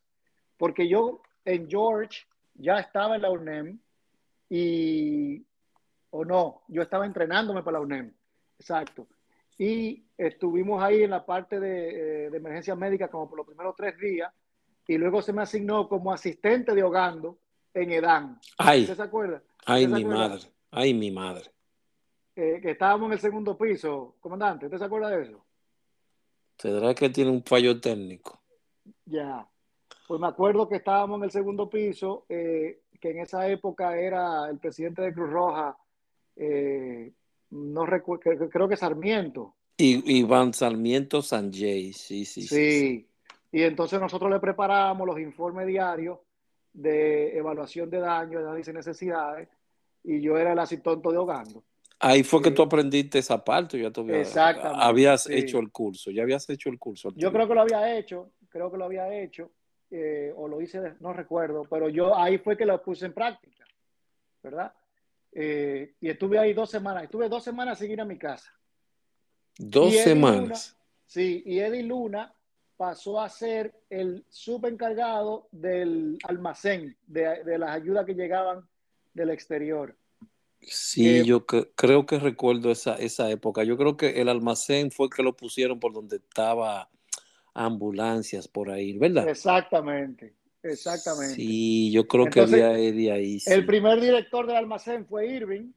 porque 0.56 0.88
yo 0.88 1.22
en 1.44 1.70
George 1.70 2.24
ya 2.54 2.80
estaba 2.80 3.14
en 3.14 3.22
la 3.22 3.30
UNEM 3.30 3.78
y, 4.50 5.46
o 6.10 6.24
no, 6.24 6.62
yo 6.66 6.82
estaba 6.82 7.06
entrenándome 7.06 7.62
para 7.62 7.78
la 7.78 7.84
UNEM, 7.84 8.12
exacto. 8.58 9.06
Y 9.58 10.02
estuvimos 10.18 10.82
ahí 10.82 11.04
en 11.04 11.10
la 11.10 11.24
parte 11.24 11.60
de, 11.60 12.30
de 12.30 12.36
emergencia 12.36 12.74
médica 12.74 13.06
como 13.06 13.28
por 13.28 13.38
los 13.38 13.46
primeros 13.46 13.76
tres 13.76 13.96
días, 13.96 14.32
y 14.88 14.98
luego 14.98 15.22
se 15.22 15.32
me 15.32 15.42
asignó 15.42 15.88
como 15.88 16.12
asistente 16.12 16.74
de 16.74 16.82
Hogando 16.82 17.38
en 17.74 17.92
Edán. 17.92 18.40
¿Usted 18.58 18.96
se 18.96 19.02
acuerda? 19.02 19.40
Ay, 19.66 19.86
mi 19.86 20.04
madre. 20.04 20.40
Ay, 20.70 20.94
mi 20.94 21.10
madre. 21.10 21.50
que 22.34 22.70
estábamos 22.70 23.06
en 23.08 23.12
el 23.12 23.20
segundo 23.20 23.56
piso, 23.56 24.16
comandante. 24.20 24.66
¿Usted 24.66 24.78
se 24.78 24.84
acuerda 24.84 25.10
de 25.10 25.22
eso? 25.22 25.44
Tendrá 26.56 26.94
que 26.94 27.10
tiene 27.10 27.30
un 27.30 27.42
fallo 27.42 27.80
técnico. 27.80 28.40
Ya. 29.04 29.46
Pues 30.06 30.20
me 30.20 30.26
acuerdo 30.26 30.68
que 30.68 30.76
estábamos 30.76 31.18
en 31.18 31.24
el 31.24 31.30
segundo 31.30 31.68
piso, 31.68 32.24
eh, 32.28 32.82
que 33.00 33.10
en 33.10 33.18
esa 33.20 33.48
época 33.48 33.98
era 33.98 34.48
el 34.48 34.58
presidente 34.58 35.02
de 35.02 35.12
Cruz 35.12 35.30
Roja, 35.30 35.76
eh, 36.36 37.12
no 37.50 37.84
recuerdo, 37.86 38.48
creo 38.48 38.68
que 38.68 38.76
Sarmiento. 38.76 39.54
Y 39.76 40.18
Iván 40.18 40.54
Sarmiento 40.54 41.22
Sanjay, 41.22 41.92
sí, 41.92 42.24
sí, 42.24 42.42
sí. 42.42 42.48
Sí. 42.48 43.08
Y 43.50 43.62
entonces 43.62 44.00
nosotros 44.00 44.30
le 44.30 44.40
preparábamos 44.40 45.06
los 45.06 45.18
informes 45.18 45.66
diarios 45.66 46.18
de 46.72 47.36
evaluación 47.36 47.90
de 47.90 47.98
daño, 47.98 48.38
de 48.38 48.44
análisis 48.44 48.66
de 48.66 48.72
necesidades, 48.72 49.48
y 50.04 50.20
yo 50.20 50.36
era 50.36 50.52
el 50.52 50.58
asistente 50.58 51.08
de 51.10 51.16
Hogando. 51.16 51.62
Ahí 51.98 52.24
fue 52.24 52.42
que 52.42 52.50
tú 52.50 52.62
aprendiste 52.62 53.20
esa 53.20 53.44
parte, 53.44 53.78
ya 53.78 53.90
tú 53.92 54.04
habías, 54.74 55.26
hecho 55.28 55.60
el 55.60 55.70
curso, 55.70 56.10
ya 56.10 56.22
habías 56.22 56.48
hecho 56.50 56.68
el 56.68 56.78
curso. 56.78 57.12
Yo 57.14 57.32
creo 57.32 57.46
que 57.46 57.54
lo 57.54 57.60
había 57.60 57.96
hecho, 57.96 58.32
creo 58.48 58.72
que 58.72 58.76
lo 58.76 58.86
había 58.86 59.22
hecho, 59.22 59.52
eh, 59.88 60.32
o 60.34 60.48
lo 60.48 60.60
hice, 60.60 60.94
no 60.98 61.12
recuerdo, 61.12 61.64
pero 61.70 61.88
yo 61.88 62.16
ahí 62.16 62.38
fue 62.38 62.56
que 62.56 62.66
lo 62.66 62.82
puse 62.82 63.06
en 63.06 63.12
práctica, 63.12 63.64
¿verdad? 64.42 64.72
Eh, 65.30 65.94
y 66.00 66.08
estuve 66.08 66.38
ahí 66.38 66.52
dos 66.52 66.70
semanas, 66.70 67.04
estuve 67.04 67.28
dos 67.28 67.44
semanas 67.44 67.78
sin 67.78 67.92
ir 67.92 68.00
a 68.00 68.04
mi 68.04 68.18
casa. 68.18 68.52
Dos 69.56 69.94
semanas. 69.94 70.76
sí, 71.06 71.42
y 71.46 71.60
Eddie 71.60 71.84
Luna 71.84 72.34
pasó 72.82 73.20
a 73.20 73.28
ser 73.28 73.72
el 73.90 74.24
subencargado 74.28 75.46
del 75.52 76.18
almacén, 76.24 76.96
de, 77.06 77.56
las 77.56 77.70
ayudas 77.70 78.04
que 78.04 78.14
llegaban 78.14 78.66
del 79.14 79.30
exterior. 79.30 79.96
Sí, 80.60 81.20
eh, 81.20 81.24
yo 81.24 81.46
creo 81.46 82.06
que 82.06 82.18
recuerdo 82.18 82.72
esa, 82.72 82.96
esa 82.96 83.30
época. 83.30 83.62
Yo 83.62 83.76
creo 83.76 83.96
que 83.96 84.20
el 84.20 84.28
almacén 84.28 84.90
fue 84.90 85.08
que 85.08 85.22
lo 85.22 85.36
pusieron 85.36 85.78
por 85.78 85.92
donde 85.92 86.16
estaba 86.16 86.90
ambulancias 87.54 88.48
por 88.48 88.68
ahí, 88.68 88.98
¿verdad? 88.98 89.28
Exactamente, 89.28 90.34
exactamente. 90.64 91.36
Sí, 91.36 91.92
yo 91.92 92.08
creo 92.08 92.26
que 92.26 92.40
había 92.40 92.76
Eddie 92.76 93.12
ahí. 93.12 93.38
El 93.46 93.64
primer 93.64 94.00
director 94.00 94.44
del 94.44 94.56
almacén 94.56 95.06
fue 95.06 95.28
Irving, 95.28 95.70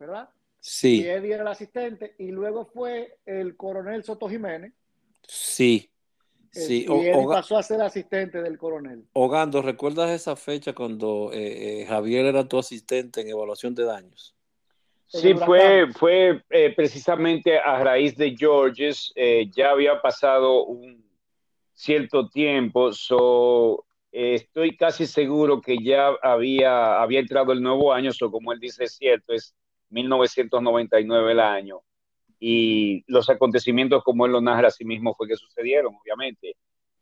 ¿verdad? 0.00 0.28
Sí. 0.58 1.02
Y 1.02 1.06
Eddie 1.06 1.34
era 1.34 1.42
el 1.42 1.48
asistente, 1.48 2.16
y 2.18 2.32
luego 2.32 2.64
fue 2.64 3.18
el 3.24 3.56
coronel 3.56 4.02
Soto 4.02 4.28
Jiménez. 4.28 4.72
Sí. 5.28 5.86
Sí, 6.52 6.84
y 6.88 7.06
él 7.06 7.26
pasó 7.28 7.56
a 7.58 7.62
ser 7.62 7.80
asistente 7.80 8.42
del 8.42 8.58
coronel. 8.58 9.04
Hogando, 9.12 9.62
¿recuerdas 9.62 10.10
esa 10.10 10.34
fecha 10.34 10.72
cuando 10.74 11.30
eh, 11.32 11.82
eh, 11.82 11.86
Javier 11.86 12.26
era 12.26 12.48
tu 12.48 12.58
asistente 12.58 13.20
en 13.20 13.28
evaluación 13.28 13.74
de 13.74 13.84
daños? 13.84 14.34
Sí, 15.06 15.34
fue, 15.34 15.92
fue 15.92 16.42
eh, 16.50 16.72
precisamente 16.74 17.58
a 17.58 17.82
raíz 17.82 18.16
de 18.16 18.34
Georges, 18.36 19.12
ya 19.54 19.70
había 19.70 20.00
pasado 20.00 20.64
un, 20.64 21.04
cierto 21.80 22.28
tiempo, 22.28 22.92
so, 22.92 23.86
estoy 24.12 24.76
casi 24.76 25.06
seguro 25.06 25.60
que 25.60 25.78
ya 25.82 26.10
había, 26.22 27.00
había 27.00 27.20
entrado 27.20 27.52
el 27.52 27.62
nuevo 27.62 27.92
año, 27.92 28.12
so, 28.12 28.30
como 28.30 28.52
él 28.52 28.60
dice, 28.60 28.84
es 28.84 28.96
cierto, 28.96 29.32
es 29.32 29.54
1999 29.88 31.32
el 31.32 31.40
año. 31.40 31.80
Y 32.40 33.04
los 33.06 33.28
acontecimientos, 33.28 34.02
como 34.02 34.26
él 34.26 34.32
lo 34.32 34.40
narra 34.40 34.68
a 34.68 34.72
sí 34.72 34.84
mismo, 34.84 35.14
fue 35.14 35.28
que 35.28 35.36
sucedieron, 35.36 35.94
obviamente. 35.94 36.56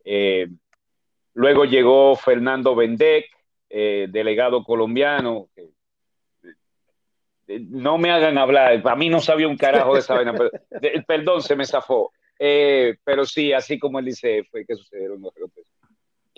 Eh, 0.04 0.48
luego 1.34 1.64
llegó 1.64 2.16
Fernando 2.16 2.74
Bendec, 2.74 3.26
eh, 3.70 4.08
delegado 4.10 4.64
colombiano, 4.64 5.48
que 5.54 5.70
no 7.48 7.98
me 7.98 8.10
hagan 8.10 8.36
hablar, 8.36 8.82
para 8.82 8.96
mí 8.96 9.08
no 9.08 9.20
sabía 9.20 9.48
un 9.48 9.56
carajo 9.56 9.94
de 9.94 10.00
esa 10.00 10.14
vaina, 10.14 10.34
perdón, 11.06 11.42
se 11.42 11.56
me 11.56 11.64
zafó. 11.64 12.12
Eh, 12.38 12.96
pero 13.02 13.24
sí, 13.24 13.52
así 13.52 13.78
como 13.78 13.98
él 13.98 14.06
dice, 14.06 14.44
fue 14.50 14.64
que 14.64 14.76
sucedieron 14.76 15.20
los 15.20 15.32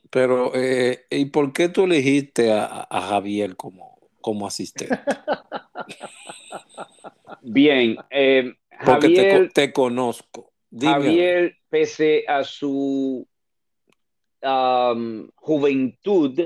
Pero, 0.09 0.53
eh, 0.55 1.05
¿y 1.11 1.27
por 1.27 1.53
qué 1.53 1.69
tú 1.69 1.85
elegiste 1.85 2.53
a, 2.53 2.87
Javier 2.91 3.57
como, 3.57 3.99
como 4.21 4.47
asistente? 4.47 4.99
Bien, 7.43 7.97
eh, 8.11 8.55
Javier, 8.81 9.51
te, 9.53 9.73
conozco. 9.73 10.53
Javier, 10.73 11.57
pese 11.69 12.25
a 12.27 12.45
su 12.45 13.27
juventud, 15.35 16.41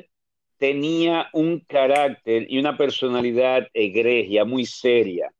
tenía 0.58 1.28
un 1.32 1.60
carácter 1.60 2.46
y 2.48 2.58
una 2.58 2.76
personalidad 2.76 3.68
egregia, 3.72 4.44
muy 4.44 4.66
seria. 4.66 5.32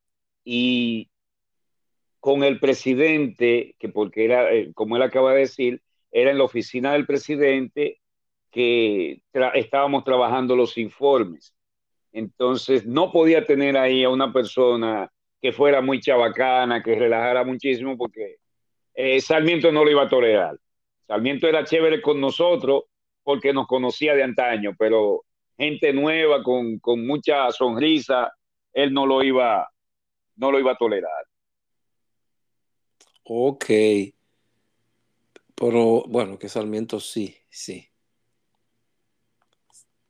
Y 0.44 1.10
con 2.20 2.44
el 2.44 2.60
presidente, 2.60 3.74
que 3.78 3.88
porque 3.88 4.24
era, 4.24 4.52
eh, 4.52 4.72
como 4.72 4.96
él 4.96 5.02
acaba 5.02 5.32
de 5.32 5.40
decir, 5.40 5.82
era 6.12 6.30
en 6.30 6.38
la 6.38 6.44
oficina 6.44 6.92
del 6.92 7.06
presidente 7.06 8.00
que 8.52 9.20
estábamos 9.54 10.04
trabajando 10.04 10.54
los 10.54 10.78
informes. 10.78 11.56
Entonces, 12.12 12.86
no 12.86 13.10
podía 13.10 13.44
tener 13.44 13.76
ahí 13.76 14.04
a 14.04 14.10
una 14.10 14.32
persona 14.32 15.10
que 15.44 15.52
fuera 15.52 15.82
muy 15.82 16.00
chabacana, 16.00 16.82
que 16.82 16.94
relajara 16.94 17.44
muchísimo, 17.44 17.98
porque 17.98 18.36
eh, 18.94 19.20
Sarmiento 19.20 19.70
no 19.70 19.84
lo 19.84 19.90
iba 19.90 20.04
a 20.04 20.08
tolerar. 20.08 20.58
Sarmiento 21.06 21.46
era 21.46 21.66
chévere 21.66 22.00
con 22.00 22.18
nosotros, 22.18 22.84
porque 23.22 23.52
nos 23.52 23.66
conocía 23.66 24.14
de 24.14 24.22
antaño, 24.22 24.74
pero 24.78 25.26
gente 25.58 25.92
nueva 25.92 26.42
con, 26.42 26.80
mucha 27.06 27.52
sonrisa, 27.52 28.32
él 28.72 28.94
no 28.94 29.04
lo 29.04 29.22
iba, 29.22 29.68
no 30.36 30.50
lo 30.50 30.58
iba 30.58 30.72
a 30.72 30.76
tolerar. 30.76 31.26
Ok. 33.24 33.66
Pero 35.54 36.04
bueno, 36.08 36.38
que 36.38 36.48
Sarmiento 36.48 37.00
sí, 37.00 37.36
sí. 37.50 37.86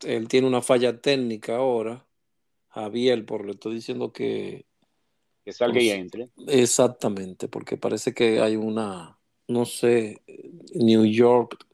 Él 0.02 0.28
tiene 0.28 0.46
una 0.46 0.62
falla 0.62 1.00
técnica 1.00 1.56
ahora. 1.56 2.06
Javier, 2.68 3.26
por 3.26 3.44
le 3.44 3.54
estoy 3.54 3.74
diciendo 3.74 4.12
que. 4.12 4.64
Que 5.44 5.52
salga 5.52 5.80
y 5.80 5.90
entre. 5.90 6.28
Exactamente, 6.46 7.48
porque 7.48 7.76
parece 7.76 8.14
que 8.14 8.40
hay 8.40 8.56
una, 8.56 9.18
no 9.46 9.64
sé, 9.64 10.22
New 10.74 11.04
York 11.04 11.66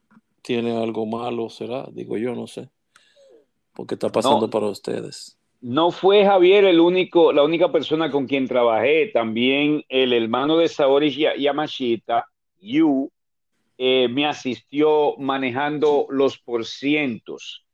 tiene 0.43 0.77
algo 0.77 1.07
malo, 1.07 1.49
será, 1.49 1.87
digo 1.93 2.17
yo, 2.17 2.35
no 2.35 2.47
sé. 2.47 2.69
Porque 3.75 3.95
está 3.95 4.11
pasando 4.11 4.51
para 4.51 4.67
ustedes. 4.67 5.39
No 5.61 5.91
fue 5.91 6.25
Javier 6.25 6.65
el 6.65 6.81
único, 6.81 7.33
la 7.33 7.43
única 7.43 7.71
persona 7.71 8.11
con 8.11 8.27
quien 8.27 8.49
trabajé. 8.49 9.09
También 9.09 9.85
el 9.89 10.13
hermano 10.13 10.57
de 10.57 10.69
Saori 10.69 11.11
Yamashita, 11.39 12.27
Yu, 12.61 13.11
eh, 13.77 14.09
me 14.09 14.27
asistió 14.27 15.17
manejando 15.19 16.07
los 16.09 16.39
porcientos. 16.39 17.65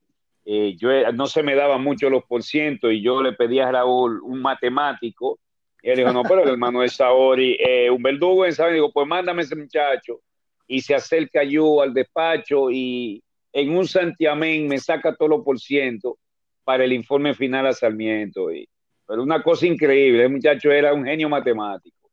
Eh, 0.44 0.76
yo 0.78 0.90
no 1.12 1.26
se 1.26 1.42
me 1.42 1.55
daba 1.55 1.78
mucho 1.78 2.11
los 2.11 2.24
porcientos 2.24 2.92
y 2.92 3.03
yo 3.03 3.22
le 3.22 3.32
pedí 3.32 3.59
a 3.59 3.70
Raúl 3.70 4.20
un 4.22 4.42
matemático. 4.42 5.38
Y 5.87 5.91
él 5.91 5.99
dijo, 5.99 6.12
no, 6.12 6.24
pero 6.24 6.43
el 6.43 6.49
hermano 6.49 6.80
de 6.80 6.89
Saori, 6.89 7.57
un 7.93 8.03
verdugo, 8.03 8.51
¿sabes? 8.51 8.74
Digo, 8.74 8.93
pues 8.93 9.07
mándame 9.07 9.43
ese 9.43 9.55
muchacho 9.55 10.20
y 10.66 10.80
se 10.80 10.97
acerca 10.97 11.45
yo 11.45 11.80
al 11.80 11.95
despacho 11.95 12.72
y 12.72 13.22
en 13.53 13.70
un 13.70 13.87
santiamén 13.87 14.66
me 14.66 14.80
saca 14.80 15.14
todo 15.14 15.28
lo 15.28 15.45
por 15.45 15.61
ciento 15.61 16.18
para 16.64 16.82
el 16.82 16.93
informe 16.93 17.34
final 17.34 17.68
a 17.68 17.72
Sarmiento. 17.72 18.53
Y, 18.53 18.68
pero 19.07 19.22
una 19.22 19.41
cosa 19.45 19.64
increíble, 19.64 20.24
el 20.24 20.30
muchacho 20.30 20.72
era 20.72 20.93
un 20.93 21.05
genio 21.05 21.28
matemático 21.28 22.11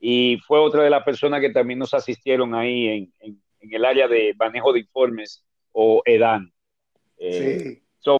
y 0.00 0.40
fue 0.44 0.58
otra 0.58 0.82
de 0.82 0.90
las 0.90 1.04
personas 1.04 1.40
que 1.40 1.50
también 1.50 1.78
nos 1.78 1.94
asistieron 1.94 2.52
ahí 2.52 2.88
en, 2.88 3.12
en, 3.20 3.40
el 3.60 3.84
área 3.84 4.08
de 4.08 4.34
manejo 4.36 4.72
de 4.72 4.80
informes 4.80 5.44
o 5.70 6.02
EDAN. 6.04 6.52
Eh, 7.18 7.80
sí. 8.00 8.10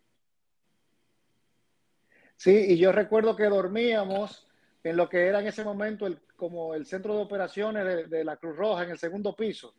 sí, 2.36 2.64
y 2.68 2.76
yo 2.76 2.92
recuerdo 2.92 3.34
que 3.34 3.46
dormíamos 3.46 4.46
en 4.84 4.96
lo 4.98 5.08
que 5.08 5.26
era 5.26 5.40
en 5.40 5.46
ese 5.46 5.64
momento 5.64 6.06
el, 6.06 6.20
como 6.36 6.74
el 6.74 6.84
centro 6.84 7.16
de 7.16 7.22
operaciones 7.22 8.10
de, 8.10 8.22
la 8.24 8.36
Cruz 8.36 8.54
Roja 8.54 8.84
en 8.84 8.90
el 8.90 8.98
segundo 8.98 9.34
piso. 9.34 9.74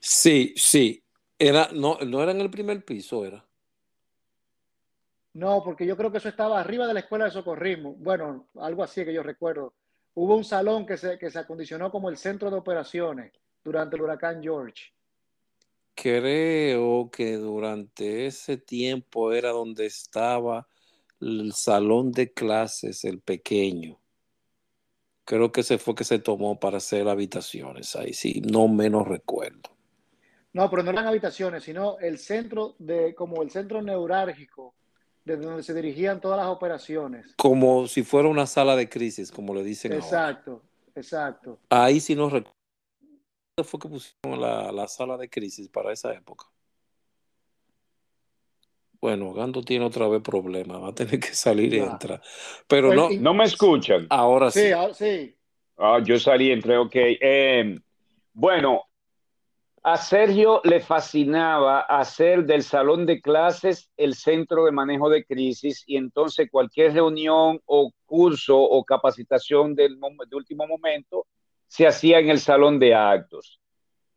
Sí, 0.00 0.54
sí. 0.56 1.02
Era, 1.38 1.68
no, 1.72 1.98
no 2.06 2.22
era 2.22 2.32
en 2.32 2.40
el 2.40 2.50
primer 2.50 2.84
piso, 2.84 3.24
era. 3.24 3.44
No, 5.34 5.62
porque 5.62 5.86
yo 5.86 5.96
creo 5.96 6.10
que 6.10 6.18
eso 6.18 6.28
estaba 6.28 6.58
arriba 6.58 6.86
de 6.86 6.94
la 6.94 7.00
escuela 7.00 7.26
de 7.26 7.30
socorrismo. 7.30 7.94
Bueno, 7.94 8.48
algo 8.56 8.82
así 8.82 9.04
que 9.04 9.12
yo 9.12 9.22
recuerdo. 9.22 9.74
Hubo 10.14 10.36
un 10.36 10.44
salón 10.44 10.86
que 10.86 10.96
se, 10.96 11.18
que 11.18 11.30
se 11.30 11.38
acondicionó 11.38 11.90
como 11.90 12.08
el 12.08 12.16
centro 12.16 12.50
de 12.50 12.56
operaciones 12.56 13.32
durante 13.62 13.96
el 13.96 14.02
huracán 14.02 14.42
George. 14.42 14.92
Creo 15.94 17.10
que 17.10 17.36
durante 17.36 18.26
ese 18.26 18.56
tiempo 18.56 19.32
era 19.32 19.50
donde 19.50 19.86
estaba 19.86 20.66
el 21.20 21.52
salón 21.52 22.12
de 22.12 22.32
clases, 22.32 23.04
el 23.04 23.20
pequeño. 23.20 23.98
Creo 25.24 25.52
que 25.52 25.60
ese 25.60 25.78
fue 25.78 25.94
que 25.94 26.04
se 26.04 26.18
tomó 26.18 26.58
para 26.58 26.78
hacer 26.78 27.08
habitaciones 27.08 27.94
ahí, 27.94 28.12
sí, 28.12 28.42
no 28.50 28.68
menos 28.68 29.06
recuerdo. 29.06 29.70
No, 30.52 30.68
pero 30.68 30.82
no 30.82 30.90
eran 30.90 31.06
habitaciones, 31.06 31.62
sino 31.62 31.98
el 31.98 32.18
centro 32.18 32.74
de, 32.78 33.14
como 33.14 33.42
el 33.42 33.50
centro 33.50 33.80
neurálgico, 33.82 34.74
desde 35.24 35.44
donde 35.44 35.62
se 35.62 35.74
dirigían 35.74 36.20
todas 36.20 36.38
las 36.38 36.48
operaciones. 36.48 37.34
Como 37.36 37.86
si 37.86 38.02
fuera 38.02 38.28
una 38.28 38.46
sala 38.46 38.74
de 38.74 38.88
crisis, 38.88 39.30
como 39.30 39.54
le 39.54 39.62
dicen 39.62 39.92
Exacto, 39.92 40.62
exacto. 40.96 41.60
Ahí 41.68 42.00
sí 42.00 42.16
no 42.16 42.28
recuerdo. 42.28 42.56
fue 43.62 43.78
que 43.78 43.88
pusieron 43.88 44.40
la, 44.40 44.72
la 44.72 44.88
sala 44.88 45.16
de 45.16 45.30
crisis 45.30 45.68
para 45.68 45.92
esa 45.92 46.12
época? 46.12 46.46
Bueno, 49.00 49.32
Gando 49.32 49.62
tiene 49.62 49.86
otra 49.86 50.08
vez 50.08 50.20
problemas, 50.22 50.82
va 50.82 50.88
a 50.88 50.94
tener 50.94 51.18
que 51.18 51.34
salir 51.34 51.72
y 51.72 51.78
entrar. 51.78 52.20
Pero 52.66 52.88
pues, 52.88 52.96
no. 52.96 53.08
No 53.10 53.34
me 53.34 53.44
escuchan. 53.44 54.06
Ahora 54.10 54.50
sí. 54.50 54.70
Sí, 54.94 55.34
Ah, 55.82 55.98
yo 56.04 56.18
salí, 56.18 56.50
entré, 56.50 56.76
ok. 56.76 56.92
Em, 56.94 57.80
bueno, 58.34 58.82
a 59.82 59.96
Sergio 59.96 60.60
le 60.64 60.80
fascinaba 60.80 61.80
hacer 61.80 62.44
del 62.44 62.62
salón 62.62 63.06
de 63.06 63.22
clases 63.22 63.90
el 63.96 64.14
centro 64.14 64.66
de 64.66 64.72
manejo 64.72 65.08
de 65.08 65.24
crisis 65.24 65.82
y 65.86 65.96
entonces 65.96 66.50
cualquier 66.50 66.92
reunión 66.92 67.62
o 67.64 67.90
curso 68.04 68.58
o 68.58 68.84
capacitación 68.84 69.74
del, 69.74 69.98
de 69.98 70.36
último 70.36 70.66
momento 70.66 71.26
se 71.66 71.86
hacía 71.86 72.18
en 72.18 72.28
el 72.28 72.40
salón 72.40 72.78
de 72.78 72.94
actos. 72.94 73.58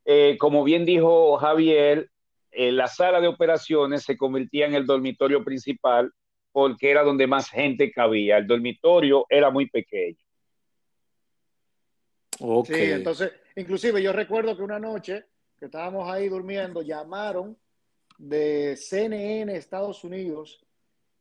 Eh, 0.04 0.38
como 0.38 0.66
bien 0.66 0.84
dijo 0.84 1.38
Javier, 1.38 2.10
la 2.56 2.88
sala 2.88 3.20
de 3.20 3.28
operaciones 3.28 4.04
se 4.04 4.18
convertía 4.18 4.66
en 4.66 4.76
el 4.76 4.86
dormitorio 4.86 5.44
principal 5.44 6.12
porque 6.52 6.92
era 6.92 7.04
donde 7.04 7.28
más 7.28 7.50
gente 7.50 7.92
cabía. 7.92 8.38
El 8.38 8.48
dormitorio 8.48 9.26
era 9.30 9.50
muy 9.50 9.70
pequeño. 9.70 10.18
Okay. 12.40 12.76
Sí, 12.76 12.92
entonces, 12.92 13.32
inclusive 13.56 14.02
yo 14.02 14.14
recuerdo 14.14 14.56
que 14.56 14.64
una 14.64 14.80
noche 14.80 15.26
que 15.58 15.66
estábamos 15.66 16.10
ahí 16.10 16.30
durmiendo, 16.30 16.82
llamaron 16.82 17.58
de 18.18 18.76
CNN 18.76 19.56
Estados 19.56 20.04
Unidos 20.04 20.64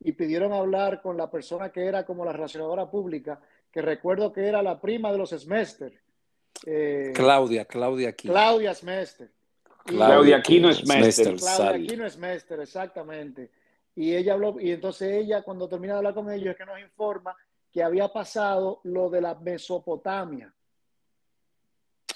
y 0.01 0.12
pidieron 0.12 0.53
hablar 0.53 1.01
con 1.01 1.16
la 1.16 1.30
persona 1.30 1.70
que 1.70 1.85
era 1.85 2.05
como 2.05 2.24
la 2.24 2.33
relacionadora 2.33 2.91
pública, 2.91 3.41
que 3.70 3.80
recuerdo 3.80 4.33
que 4.33 4.47
era 4.47 4.62
la 4.62 4.80
prima 4.80 5.12
de 5.12 5.18
los 5.18 5.30
Smester. 5.30 6.01
Eh, 6.66 7.12
Claudia, 7.14 7.64
Claudia 7.64 8.14
Claudia 8.14 8.74
Smester. 8.74 9.30
Claudia 9.85 10.37
Aquino 10.37 10.70
es 10.70 10.87
Mester. 10.87 11.37
Claudia 11.37 11.70
Aquino 11.70 12.07
es 12.07 12.16
Mester, 12.18 12.61
exactamente. 12.61 13.51
Y 13.95 14.14
ella 14.14 14.35
habló, 14.35 14.59
y 14.59 14.70
entonces 14.70 15.12
ella, 15.12 15.43
cuando 15.43 15.68
termina 15.68 15.95
de 15.95 15.99
hablar 15.99 16.14
con 16.14 16.30
ellos, 16.30 16.53
es 16.53 16.57
que 16.57 16.64
nos 16.64 16.80
informa 16.80 17.37
que 17.70 17.83
había 17.83 18.09
pasado 18.09 18.80
lo 18.85 19.11
de 19.11 19.20
la 19.20 19.35
Mesopotamia. 19.35 20.53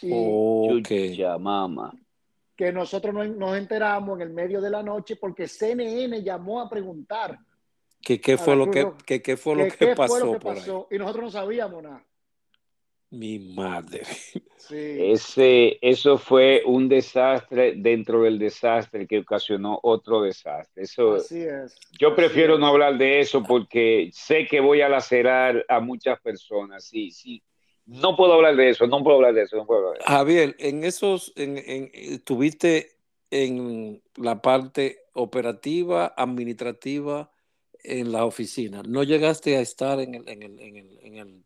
Y 0.03 0.83
que 0.83 1.37
mamá. 1.39 1.93
Que 2.55 2.73
nosotros 2.73 3.15
nos, 3.15 3.57
enteramos 3.57 4.17
en 4.17 4.23
el 4.23 4.33
medio 4.33 4.61
de 4.61 4.71
la 4.71 4.83
noche 4.83 5.17
porque 5.17 5.49
CNN 5.49 6.23
llamó 6.23 6.61
a 6.61 6.69
preguntar. 6.69 7.39
¿Qué, 8.01 8.21
qué 8.21 8.39
fue, 8.39 8.55
lo 8.55 8.71
que, 8.71 9.23
qué 9.23 9.37
fue 9.37 9.57
lo 9.57 9.69
que 9.69 9.95
pasó? 9.95 10.87
Y 10.91 10.99
nosotros 10.99 11.25
no 11.25 11.31
sabíamos 11.31 11.83
nada. 11.83 12.05
Mi 13.11 13.39
madre. 13.39 14.03
Ese, 14.69 15.79
eso 15.81 16.19
fue 16.19 16.63
un 16.67 16.89
desastre 16.89 17.75
dentro 17.77 18.23
del 18.23 18.39
desastre 18.39 19.07
que 19.07 19.21
ocasionó 19.21 19.79
otro 19.83 20.23
desastre. 20.23 20.83
Eso, 20.83 21.15
Así 21.15 21.43
es. 21.43 21.79
Yo 21.99 22.17
prefiero 22.17 22.59
no 22.59 22.67
hablar 22.67 22.99
de 22.99 23.21
eso 23.21 23.45
porque 23.45 24.11
sé 24.13 24.47
que 24.47 24.61
voy 24.61 24.81
a 24.81 24.89
lacerar 24.89 25.65
a 25.69 25.79
muchas 25.79 26.21
personas. 26.21 26.85
Sí, 26.85 27.13
sí. 27.13 27.43
No 27.85 28.17
puedo 28.17 28.33
hablar 28.33 28.57
de 28.57 28.71
eso, 28.71 28.89
no 28.89 29.05
puedo 29.05 29.17
hablar 29.17 29.35
de 29.35 29.43
eso, 29.43 29.57
no 29.57 29.65
puedo 29.65 29.79
hablar 29.79 29.99
de 29.99 30.05
eso. 30.05 30.13
Javier, 30.13 30.57
en 30.59 30.83
esos, 30.83 31.33
en, 31.37 31.57
en, 31.59 31.91
estuviste 31.93 32.97
en 33.31 34.03
la 34.17 34.43
parte 34.43 35.05
operativa, 35.13 36.13
administrativa, 36.17 37.31
en 37.85 38.11
la 38.11 38.25
oficina. 38.25 38.83
¿No 38.83 39.05
llegaste 39.05 39.57
a 39.57 39.61
estar 39.61 40.01
en 40.01 40.17
el, 40.17 40.29
en 40.29 40.43
el, 40.43 40.59
en 40.59 40.77
el, 40.77 40.99
en 41.03 41.15
el 41.17 41.45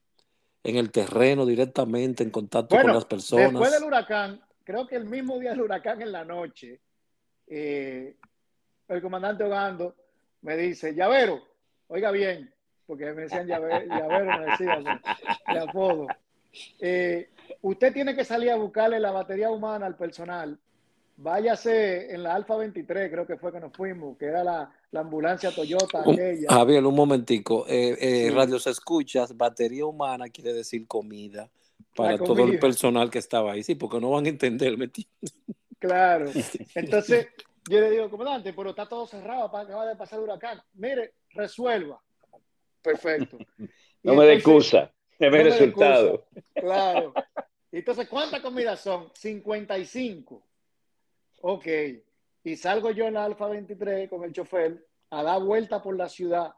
en 0.62 0.76
el 0.76 0.90
terreno 0.90 1.46
directamente, 1.46 2.22
en 2.22 2.30
contacto 2.30 2.76
con 2.76 2.92
las 2.92 3.04
personas. 3.04 3.52
Después 3.52 3.72
del 3.72 3.84
huracán, 3.84 4.40
creo 4.64 4.86
que 4.86 4.96
el 4.96 5.06
mismo 5.06 5.38
día 5.38 5.50
del 5.50 5.62
huracán 5.62 6.02
en 6.02 6.12
la 6.12 6.24
noche, 6.24 6.80
eh, 7.46 8.16
el 8.88 9.02
comandante 9.02 9.44
Ogando 9.44 9.94
me 10.42 10.56
dice, 10.56 10.94
llavero, 10.94 11.42
oiga 11.88 12.10
bien, 12.10 12.52
porque 12.86 13.12
me 13.12 13.22
decían 13.22 13.46
llavero, 13.46 13.86
llavero 13.86 14.38
me 14.38 14.46
decían 14.46 14.84
de 14.84 15.58
apodo. 15.58 16.06
Eh, 16.80 17.30
usted 17.62 17.92
tiene 17.92 18.14
que 18.14 18.24
salir 18.24 18.50
a 18.50 18.56
buscarle 18.56 18.98
la 18.98 19.12
batería 19.12 19.50
humana 19.50 19.86
al 19.86 19.96
personal 19.96 20.58
váyase 21.20 22.12
en 22.12 22.22
la 22.22 22.34
Alfa 22.34 22.56
23, 22.56 23.10
creo 23.10 23.26
que 23.26 23.36
fue 23.36 23.52
que 23.52 23.60
nos 23.60 23.72
fuimos, 23.72 24.16
que 24.16 24.26
era 24.26 24.42
la, 24.42 24.72
la 24.90 25.00
ambulancia 25.00 25.50
Toyota 25.50 26.00
aquella. 26.00 26.48
Javier, 26.48 26.84
un 26.84 26.94
momentico. 26.94 27.66
Eh, 27.68 27.96
eh, 28.00 28.28
sí. 28.28 28.30
Radio 28.30 28.58
se 28.58 28.70
escuchas, 28.70 29.36
batería 29.36 29.84
humana 29.84 30.28
quiere 30.28 30.52
decir 30.52 30.86
comida 30.86 31.50
para 31.94 32.16
comida. 32.16 32.34
todo 32.34 32.46
el 32.46 32.58
personal 32.58 33.10
que 33.10 33.18
estaba 33.18 33.52
ahí. 33.52 33.62
Sí, 33.62 33.74
porque 33.74 34.00
no 34.00 34.10
van 34.10 34.26
a 34.26 34.30
entender, 34.30 34.78
¿me 34.78 34.90
Claro. 35.78 36.30
Entonces, 36.74 37.28
yo 37.68 37.80
le 37.80 37.90
digo, 37.90 38.10
comandante, 38.10 38.52
pero 38.54 38.70
está 38.70 38.86
todo 38.86 39.06
cerrado, 39.06 39.44
acaba 39.44 39.86
de 39.86 39.96
pasar 39.96 40.18
el 40.18 40.24
huracán. 40.24 40.62
Mire, 40.74 41.14
resuelva. 41.30 42.00
Perfecto. 42.82 43.36
no 44.02 44.14
me 44.14 44.32
excusa, 44.32 44.90
no 45.18 45.30
me 45.30 45.42
resultado. 45.42 46.26
Claro. 46.54 47.12
Entonces, 47.72 48.08
¿cuántas 48.08 48.40
comidas 48.40 48.80
son? 48.80 49.10
55. 49.14 50.49
Ok. 51.40 51.66
Y 52.44 52.56
salgo 52.56 52.90
yo 52.90 53.06
en 53.06 53.14
la 53.14 53.24
Alfa 53.24 53.46
23 53.48 54.08
con 54.08 54.24
el 54.24 54.32
chofer 54.32 54.86
a 55.10 55.22
dar 55.22 55.42
vuelta 55.42 55.82
por 55.82 55.96
la 55.96 56.08
ciudad. 56.08 56.54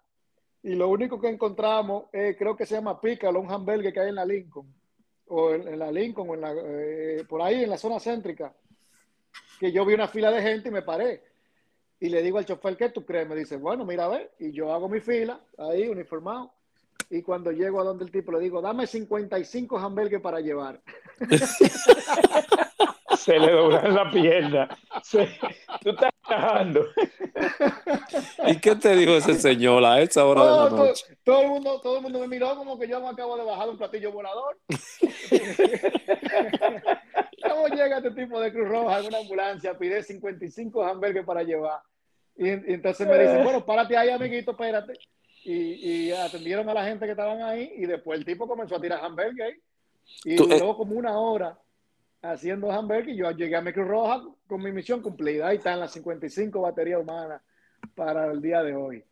Y 0.63 0.75
lo 0.75 0.89
único 0.89 1.21
que 1.21 1.29
encontramos, 1.29 2.05
eh, 2.13 2.37
creo 2.39 2.57
que 2.57 2.67
se 2.67 2.77
llama 2.77 3.01
Pícalo, 3.01 3.41
un 3.41 3.51
hamburger 3.51 3.93
que 3.93 4.01
hay 4.01 4.09
en 4.11 4.15
la 4.15 4.25
Lincoln. 4.25 4.73
O 5.29 5.53
en, 5.53 5.67
en 5.67 5.79
la 5.79 5.91
Lincoln, 5.91 6.29
o 6.31 6.35
en 6.35 6.41
la, 6.41 6.55
eh, 6.55 7.25
por 7.29 7.43
ahí 7.43 7.65
en 7.65 7.71
la 7.71 7.79
zona 7.79 7.99
céntrica. 7.99 8.55
Que 9.59 9.73
yo 9.73 9.85
vi 9.85 9.95
una 9.95 10.09
fila 10.09 10.31
de 10.31 10.43
gente 10.43 10.69
y 10.69 10.73
me 10.73 10.83
paré. 10.83 11.23
Y 11.99 12.09
le 12.09 12.23
digo 12.23 12.39
al 12.39 12.45
chofer, 12.45 12.77
¿qué 12.77 12.91
tú 12.91 13.05
crees? 13.05 13.29
Me 13.29 13.37
dice, 13.37 13.57
bueno, 13.57 13.85
mira 13.85 14.05
a 14.05 14.09
ver. 14.09 14.33
Y 14.39 14.53
yo 14.53 14.73
hago 14.73 14.89
mi 14.89 15.01
fila, 15.01 15.41
ahí, 15.59 15.89
uniformado. 15.89 16.53
Y 17.11 17.23
cuando 17.23 17.51
llego 17.51 17.81
a 17.81 17.85
donde 17.85 18.05
el 18.05 18.11
tipo 18.11 18.33
le 18.33 18.41
digo, 18.41 18.61
dame 18.61 18.87
55 18.87 19.79
hamburgues 19.79 20.21
para 20.21 20.41
llevar. 20.41 20.81
se 23.23 23.39
le 23.39 23.53
doblan 23.53 23.95
la 23.95 24.11
pierna. 24.11 24.69
Se, 25.03 25.29
tú 25.81 25.91
estás 25.91 26.11
trabajando. 26.27 26.87
¿Y 28.47 28.59
qué 28.59 28.75
te 28.75 28.97
dijo 28.97 29.13
ese 29.13 29.35
señor 29.35 29.85
a 29.85 30.01
esa 30.01 30.27
hora 30.27 30.41
no, 30.41 30.65
de 30.65 30.71
la 30.71 30.77
noche? 30.77 31.05
Todo, 31.23 31.37
todo, 31.37 31.43
el 31.43 31.49
mundo, 31.49 31.81
todo 31.81 31.97
el 31.99 32.03
mundo 32.03 32.19
me 32.19 32.27
miró 32.29 32.57
como 32.57 32.79
que 32.79 32.89
yo 32.89 33.01
me 33.01 33.09
acabo 33.09 33.37
de 33.37 33.45
bajar 33.45 33.69
un 33.69 33.79
platillo 33.79 34.11
volador. 34.11 34.59
¿Cómo 37.49 37.69
llega 37.69 37.99
este 37.99 38.11
tipo 38.11 38.41
de 38.41 38.53
Cruz 38.53 38.69
Roja 38.69 38.99
en 38.99 39.07
una 39.07 39.19
ambulancia? 39.19 39.79
Pide 39.79 40.03
55 40.03 40.83
hamburgues 40.85 41.25
para 41.25 41.45
llevar. 41.45 41.81
Y, 42.37 42.49
y 42.49 42.75
entonces 42.75 43.07
me 43.07 43.19
dicen, 43.19 43.45
bueno, 43.45 43.65
párate 43.65 43.97
ahí, 43.97 44.11
amiguito, 44.11 44.51
espérate. 44.53 44.95
Y, 45.45 46.09
y, 46.09 46.13
atendieron 46.13 46.69
a 46.69 46.75
la 46.75 46.85
gente 46.85 47.05
que 47.05 47.13
estaban 47.13 47.43
ahí 47.43 47.73
y 47.77 47.87
después 47.87 48.19
el 48.19 48.25
tipo 48.25 48.47
comenzó 48.47 48.77
a 48.77 48.81
tirar 48.81 49.05
hamburgues 49.05 49.59
y 50.25 50.37
Tú, 50.37 50.47
duró 50.47 50.71
eh, 50.71 50.75
como 50.77 50.95
una 50.95 51.19
hora 51.19 51.59
haciendo 52.23 52.71
hamburgues 52.71 53.15
y 53.15 53.19
yo 53.19 53.31
llegué 53.33 53.57
a 53.57 53.61
Micro 53.61 53.85
Roja 53.85 54.23
con 54.47 54.63
mi 54.63 54.73
misión 54.73 55.03
cumplida. 55.03 55.49
Ahí 55.49 55.57
están 55.57 55.81
las 55.81 55.93
55 55.93 56.61
baterías 56.61 57.01
humanas 57.01 57.43
para 57.95 58.31
el 58.31 58.41
día 58.41 58.63
de 58.63 58.75
hoy. 58.75 59.05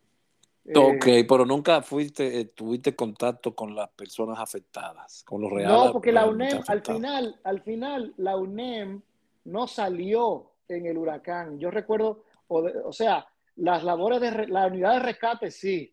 Ok, 0.74 1.06
eh, 1.06 1.26
pero 1.28 1.44
nunca 1.44 1.82
fuiste, 1.82 2.40
eh, 2.40 2.44
tuviste 2.44 2.94
contacto 2.94 3.54
con 3.54 3.74
las 3.74 3.88
personas 3.90 4.38
afectadas, 4.38 5.24
con 5.24 5.40
los 5.40 5.50
reales. 5.50 5.76
No, 5.76 5.92
porque 5.92 6.12
la 6.12 6.26
UNEM, 6.26 6.60
al 6.68 6.82
final, 6.82 7.40
al 7.42 7.62
final, 7.62 8.14
la 8.18 8.36
UNEM 8.36 9.00
no 9.44 9.66
salió 9.66 10.52
en 10.68 10.86
el 10.86 10.98
huracán. 10.98 11.58
Yo 11.58 11.70
recuerdo, 11.70 12.24
o, 12.48 12.62
de, 12.62 12.78
o 12.78 12.92
sea, 12.92 13.26
las 13.56 13.82
labores 13.82 14.20
de 14.20 14.46
la 14.48 14.66
unidad 14.66 14.94
de 14.94 15.00
rescate 15.00 15.50
sí, 15.50 15.92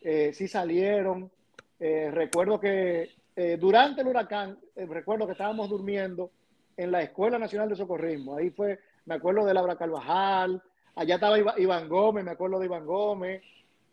eh, 0.00 0.32
sí 0.32 0.48
salieron. 0.48 1.30
Recuerdo 1.78 2.60
que 2.60 3.08
durante 3.58 4.02
el 4.02 4.08
huracán, 4.08 4.58
recuerdo 4.76 5.24
que 5.24 5.32
estábamos 5.32 5.70
durmiendo 5.70 6.30
en 6.80 6.90
la 6.90 7.02
Escuela 7.02 7.38
Nacional 7.38 7.68
de 7.68 7.76
Socorrismo. 7.76 8.36
Ahí 8.36 8.48
fue, 8.50 8.78
me 9.04 9.14
acuerdo 9.14 9.44
de 9.44 9.52
Laura 9.52 9.76
Carvajal, 9.76 10.62
allá 10.94 11.16
estaba 11.16 11.38
Iván 11.58 11.88
Gómez, 11.90 12.24
me 12.24 12.30
acuerdo 12.30 12.58
de 12.58 12.64
Iván 12.66 12.86
Gómez, 12.86 13.42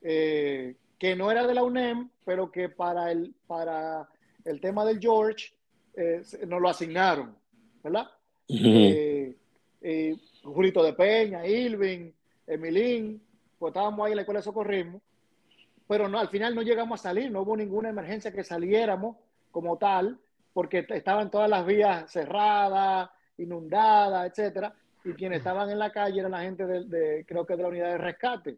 eh, 0.01 0.73
que 0.97 1.13
no 1.13 1.29
era 1.29 1.45
de 1.45 1.53
la 1.53 1.63
UNEM, 1.63 2.09
pero 2.23 2.49
que 2.49 2.69
para 2.69 3.11
el, 3.11 3.35
para 3.45 4.07
el 4.45 4.61
tema 4.61 4.85
del 4.85 5.01
George 5.01 5.51
eh, 5.95 6.21
nos 6.47 6.61
lo 6.61 6.69
asignaron, 6.69 7.35
¿verdad? 7.83 8.07
Uh 8.47 8.55
-huh. 8.55 9.35
eh, 9.81 10.15
Julito 10.43 10.81
de 10.81 10.93
Peña, 10.93 11.45
Ilvin, 11.45 12.13
Emilín, 12.47 13.21
pues 13.59 13.71
estábamos 13.71 14.05
ahí 14.05 14.13
en 14.13 14.15
la 14.15 14.21
Escuela 14.21 14.39
de 14.39 14.45
Socorrismo, 14.45 15.01
pero 15.89 16.07
no, 16.07 16.19
al 16.19 16.29
final 16.29 16.55
no 16.55 16.61
llegamos 16.61 17.01
a 17.01 17.03
salir, 17.03 17.29
no 17.29 17.41
hubo 17.41 17.57
ninguna 17.57 17.89
emergencia 17.89 18.31
que 18.31 18.45
saliéramos 18.45 19.17
como 19.51 19.77
tal, 19.77 20.17
porque 20.57 20.87
estaban 20.89 21.29
todas 21.29 21.47
las 21.47 21.63
vías 21.67 22.11
cerradas, 22.11 23.11
inundadas, 23.37 24.25
etcétera, 24.25 24.73
y 25.05 25.13
quienes 25.13 25.37
estaban 25.37 25.69
en 25.69 25.77
la 25.77 25.91
calle 25.91 26.19
eran 26.19 26.31
la 26.31 26.41
gente 26.41 26.65
de, 26.65 26.83
de, 26.85 27.25
creo 27.27 27.45
que 27.45 27.55
de 27.55 27.61
la 27.61 27.69
unidad 27.69 27.91
de 27.91 27.99
rescate. 27.99 28.57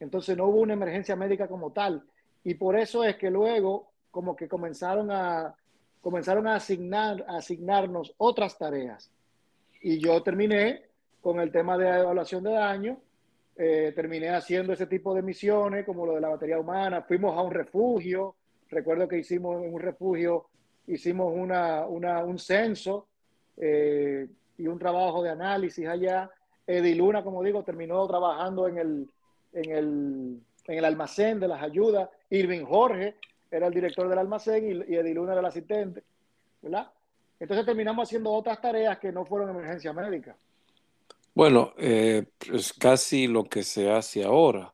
Entonces 0.00 0.34
no 0.34 0.46
hubo 0.46 0.62
una 0.62 0.72
emergencia 0.72 1.14
médica 1.14 1.46
como 1.46 1.72
tal. 1.72 2.02
Y 2.42 2.54
por 2.54 2.74
eso 2.78 3.04
es 3.04 3.16
que 3.16 3.30
luego 3.30 3.90
como 4.10 4.34
que 4.34 4.48
comenzaron 4.48 5.10
a, 5.10 5.54
comenzaron 6.00 6.46
a, 6.46 6.54
asignar, 6.54 7.22
a 7.28 7.36
asignarnos 7.36 8.14
otras 8.16 8.56
tareas. 8.56 9.10
Y 9.82 9.98
yo 9.98 10.22
terminé 10.22 10.84
con 11.20 11.38
el 11.38 11.52
tema 11.52 11.76
de 11.76 11.86
evaluación 11.86 12.44
de 12.44 12.52
daño, 12.52 12.98
eh, 13.56 13.92
terminé 13.94 14.30
haciendo 14.30 14.72
ese 14.72 14.86
tipo 14.86 15.14
de 15.14 15.20
misiones 15.20 15.84
como 15.84 16.06
lo 16.06 16.14
de 16.14 16.22
la 16.22 16.30
batería 16.30 16.58
humana, 16.58 17.02
fuimos 17.02 17.36
a 17.36 17.42
un 17.42 17.52
refugio, 17.52 18.36
recuerdo 18.70 19.06
que 19.06 19.18
hicimos 19.18 19.62
en 19.62 19.74
un 19.74 19.82
refugio, 19.82 20.46
hicimos 20.86 21.32
una, 21.34 21.86
una 21.86 22.24
un 22.24 22.38
censo 22.38 23.06
eh, 23.56 24.26
y 24.58 24.66
un 24.66 24.78
trabajo 24.78 25.22
de 25.22 25.30
análisis 25.30 25.86
allá. 25.86 26.30
Ediluna, 26.66 27.22
como 27.22 27.42
digo, 27.42 27.62
terminó 27.62 28.06
trabajando 28.06 28.66
en 28.68 28.78
el, 28.78 29.08
en 29.52 29.70
el, 29.70 30.40
en 30.66 30.78
el 30.78 30.84
almacén 30.84 31.38
de 31.38 31.48
las 31.48 31.62
ayudas. 31.62 32.08
Irving 32.30 32.64
Jorge 32.64 33.16
era 33.50 33.68
el 33.68 33.74
director 33.74 34.08
del 34.08 34.18
almacén 34.18 34.64
y, 34.64 34.92
y 34.92 34.96
Ediluna 34.96 35.32
era 35.32 35.40
el 35.40 35.46
asistente, 35.46 36.02
¿verdad? 36.62 36.90
Entonces 37.38 37.66
terminamos 37.66 38.08
haciendo 38.08 38.32
otras 38.32 38.60
tareas 38.60 38.98
que 38.98 39.12
no 39.12 39.24
fueron 39.24 39.50
emergencia 39.50 39.92
médica. 39.92 40.36
Bueno, 41.34 41.74
eh, 41.76 42.24
es 42.50 42.72
casi 42.72 43.26
lo 43.26 43.44
que 43.44 43.62
se 43.62 43.90
hace 43.90 44.24
ahora. 44.24 44.72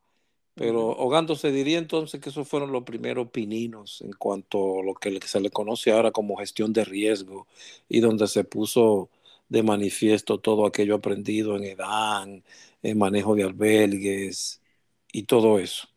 Pero 0.55 0.91
Ogando 0.91 1.35
se 1.35 1.51
diría 1.51 1.79
entonces 1.79 2.21
que 2.21 2.29
esos 2.29 2.47
fueron 2.47 2.73
los 2.73 2.85
primeros 2.85 3.31
pininos 3.31 4.03
en 4.03 4.13
cuanto 4.13 4.81
a 4.81 4.85
lo 4.85 4.95
que 4.95 5.19
se 5.23 5.41
le 5.41 5.51
conoce 5.51 5.93
ahora 5.93 6.11
como 6.11 6.37
gestión 6.37 6.73
de 6.73 6.85
riesgo 6.85 7.47
y 7.89 8.01
donde 8.01 8.27
se 8.27 8.45
puso 8.45 9.09
de 9.49 9.63
manifiesto 9.63 10.39
todo 10.39 10.67
aquello 10.67 10.97
aprendido 10.97 11.57
en 11.57 11.65
EDAN, 11.65 12.45
en 12.83 12.99
manejo 12.99 13.35
de 13.35 13.45
albergues 13.45 14.61
y 15.11 15.23
todo 15.23 15.59
eso. 15.59 15.89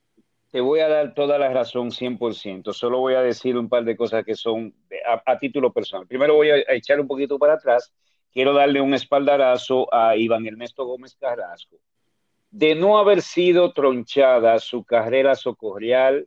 Te 0.52 0.62
voy 0.62 0.80
a 0.80 0.88
dar 0.88 1.14
toda 1.14 1.38
la 1.38 1.50
razón 1.50 1.92
100%. 1.92 2.72
Solo 2.72 3.00
voy 3.00 3.16
a 3.16 3.22
decir 3.22 3.58
un 3.58 3.68
par 3.68 3.84
de 3.84 3.98
cosas 3.98 4.24
que 4.24 4.36
son 4.36 4.74
a, 5.06 5.22
a 5.26 5.38
título 5.38 5.74
personal. 5.74 6.08
Primero 6.08 6.36
voy 6.36 6.50
a 6.50 6.74
echar 6.74 7.02
un 7.02 7.08
poquito 7.08 7.38
para 7.38 7.56
atrás. 7.56 7.94
Quiero 8.32 8.54
darle 8.54 8.80
un 8.80 8.94
espaldarazo 8.94 9.94
a 9.94 10.16
Iván 10.16 10.46
Ernesto 10.46 10.86
Gómez 10.86 11.16
Carrasco 11.16 11.78
de 12.56 12.74
no 12.74 12.98
haber 12.98 13.22
sido 13.22 13.74
tronchada 13.74 14.60
su 14.60 14.86
carrera 14.86 15.36
socorrial, 15.36 16.26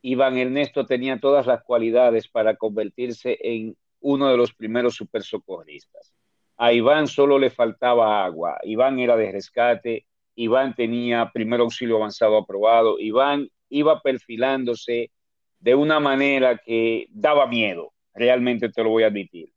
Iván 0.00 0.38
Ernesto 0.38 0.86
tenía 0.86 1.20
todas 1.20 1.46
las 1.46 1.62
cualidades 1.62 2.28
para 2.28 2.56
convertirse 2.56 3.36
en 3.42 3.76
uno 4.00 4.30
de 4.30 4.38
los 4.38 4.54
primeros 4.54 4.94
supersocorristas. 4.94 6.14
A 6.56 6.72
Iván 6.72 7.08
solo 7.08 7.38
le 7.38 7.50
faltaba 7.50 8.24
agua, 8.24 8.58
Iván 8.62 9.00
era 9.00 9.18
de 9.18 9.32
rescate, 9.32 10.06
Iván 10.34 10.74
tenía 10.74 11.30
primer 11.30 11.60
auxilio 11.60 11.96
avanzado 11.96 12.38
aprobado, 12.38 12.98
Iván 12.98 13.50
iba 13.68 14.00
perfilándose 14.00 15.10
de 15.58 15.74
una 15.74 16.00
manera 16.00 16.56
que 16.56 17.06
daba 17.10 17.46
miedo, 17.46 17.92
realmente 18.14 18.70
te 18.70 18.82
lo 18.82 18.88
voy 18.88 19.02
a 19.02 19.08
admitir. 19.08 19.52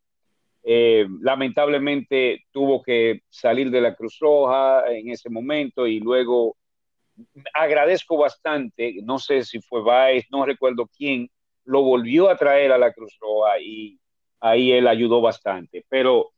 Eh, 0.64 1.06
lamentablemente 1.22 2.46
tuvo 2.52 2.82
que 2.82 3.24
salir 3.30 3.70
de 3.70 3.82
la 3.82 3.96
Cruz 3.96 4.18
Roja 4.20 4.90
en 4.90 5.10
ese 5.10 5.30
momento 5.30 5.86
y 5.86 6.00
luego 6.00 6.56
agradezco 7.54 8.18
bastante, 8.18 8.96
no 9.04 9.20
sé 9.20 9.44
si 9.44 9.62
fue 9.62 9.82
Baez, 9.84 10.26
no 10.32 10.46
recuerdo 10.46 10.90
quién, 10.98 11.30
lo 11.66 11.82
volvió 11.82 12.30
a 12.30 12.38
traer 12.38 12.72
a 12.72 12.78
la 12.78 12.94
Cruz 12.94 13.16
Roja 13.20 13.60
y 13.60 14.00
ahí 14.40 14.72
él 14.72 14.88
ayudó 14.88 15.22
bastante. 15.22 15.86
Pero 15.90 16.32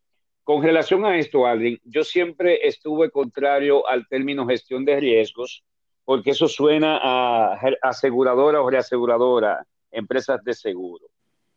con 0.43 0.61
relación 0.63 1.05
a 1.05 1.17
esto, 1.17 1.45
Aldrin, 1.45 1.79
yo 1.83 2.03
siempre 2.03 2.67
estuve 2.67 3.09
contrario 3.09 3.87
al 3.87 4.07
término 4.07 4.45
gestión 4.45 4.85
de 4.85 4.99
riesgos, 4.99 5.63
porque 6.03 6.31
eso 6.31 6.47
suena 6.47 6.99
a 7.01 7.59
aseguradora 7.81 8.61
o 8.61 8.69
reaseguradora, 8.69 9.65
empresas 9.91 10.43
de 10.43 10.53
seguro. 10.53 11.07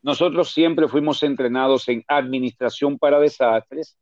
Nosotros 0.01 0.51
siempre 0.51 0.87
fuimos 0.87 1.23
entrenados 1.23 1.87
en 1.89 2.03
administración 2.07 2.97
para 2.97 3.19
desastres 3.19 3.97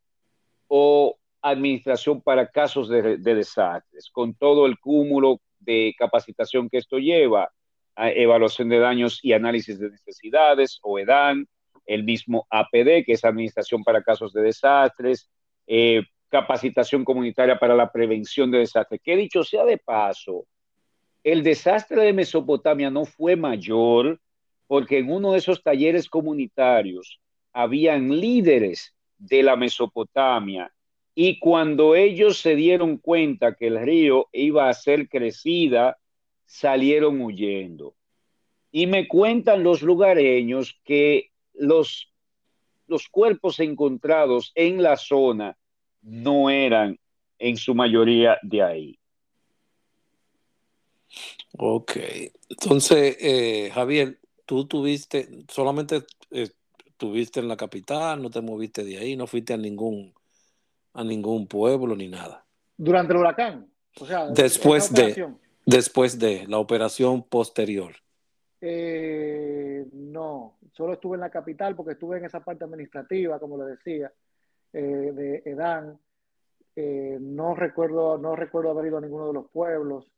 o 0.68 1.18
administración 1.42 2.22
para 2.22 2.48
casos 2.48 2.90
de, 2.90 3.18
desastres, 3.18 4.10
con 4.12 4.36
todo 4.36 4.66
el 4.66 4.80
cúmulo 4.80 5.40
de 5.60 5.96
capacitación 5.98 6.70
que 6.70 6.78
esto 6.78 6.98
lleva, 6.98 7.52
evaluación 7.96 8.70
de 8.70 8.80
daños 8.80 9.20
y 9.24 9.34
análisis 9.34 9.80
de 9.80 9.90
necesidades, 9.90 10.80
o 10.84 11.00
EDAN, 11.00 11.48
el 11.86 12.04
mismo 12.04 12.46
APD, 12.50 13.06
que 13.06 13.14
es 13.14 13.24
Administración 13.24 13.84
para 13.84 14.04
Casos 14.04 14.34
de 14.34 14.42
Desastres, 14.42 15.30
eh, 15.66 16.04
capacitación 16.30 17.06
comunitaria 17.06 17.58
para 17.58 17.76
la 17.76 17.92
prevención 17.92 18.52
de 18.52 18.60
desastres. 18.60 19.02
Que 19.04 19.16
dicho 19.16 19.44
sea 19.44 19.64
de 19.64 19.78
paso, 19.78 20.46
el 21.24 21.44
desastre 21.44 22.04
de 22.04 22.14
Mesopotamia 22.14 22.90
no 22.90 23.06
fue 23.06 23.36
mayor 23.36 24.20
porque 24.68 25.00
en 25.00 25.12
uno 25.12 25.32
de 25.32 25.40
esos 25.40 25.64
talleres 25.64 26.10
comunitarios 26.10 27.20
habían 27.54 28.20
líderes 28.20 28.94
de 29.18 29.42
la 29.44 29.56
Mesopotamia 29.56 30.72
y 31.16 31.40
cuando 31.40 31.96
ellos 31.96 32.38
se 32.38 32.56
dieron 32.56 32.98
cuenta 32.98 33.56
que 33.56 33.68
el 33.68 33.80
río 33.80 34.28
iba 34.32 34.70
a 34.70 34.74
ser 34.74 35.10
crecida, 35.10 35.98
salieron 36.46 37.20
huyendo. 37.22 37.96
Y 38.72 38.86
me 38.86 39.08
cuentan 39.08 39.64
los 39.64 39.82
lugareños 39.82 40.80
que 40.84 41.32
los, 41.54 42.14
los 42.86 43.08
cuerpos 43.10 43.60
encontrados 43.60 44.52
en 44.54 44.84
la 44.84 44.96
zona 44.96 45.58
no 46.04 46.52
eran 46.52 47.00
en 47.40 47.58
su 47.58 47.74
mayoría 47.74 48.38
de 48.44 48.62
ahí. 48.62 49.00
Ok, 51.58 51.98
entonces, 52.50 53.18
eh, 53.20 53.72
Javier, 53.74 54.20
tú 54.48 54.66
tuviste, 54.66 55.28
solamente 55.50 56.04
estuviste 56.32 57.40
en 57.42 57.48
la 57.48 57.58
capital, 57.58 58.20
no 58.20 58.32
te 58.32 58.42
moviste 58.42 58.84
de 58.84 58.98
ahí, 58.98 59.16
no 59.16 59.28
fuiste 59.28 59.54
a 59.54 59.58
ningún, 59.58 60.14
a 60.94 61.04
ningún 61.04 61.46
pueblo 61.46 61.96
ni 61.96 62.08
nada. 62.08 62.44
Durante 62.76 63.14
el 63.14 63.20
huracán, 63.20 63.70
o 64.00 64.06
sea, 64.06 64.28
después 64.28 64.92
de, 64.92 65.32
después 65.66 66.18
de 66.18 66.48
la 66.48 66.58
operación 66.58 67.24
posterior. 67.24 67.94
Eh, 68.62 69.86
no, 69.92 70.58
solo 70.72 70.94
estuve 70.94 71.16
en 71.16 71.22
la 71.22 71.30
capital 71.30 71.76
porque 71.76 71.94
estuve 71.94 72.18
en 72.18 72.26
esa 72.26 72.40
parte 72.40 72.64
administrativa, 72.64 73.40
como 73.40 73.58
le 73.58 73.72
decía, 73.72 74.12
eh, 74.74 74.80
de 74.80 75.44
Edán. 75.46 76.00
Eh, 76.76 77.18
no 77.20 77.54
recuerdo, 77.54 78.18
no 78.18 78.36
recuerdo 78.36 78.72
haber 78.72 78.88
ido 78.88 78.98
a 78.98 79.02
ninguno 79.02 79.28
de 79.28 79.34
los 79.34 79.50
pueblos. 79.50 80.10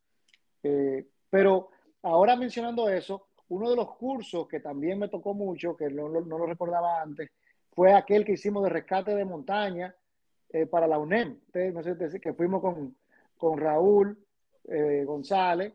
pero 1.30 1.70
ahora 2.04 2.36
mencionando 2.36 2.90
eso, 2.90 3.29
uno 3.50 3.70
de 3.70 3.76
los 3.76 3.96
cursos 3.96 4.48
que 4.48 4.60
también 4.60 5.00
me 5.00 5.10
tocó 5.10 5.34
mucho, 5.34 5.76
que 5.76 5.90
no, 5.90 6.08
lo 6.08 6.46
recordaba 6.46 7.02
antes, 7.02 7.30
fue 7.72 7.94
aquel 7.94 8.26
que 8.26 8.34
hicimos 8.34 8.64
de 8.64 8.70
rescate 8.70 9.16
de 9.16 9.26
montaña 9.26 9.94
para 10.72 10.88
la 10.88 10.98
UNEM. 10.98 11.40
no 11.74 11.84
sé, 11.84 12.20
que 12.20 12.34
fuimos 12.34 12.62
con, 12.62 12.96
con 13.38 13.58
Raúl 13.58 14.18
González, 15.06 15.74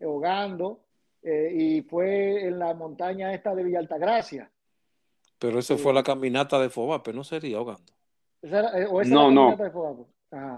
Hogando, 0.00 0.80
eh, 1.22 1.52
y 1.52 1.82
fue 1.82 2.46
en 2.46 2.58
la 2.58 2.72
montaña 2.74 3.34
esta 3.34 3.52
de 3.52 3.64
Villa 3.64 3.80
Altagracia. 3.80 4.48
Pero 5.38 5.58
eso 5.58 5.76
fue 5.76 5.92
la 5.92 6.04
caminata 6.04 6.60
de 6.60 6.70
Fobape, 6.70 7.12
¿no 7.12 7.24
sería 7.24 7.58
ahogando? 7.58 7.92
Eh, 8.42 8.86
¿O 8.88 9.00
esa 9.00 9.12
no, 9.12 9.30
no. 9.32 9.56
De 9.56 9.70
Fobape? 9.70 10.02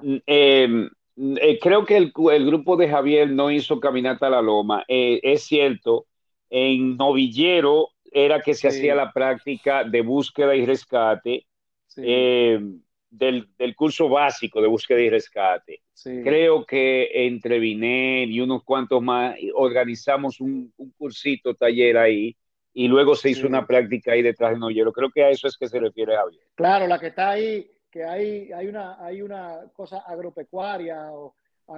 Mm, 0.02 0.16
em, 0.26 0.90
eh, 1.16 1.58
creo 1.58 1.86
que 1.86 1.96
el, 1.96 2.12
el, 2.32 2.46
grupo 2.46 2.76
de 2.76 2.88
Javier 2.88 3.30
no 3.30 3.50
hizo 3.50 3.80
caminata 3.80 4.26
a 4.26 4.30
la 4.30 4.42
loma. 4.42 4.84
es 4.88 5.44
cierto, 5.44 6.06
en 6.50 6.96
Novillero 6.96 7.90
era 8.10 8.40
que 8.40 8.54
se 8.54 8.68
hacía 8.68 8.94
la 8.94 9.12
práctica 9.12 9.84
de 9.84 10.00
búsqueda 10.00 10.54
y 10.54 10.64
rescate. 10.64 11.46
Sí. 11.86 12.02
Em, 12.04 12.80
del, 13.10 13.74
curso 13.76 14.08
básico 14.08 14.60
de 14.60 14.68
búsqueda 14.68 15.00
y 15.00 15.10
rescate. 15.10 15.82
Creo 16.02 16.64
que 16.64 17.26
entre 17.26 17.58
Viner 17.58 18.28
y 18.28 18.40
unos 18.40 18.62
cuantos 18.64 19.02
más 19.02 19.36
organizamos 19.54 20.40
un, 20.40 20.72
cursito 20.96 21.54
taller 21.54 21.98
ahí 21.98 22.36
y 22.72 22.86
luego 22.86 23.16
se 23.16 23.30
hizo 23.30 23.46
una 23.46 23.66
práctica 23.66 24.12
ahí 24.12 24.22
detrás 24.22 24.52
de 24.52 24.58
Noyero. 24.58 24.92
Creo 24.92 25.10
que 25.10 25.24
a 25.24 25.30
eso 25.30 25.48
es 25.48 25.56
que 25.56 25.68
se 25.68 25.80
refiere 25.80 26.14
Javier. 26.14 26.42
Claro, 26.54 26.86
la 26.86 26.98
que 26.98 27.08
está 27.08 27.30
ahí, 27.30 27.68
que 27.90 28.04
hay, 28.04 28.52
hay, 28.52 28.68
una, 28.68 29.04
hay 29.04 29.22
una 29.22 29.62
cosa 29.72 29.98
agropecuaria 30.06 31.10
o 31.12 31.34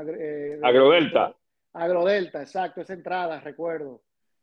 eh, 0.06 0.58
agrodelta. 0.62 1.34
Agrodelta, 1.72 2.42
exacto, 2.42 2.80
esa 2.80 2.92
entrada, 2.92 3.40
recuerdo. 3.40 4.02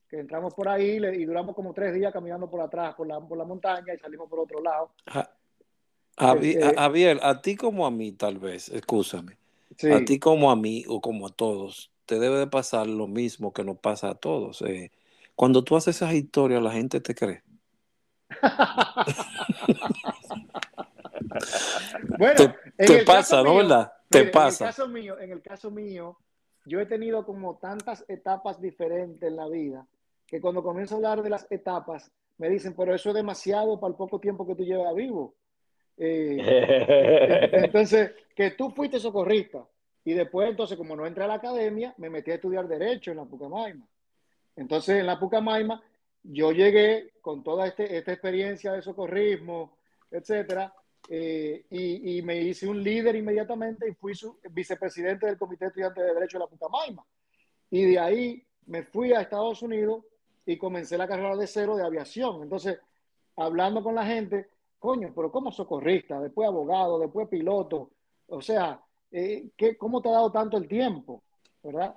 Que 0.10 0.20
entramos 0.20 0.54
por 0.54 0.70
ahí 0.70 0.98
y 0.98 1.26
duramos 1.26 1.54
como 1.54 1.74
tres 1.74 1.94
días 1.94 2.14
caminando 2.14 2.50
por 2.50 2.62
atrás, 2.62 2.96
por 2.96 3.08
la, 3.08 3.20
por 3.20 3.38
la 3.38 3.44
montaña 3.44 3.94
y 3.94 3.98
salimos 3.98 4.30
por 4.30 4.40
otro 4.40 4.62
lado. 4.62 4.92
Este 6.18 6.76
Javier, 6.76 7.20
a 7.22 7.42
ti 7.42 7.56
como 7.56 7.86
a 7.86 7.92
mí, 7.92 8.12
tal 8.12 8.40
vez, 8.40 8.70
escúchame. 8.70 9.38
A 9.94 10.04
ti 10.06 10.18
como 10.18 10.50
a 10.50 10.56
mí 10.56 10.84
o 10.88 11.02
como 11.02 11.28
a 11.28 11.30
todos, 11.30 11.92
te 12.06 12.18
debe 12.18 12.40
de 12.40 12.48
pasar 12.48 12.88
lo 12.88 13.06
mismo 13.06 13.54
que 13.54 13.64
nos 13.64 13.78
pasa 13.78 14.10
a 14.10 14.16
todos. 14.16 14.64
Eh. 14.64 14.92
cuando 15.36 15.64
tú 15.64 15.76
haces 15.76 15.98
esas 15.98 16.14
historias, 16.14 16.64
la 16.64 16.72
gente 16.72 17.00
te 17.02 17.14
cree. 17.14 17.44
bueno, 22.18 22.56
te, 22.78 23.04
pasa, 23.04 23.44
¿no? 23.44 23.58
¿Verdad? 23.58 23.94
Te 24.10 24.26
pasa. 24.26 24.64
En 24.64 24.70
el, 24.70 24.76
caso 24.76 24.88
mío, 24.88 25.20
en 25.20 25.32
el 25.32 25.44
caso 25.44 25.70
mío, 25.70 26.18
yo 26.66 26.80
he 26.80 26.88
tenido 26.88 27.26
como 27.26 27.58
tantas 27.58 28.04
etapas 28.08 28.60
diferentes 28.60 29.30
en 29.30 29.36
la 29.36 29.48
vida 29.48 29.86
que 30.28 30.42
cuando 30.42 30.62
comienzo 30.62 30.96
a 30.96 30.98
hablar 30.98 31.24
de 31.24 31.30
las 31.30 31.48
etapas, 31.50 32.12
me 32.38 32.50
dicen, 32.50 32.76
pero 32.76 32.94
eso 32.94 33.10
es 33.10 33.16
demasiado 33.16 33.80
para 33.80 33.92
el 33.92 33.98
poco 33.98 34.20
tiempo 34.20 34.46
que 34.46 34.56
tú 34.56 34.64
llevas 34.64 34.94
vivo. 34.94 35.36
Eh, 35.98 36.38
entonces, 37.54 38.12
que 38.36 38.52
tú 38.52 38.70
fuiste 38.70 39.00
socorrista 39.00 39.66
y 40.04 40.14
después, 40.14 40.50
entonces, 40.50 40.78
como 40.78 40.96
no 40.96 41.08
entré 41.08 41.24
a 41.24 41.28
la 41.28 41.36
academia, 41.36 41.94
me 41.98 42.10
metí 42.10 42.32
a 42.32 42.36
estudiar 42.36 42.68
Derecho 42.68 43.12
en 43.12 43.18
la 43.18 43.26
Pucamaima. 43.26 43.88
Entonces, 44.56 45.00
en 45.00 45.08
la 45.08 45.20
Pucamaima, 45.20 45.82
yo 46.24 46.52
llegué 46.52 47.14
con 47.22 47.44
toda 47.44 47.68
este, 47.68 47.98
esta 47.98 48.12
experiencia 48.12 48.74
de 48.74 48.82
socorrismo, 48.82 49.78
etcétera, 50.12 50.74
eh, 51.10 51.66
y, 51.70 52.22
me 52.22 52.42
hice 52.42 52.68
un 52.68 52.84
líder 52.84 53.16
inmediatamente 53.16 53.88
y 53.88 53.94
fui 53.94 54.14
su 54.14 54.40
vicepresidente 54.52 55.26
del 55.26 55.38
Comité 55.38 55.68
Estudiante 55.68 56.02
de 56.02 56.14
Derecho 56.14 56.38
de 56.38 56.44
la 56.44 56.50
Pucamaima. 56.50 57.06
Y 57.70 57.86
de 57.86 58.00
ahí 58.00 58.46
me 58.66 58.84
fui 58.84 59.14
a 59.14 59.22
Estados 59.22 59.62
Unidos 59.62 60.04
y 60.48 60.58
comencé 60.58 60.98
la 60.98 61.08
carrera 61.08 61.36
de 61.36 61.46
cero 61.46 61.76
de 61.76 61.84
aviación. 61.84 62.42
Entonces, 62.42 62.80
hablando 63.36 63.84
con 63.84 63.94
la 63.94 64.06
gente, 64.06 64.48
coño, 64.80 65.12
pero 65.14 65.30
como 65.30 65.52
socorrista, 65.52 66.22
después 66.22 66.48
abogado, 66.48 66.98
después 67.00 67.28
piloto, 67.28 67.92
o 68.28 68.42
sea, 68.42 68.80
eh, 69.12 69.50
¿qué, 69.58 69.78
¿cómo 69.78 70.02
te 70.02 70.08
ha 70.08 70.14
dado 70.14 70.32
tanto 70.32 70.58
el 70.58 70.66
tiempo? 70.68 71.22
¿Verdad? 71.62 71.96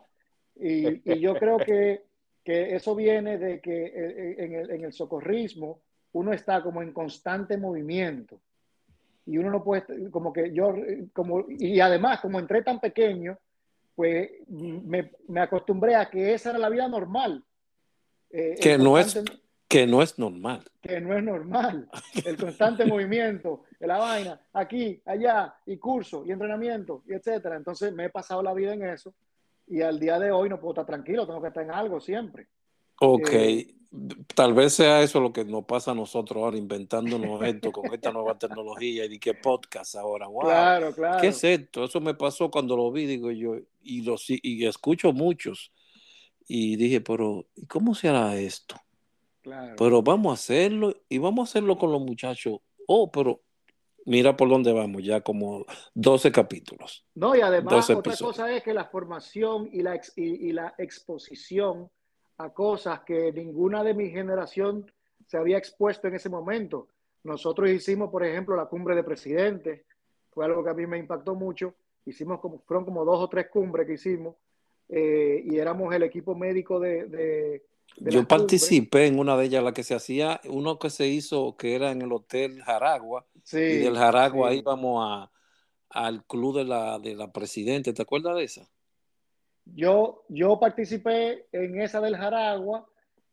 Y, 0.56 1.20
yo 1.20 1.36
creo 1.36 1.58
que, 1.58 2.02
que, 2.44 2.74
eso 2.74 2.96
viene 2.96 3.38
de 3.38 3.60
que 3.60 3.84
eh, 3.84 3.92
eh, 3.94 4.34
en 4.38 4.54
el, 4.54 4.70
en 4.72 4.84
el, 4.84 4.92
socorrismo 4.92 5.78
uno 6.12 6.32
está 6.32 6.60
como 6.60 6.82
en 6.82 6.92
constante 6.92 7.56
movimiento. 7.56 8.40
Y 9.26 9.38
uno 9.38 9.50
no 9.50 9.62
puede, 9.62 10.10
como 10.10 10.32
que 10.32 10.52
yo, 10.52 10.74
como, 11.12 11.44
y 11.48 11.78
además, 11.78 12.20
como 12.20 12.40
entré 12.40 12.62
tan 12.62 12.80
pequeño, 12.80 13.38
pues 13.94 14.28
me, 14.48 15.12
me 15.28 15.40
acostumbré 15.40 15.94
a 15.94 16.10
que 16.10 16.34
esa 16.34 16.50
era 16.50 16.58
la 16.58 16.68
vida 16.68 16.88
normal. 16.88 17.44
Que 18.30 18.78
no 18.78 18.98
es 18.98 19.22
que 19.70 19.86
no 19.86 20.02
es 20.02 20.18
normal. 20.18 20.64
Que 20.82 21.00
no 21.00 21.16
es 21.16 21.22
normal. 21.22 21.88
El 22.24 22.36
constante 22.36 22.84
movimiento, 22.84 23.62
de 23.78 23.86
la 23.86 23.98
vaina, 23.98 24.40
aquí, 24.52 25.00
allá, 25.06 25.54
y 25.64 25.76
curso, 25.76 26.24
y 26.26 26.32
entrenamiento, 26.32 27.04
y 27.06 27.12
etcétera. 27.12 27.54
Entonces 27.54 27.92
me 27.92 28.06
he 28.06 28.10
pasado 28.10 28.42
la 28.42 28.52
vida 28.52 28.74
en 28.74 28.82
eso 28.82 29.14
y 29.68 29.80
al 29.82 30.00
día 30.00 30.18
de 30.18 30.32
hoy 30.32 30.48
no 30.48 30.58
puedo 30.58 30.72
estar 30.72 30.86
tranquilo, 30.86 31.24
tengo 31.24 31.40
que 31.40 31.48
estar 31.48 31.62
en 31.62 31.70
algo 31.70 32.00
siempre. 32.00 32.48
Ok, 32.98 33.30
eh, 33.32 33.74
tal 34.34 34.54
vez 34.54 34.72
sea 34.72 35.02
eso 35.02 35.20
lo 35.20 35.32
que 35.32 35.44
nos 35.44 35.64
pasa 35.64 35.92
a 35.92 35.94
nosotros 35.94 36.42
ahora, 36.42 36.56
inventándonos 36.56 37.40
esto 37.44 37.70
con 37.70 37.94
esta 37.94 38.10
nueva 38.10 38.36
tecnología 38.36 39.04
y 39.04 39.08
de 39.08 39.20
qué 39.20 39.34
podcast 39.34 39.94
ahora. 39.94 40.26
Wow, 40.26 40.42
claro, 40.42 40.92
claro. 40.92 41.20
¿Qué 41.20 41.28
es 41.28 41.44
esto? 41.44 41.84
Eso 41.84 42.00
me 42.00 42.14
pasó 42.14 42.50
cuando 42.50 42.76
lo 42.76 42.90
vi, 42.90 43.06
digo 43.06 43.30
yo, 43.30 43.56
y, 43.80 44.02
lo, 44.02 44.16
y 44.26 44.66
escucho 44.66 45.12
muchos. 45.12 45.70
Y 46.52 46.74
dije, 46.74 47.00
pero 47.00 47.46
¿y 47.54 47.64
cómo 47.66 47.94
se 47.94 48.08
hará 48.08 48.34
esto? 48.34 48.74
Pero 49.78 50.02
vamos 50.02 50.32
a 50.32 50.34
hacerlo 50.34 50.92
y 51.08 51.18
vamos 51.18 51.48
a 51.48 51.48
hacerlo 51.48 51.78
con 51.78 51.92
los 51.92 52.00
muchachos. 52.00 52.58
Oh, 52.88 53.08
pero 53.08 53.40
mira 54.04 54.36
por 54.36 54.48
dónde 54.48 54.72
vamos, 54.72 55.04
ya 55.04 55.20
como 55.20 55.64
12 55.94 56.32
capítulos. 56.32 57.06
No, 57.14 57.36
y 57.36 57.40
además 57.40 57.88
otra 57.90 58.16
cosa 58.16 58.52
es 58.52 58.64
que 58.64 58.74
la 58.74 58.86
formación 58.86 59.68
y 59.72 59.82
la, 59.82 60.00
y, 60.16 60.50
la 60.50 60.74
exposición 60.76 61.88
a 62.38 62.50
cosas 62.52 63.02
que 63.06 63.32
ninguna 63.32 63.84
de 63.84 63.94
mi 63.94 64.10
generación 64.10 64.90
se 65.28 65.36
había 65.36 65.56
expuesto 65.56 66.08
en 66.08 66.16
ese 66.16 66.28
momento. 66.28 66.88
Nosotros 67.22 67.70
hicimos, 67.70 68.10
por 68.10 68.24
ejemplo, 68.26 68.56
la 68.56 68.66
cumbre 68.66 68.96
de 68.96 69.04
presidentes, 69.04 69.82
fue 70.32 70.46
algo 70.46 70.64
que 70.64 70.70
a 70.70 70.74
mí 70.74 70.84
me 70.84 70.98
impactó 70.98 71.36
mucho. 71.36 71.74
Hicimos 72.06 72.40
como, 72.40 72.58
fueron 72.66 72.84
como 72.84 73.04
dos 73.04 73.20
o 73.20 73.28
tres 73.28 73.48
cumbres 73.50 73.86
que 73.86 73.92
hicimos 73.92 74.34
eh, 74.90 75.42
y 75.44 75.58
éramos 75.58 75.94
el 75.94 76.02
equipo 76.02 76.34
médico 76.34 76.80
de, 76.80 77.62
yo 77.98 78.26
participé 78.26 79.06
en 79.06 79.18
una 79.18 79.36
de 79.36 79.46
ellas, 79.46 79.62
la 79.64 79.72
que 79.72 79.82
se 79.82 79.94
hacía, 79.94 80.40
uno 80.48 80.78
que 80.78 80.90
se 80.90 81.06
hizo 81.08 81.56
que 81.56 81.74
era 81.74 81.90
en 81.90 82.02
el 82.02 82.12
Hotel 82.12 82.62
Jaragua. 82.62 83.26
y 83.52 83.56
del 83.56 83.96
Jaragua 83.96 84.54
íbamos 84.54 85.04
a, 85.06 85.30
al 85.90 86.24
club 86.24 86.58
de 86.58 86.64
la, 86.64 86.98
de 86.98 87.14
la 87.14 87.32
Presidente. 87.32 87.92
¿Te 87.92 88.02
acuerdas 88.02 88.36
de 88.36 88.44
esa? 88.44 88.68
Yo, 89.64 90.24
yo 90.28 90.58
participé 90.58 91.46
en 91.52 91.80
esa 91.80 92.00
del 92.00 92.16
Jaragua. 92.16 92.86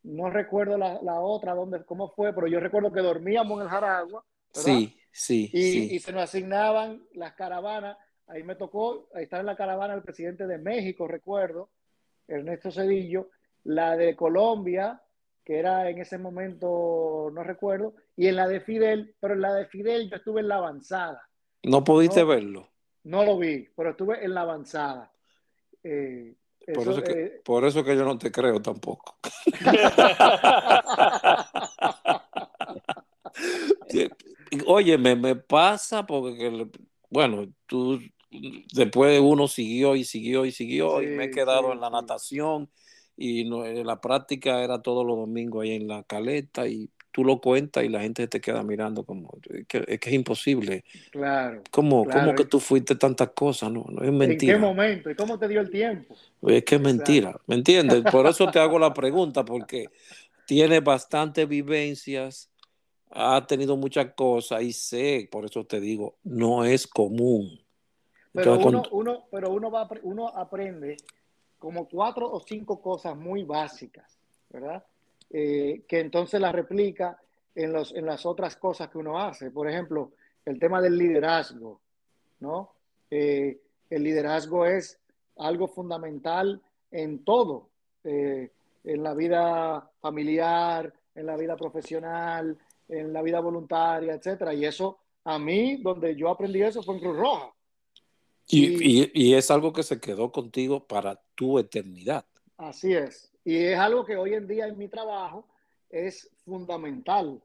No 0.03 0.29
recuerdo 0.29 0.77
la, 0.77 1.19
otra, 1.19 1.53
dónde, 1.53 1.83
cómo 1.85 2.09
fue, 2.09 2.33
pero 2.33 2.47
yo 2.47 2.59
recuerdo 2.59 2.91
que 2.91 3.01
dormíamos 3.01 3.57
en 3.57 3.63
el 3.63 3.69
Jaragua. 3.69 4.23
Sí, 4.51 4.97
sí 5.11 5.49
y, 5.53 5.95
y 5.95 5.99
se 5.99 6.11
nos 6.11 6.23
asignaban 6.23 7.03
las 7.13 7.33
caravanas. 7.33 7.97
Ahí 8.27 8.43
me 8.43 8.55
tocó 8.55 9.07
estar 9.15 9.39
en 9.39 9.45
la 9.45 9.55
caravana 9.55 9.93
el 9.93 10.03
presidente 10.03 10.47
de 10.47 10.57
México, 10.57 11.07
recuerdo, 11.07 11.69
Ernesto 12.27 12.71
Cedillo 12.71 13.29
la 13.67 13.95
de 13.97 14.15
Colombia, 14.15 15.03
que 15.43 15.59
era 15.59 15.89
en 15.89 15.99
ese 15.99 16.17
momento, 16.17 17.29
no 17.33 17.43
recuerdo, 17.43 17.95
y 18.15 18.27
en 18.27 18.37
la 18.37 18.47
de 18.47 18.61
Fidel, 18.61 19.13
pero 19.19 19.33
en 19.33 19.41
la 19.41 19.53
de 19.53 19.65
Fidel 19.65 20.09
yo 20.09 20.15
estuve 20.15 20.39
en 20.41 20.47
la 20.47 20.55
avanzada. 20.55 21.27
¿No 21.63 21.83
pudiste 21.83 22.23
verlo? 22.23 22.69
No 23.03 23.25
lo 23.25 23.37
vi, 23.37 23.67
pero 23.75 23.89
estuve 23.91 24.23
en 24.23 24.33
la 24.33 24.41
avanzada. 24.41 25.11
Eh, 25.83 26.33
por, 26.73 26.87
eso 26.87 27.03
que, 27.03 27.11
eh, 27.11 27.41
por 27.43 27.65
eso 27.65 27.83
que 27.83 27.95
yo 27.95 28.05
no 28.05 28.17
te 28.17 28.31
creo 28.31 28.59
tampoco. 28.61 29.17
Oye, 34.65 34.97
me, 34.97 35.15
me, 35.15 35.35
pasa 35.35 36.05
porque, 36.05 36.69
bueno, 37.09 37.47
tú 37.65 37.99
después 38.73 39.19
uno 39.21 39.47
siguió 39.47 39.95
y 39.95 40.03
siguió 40.03 40.45
y 40.45 40.51
siguió 40.51 41.01
y 41.01 41.07
me 41.07 41.25
he 41.25 41.31
quedado 41.31 41.73
en 41.73 41.81
la 41.81 41.89
natación 41.89 42.69
y 43.15 43.45
no, 43.45 43.65
eh, 43.65 43.83
la 43.83 43.99
práctica 43.99 44.63
era 44.63 44.81
todos 44.81 45.05
los 45.05 45.17
domingos 45.17 45.63
ahí 45.63 45.71
en 45.71 45.87
la 45.87 46.03
caleta 46.03 46.67
y 46.67 46.89
tú 47.11 47.23
lo 47.23 47.41
cuentas 47.41 47.83
y 47.83 47.89
la 47.89 48.01
gente 48.01 48.27
te 48.27 48.39
queda 48.39 48.61
mirando 48.61 49.03
como 49.03 49.39
es 49.49 49.65
que 49.65 49.83
es, 49.87 50.13
imposible. 50.13 50.83
Claro. 51.09 51.63
¿Cómo, 51.71 52.05
¿Cómo, 52.05 52.35
que 52.35 52.45
tú 52.45 52.59
fuiste 52.59 52.95
tantas 52.95 53.29
cosas? 53.31 53.71
No, 53.71 53.85
no 53.89 54.03
es 54.03 54.11
mentira. 54.11 54.53
¿En 54.53 54.59
qué 54.59 54.65
momento? 54.67 55.09
¿Y 55.09 55.15
cómo 55.15 55.39
te 55.39 55.47
dio 55.47 55.61
el 55.61 55.71
tiempo? 55.71 56.15
Es 56.43 56.63
que 56.63 56.75
es 56.75 56.81
mentira, 56.81 57.35
¿me 57.47 57.55
entiendes? 57.55 58.03
Por 58.11 58.27
eso 58.27 58.51
te 58.51 58.59
hago 58.59 58.77
la 58.77 58.93
pregunta, 58.93 59.43
porque 59.43 59.87
tiene 60.45 60.79
bastantes 60.79 61.47
vivencias, 61.47 62.51
ha 63.09 63.45
tenido 63.47 63.75
muchas 63.77 64.13
cosas 64.13 64.61
y 64.61 64.71
sé, 64.71 65.27
por 65.31 65.43
eso 65.43 65.65
te 65.65 65.79
digo, 65.79 66.19
no 66.23 66.65
es 66.65 66.85
común. 66.85 67.59
Pero, 68.37 68.59
uno, 68.59 68.83
uno, 68.91 69.23
pero 69.31 69.49
uno, 69.51 69.71
va, 69.71 69.89
uno 70.03 70.27
aprende 70.27 70.95
como 71.57 71.87
cuatro 71.87 72.31
o 72.31 72.39
cinco 72.39 72.79
cosas 72.79 73.17
muy 73.17 73.43
básicas, 73.43 74.15
¿verdad? 74.49 74.83
Eh, 75.31 75.83
que 75.87 75.99
entonces 75.99 76.39
las 76.39 76.53
replica 76.53 77.19
en, 77.55 77.73
los, 77.73 77.95
en 77.95 78.05
las 78.05 78.27
otras 78.27 78.55
cosas 78.55 78.89
que 78.89 78.99
uno 78.99 79.19
hace. 79.19 79.49
Por 79.49 79.67
ejemplo, 79.67 80.11
el 80.45 80.59
tema 80.59 80.81
del 80.81 80.99
liderazgo, 80.99 81.81
¿no? 82.39 82.73
Eh, 83.09 83.59
el 83.89 84.03
liderazgo 84.03 84.67
es 84.67 84.99
algo 85.37 85.67
fundamental 85.67 86.61
en 86.91 87.23
todo, 87.23 87.69
eh, 88.03 88.51
en 88.83 89.03
la 89.03 89.15
vida 89.15 89.89
familiar, 89.99 90.93
en 91.15 91.25
la 91.25 91.35
vida 91.35 91.55
profesional, 91.55 92.55
en 92.87 93.11
la 93.11 93.23
vida 93.23 93.39
voluntaria, 93.39 94.13
etcétera. 94.13 94.53
Y 94.53 94.65
eso, 94.65 94.99
a 95.23 95.39
mí, 95.39 95.77
donde 95.77 96.15
yo 96.15 96.29
aprendí 96.29 96.61
eso 96.61 96.83
fue 96.83 96.95
en 96.95 97.01
Cruz 97.01 97.17
Roja. 97.17 97.51
Y, 98.49 99.33
es 99.33 99.51
algo 99.51 99.73
que 99.73 99.83
se 99.83 99.99
quedó 99.99 100.31
contigo 100.31 100.87
para 100.87 101.19
tu 101.35 101.59
eternidad. 101.59 102.25
Así 102.57 102.93
es. 102.93 103.31
Y 103.43 103.57
es 103.57 103.77
algo 103.77 104.05
que 104.05 104.15
hoy 104.15 104.33
en 104.33 104.47
día 104.47 104.67
en 104.67 104.77
mi 104.77 104.87
trabajo 104.87 105.47
es 105.89 106.29
fundamental 106.45 107.41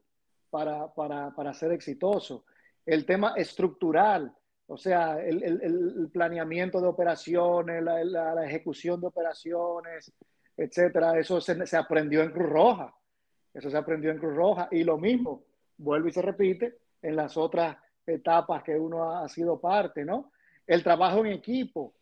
para, 0.49 0.93
para, 0.93 1.53
ser 1.53 1.71
exitoso. 1.71 2.45
El 2.85 3.05
tema 3.05 3.33
estructural, 3.35 4.33
o 4.67 4.77
sea, 4.77 5.19
el, 5.21 6.09
planeamiento 6.11 6.79
de 6.79 6.87
operaciones, 6.87 7.83
la, 7.83 8.45
ejecución 8.45 9.01
de 9.01 9.07
operaciones, 9.07 10.11
etcétera, 10.55 11.19
eso 11.19 11.41
se, 11.41 11.65
se 11.65 11.77
aprendió 11.77 12.21
en 12.21 12.31
Cruz 12.31 12.49
Roja. 12.49 12.93
Eso 13.53 13.69
se 13.69 13.77
aprendió 13.77 14.11
en 14.11 14.19
Cruz 14.19 14.35
Roja. 14.35 14.67
Y 14.71 14.83
lo 14.83 14.97
mismo, 14.97 15.43
vuelve 15.77 16.09
y 16.09 16.13
se 16.13 16.21
repite 16.21 16.77
en 17.01 17.15
las 17.15 17.35
otras 17.35 17.77
etapas 18.05 18.63
que 18.63 18.77
uno 18.77 19.17
ha 19.17 19.27
sido 19.27 19.59
parte, 19.59 20.05
¿no? 20.05 20.31
El 20.67 20.83
trabajo 20.83 21.25
en 21.25 21.33
equipo. 21.33 21.93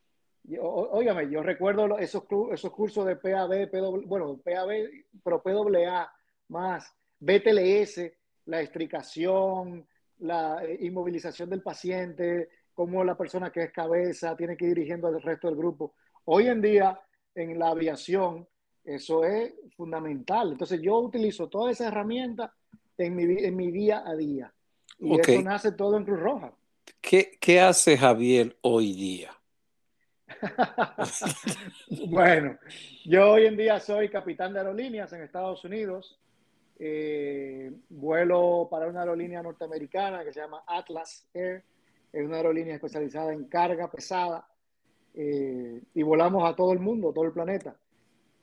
Óigame, 0.59 1.29
yo 1.29 1.43
recuerdo 1.43 1.97
esos, 1.99 2.23
esos 2.51 2.71
cursos 2.71 3.05
de 3.05 3.15
PAB, 3.15 3.69
bueno, 4.05 4.39
PAB, 4.43 4.89
pero 5.23 5.41
PAA 5.41 6.11
más, 6.47 6.91
BTLS, 7.19 8.11
la 8.45 8.61
estricación, 8.61 9.87
la 10.19 10.63
eh, 10.63 10.77
inmovilización 10.81 11.49
del 11.49 11.61
paciente, 11.61 12.49
cómo 12.73 13.03
la 13.03 13.15
persona 13.15 13.51
que 13.51 13.63
es 13.63 13.71
cabeza 13.71 14.35
tiene 14.35 14.57
que 14.57 14.65
ir 14.65 14.75
dirigiendo 14.75 15.07
al 15.07 15.21
resto 15.21 15.47
del 15.47 15.57
grupo. 15.57 15.93
Hoy 16.25 16.47
en 16.47 16.61
día, 16.61 16.99
en 17.35 17.57
la 17.57 17.69
aviación, 17.69 18.47
eso 18.83 19.23
es 19.23 19.53
fundamental. 19.75 20.51
Entonces, 20.51 20.81
yo 20.81 20.99
utilizo 20.99 21.47
todas 21.49 21.73
esas 21.73 21.91
herramientas 21.91 22.51
en 22.97 23.15
mi, 23.15 23.23
en 23.23 23.55
mi 23.55 23.71
día 23.71 24.03
a 24.05 24.15
día. 24.15 24.53
Y 24.99 25.19
eso 25.19 25.41
nace 25.41 25.71
todo 25.71 25.97
en 25.97 26.05
Cruz 26.05 26.19
Roja. 26.19 26.53
¿Qué, 27.01 27.59
hace 27.59 27.97
Javier 27.97 28.55
hoy 28.61 28.93
día? 28.93 29.31
bueno, 32.07 32.57
yo 33.05 33.31
hoy 33.31 33.47
en 33.47 33.57
día 33.57 33.79
soy 33.79 34.09
capitán 34.09 34.53
de 34.53 34.59
aerolíneas 34.59 35.11
en 35.13 35.21
Estados 35.21 35.63
Unidos. 35.65 36.19
Eh, 36.79 37.71
vuelo 37.89 38.67
para 38.71 38.87
una 38.87 39.01
aerolínea 39.01 39.43
norteamericana 39.43 40.23
que 40.23 40.31
se 40.31 40.39
llama 40.39 40.63
Atlas 40.65 41.27
Air. 41.33 41.63
Es 42.13 42.25
una 42.25 42.37
aerolínea 42.37 42.75
especializada 42.75 43.33
en 43.33 43.45
carga 43.45 43.91
pesada. 43.91 44.47
Eh, 45.13 45.81
y 45.93 46.03
volamos 46.03 46.49
a 46.49 46.55
todo 46.55 46.71
el 46.71 46.79
mundo, 46.79 47.11
todo 47.11 47.25
el 47.25 47.33
planeta. 47.33 47.75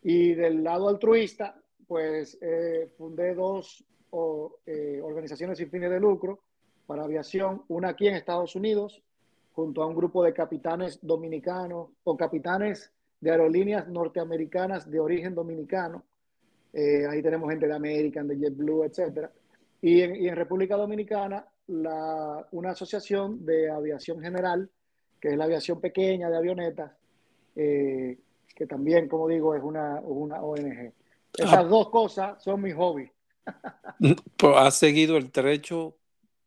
Y 0.02 0.34
del 0.34 0.62
lado 0.62 0.88
altruista, 0.88 1.60
pues 1.86 2.38
eh, 2.40 2.92
fundé 2.98 3.34
dos 3.34 3.84
organizaciones 4.10 5.58
sin 5.58 5.70
fines 5.70 5.90
de 5.90 6.00
lucro 6.00 6.47
para 6.88 7.04
aviación, 7.04 7.62
una 7.68 7.90
aquí 7.90 8.08
en 8.08 8.14
Estados 8.14 8.56
Unidos, 8.56 9.02
junto 9.52 9.82
a 9.82 9.86
un 9.86 9.94
grupo 9.94 10.24
de 10.24 10.32
capitanes 10.32 10.98
dominicanos 11.02 11.90
o 12.02 12.16
capitanes 12.16 12.90
de 13.20 13.30
aerolíneas 13.30 13.86
norteamericanas 13.88 14.90
de 14.90 14.98
origen 14.98 15.34
dominicano. 15.34 16.02
Eh, 16.72 17.06
ahí 17.06 17.20
tenemos 17.20 17.50
gente 17.50 17.66
de 17.66 17.74
American, 17.74 18.26
de 18.26 18.38
JetBlue, 18.38 18.84
etc. 18.84 19.28
Y 19.82 20.00
en, 20.00 20.34
República 20.34 20.78
Dominicana, 20.78 21.46
la, 21.66 22.48
una 22.52 22.70
asociación 22.70 23.44
de 23.44 23.70
aviación 23.70 24.22
general, 24.22 24.70
que 25.20 25.28
es 25.28 25.36
la 25.36 25.44
aviación 25.44 25.82
pequeña 25.82 26.30
de 26.30 26.38
avionetas, 26.38 26.90
eh, 27.54 28.18
que 28.54 28.66
también, 28.66 29.08
como 29.08 29.28
digo, 29.28 29.54
es 29.54 29.62
una, 29.62 30.00
una 30.00 30.40
ONG. 30.40 30.94
Esas 31.36 31.52
ah. 31.52 31.64
dos 31.64 31.90
cosas 31.90 32.42
son 32.42 32.62
mis 32.62 32.74
hobbies. 32.74 33.10
¿Has 34.56 34.74
seguido 34.78 35.18
el 35.18 35.30
trecho 35.30 35.98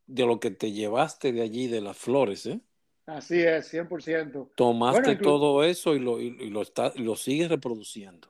de 0.08 0.26
lo 0.26 0.39
que 0.39 0.52
te 0.52 0.72
llevaste 0.72 1.32
de 1.32 1.41
allí, 1.41 1.68
de 1.68 1.82
las 1.82 1.97
flores, 1.97 2.45
¿eh? 2.45 2.60
Así 3.06 3.41
es, 3.41 3.74
100%. 3.74 4.52
Tomaste 4.56 5.16
todo 5.16 5.64
eso 5.64 5.95
y 5.95 5.99
lo, 5.99 6.20
y, 6.20 6.49
lo, 6.49 6.62
está, 6.62 6.93
lo 6.95 7.16
sigues 7.16 7.49
reproduciendo. 7.49 8.30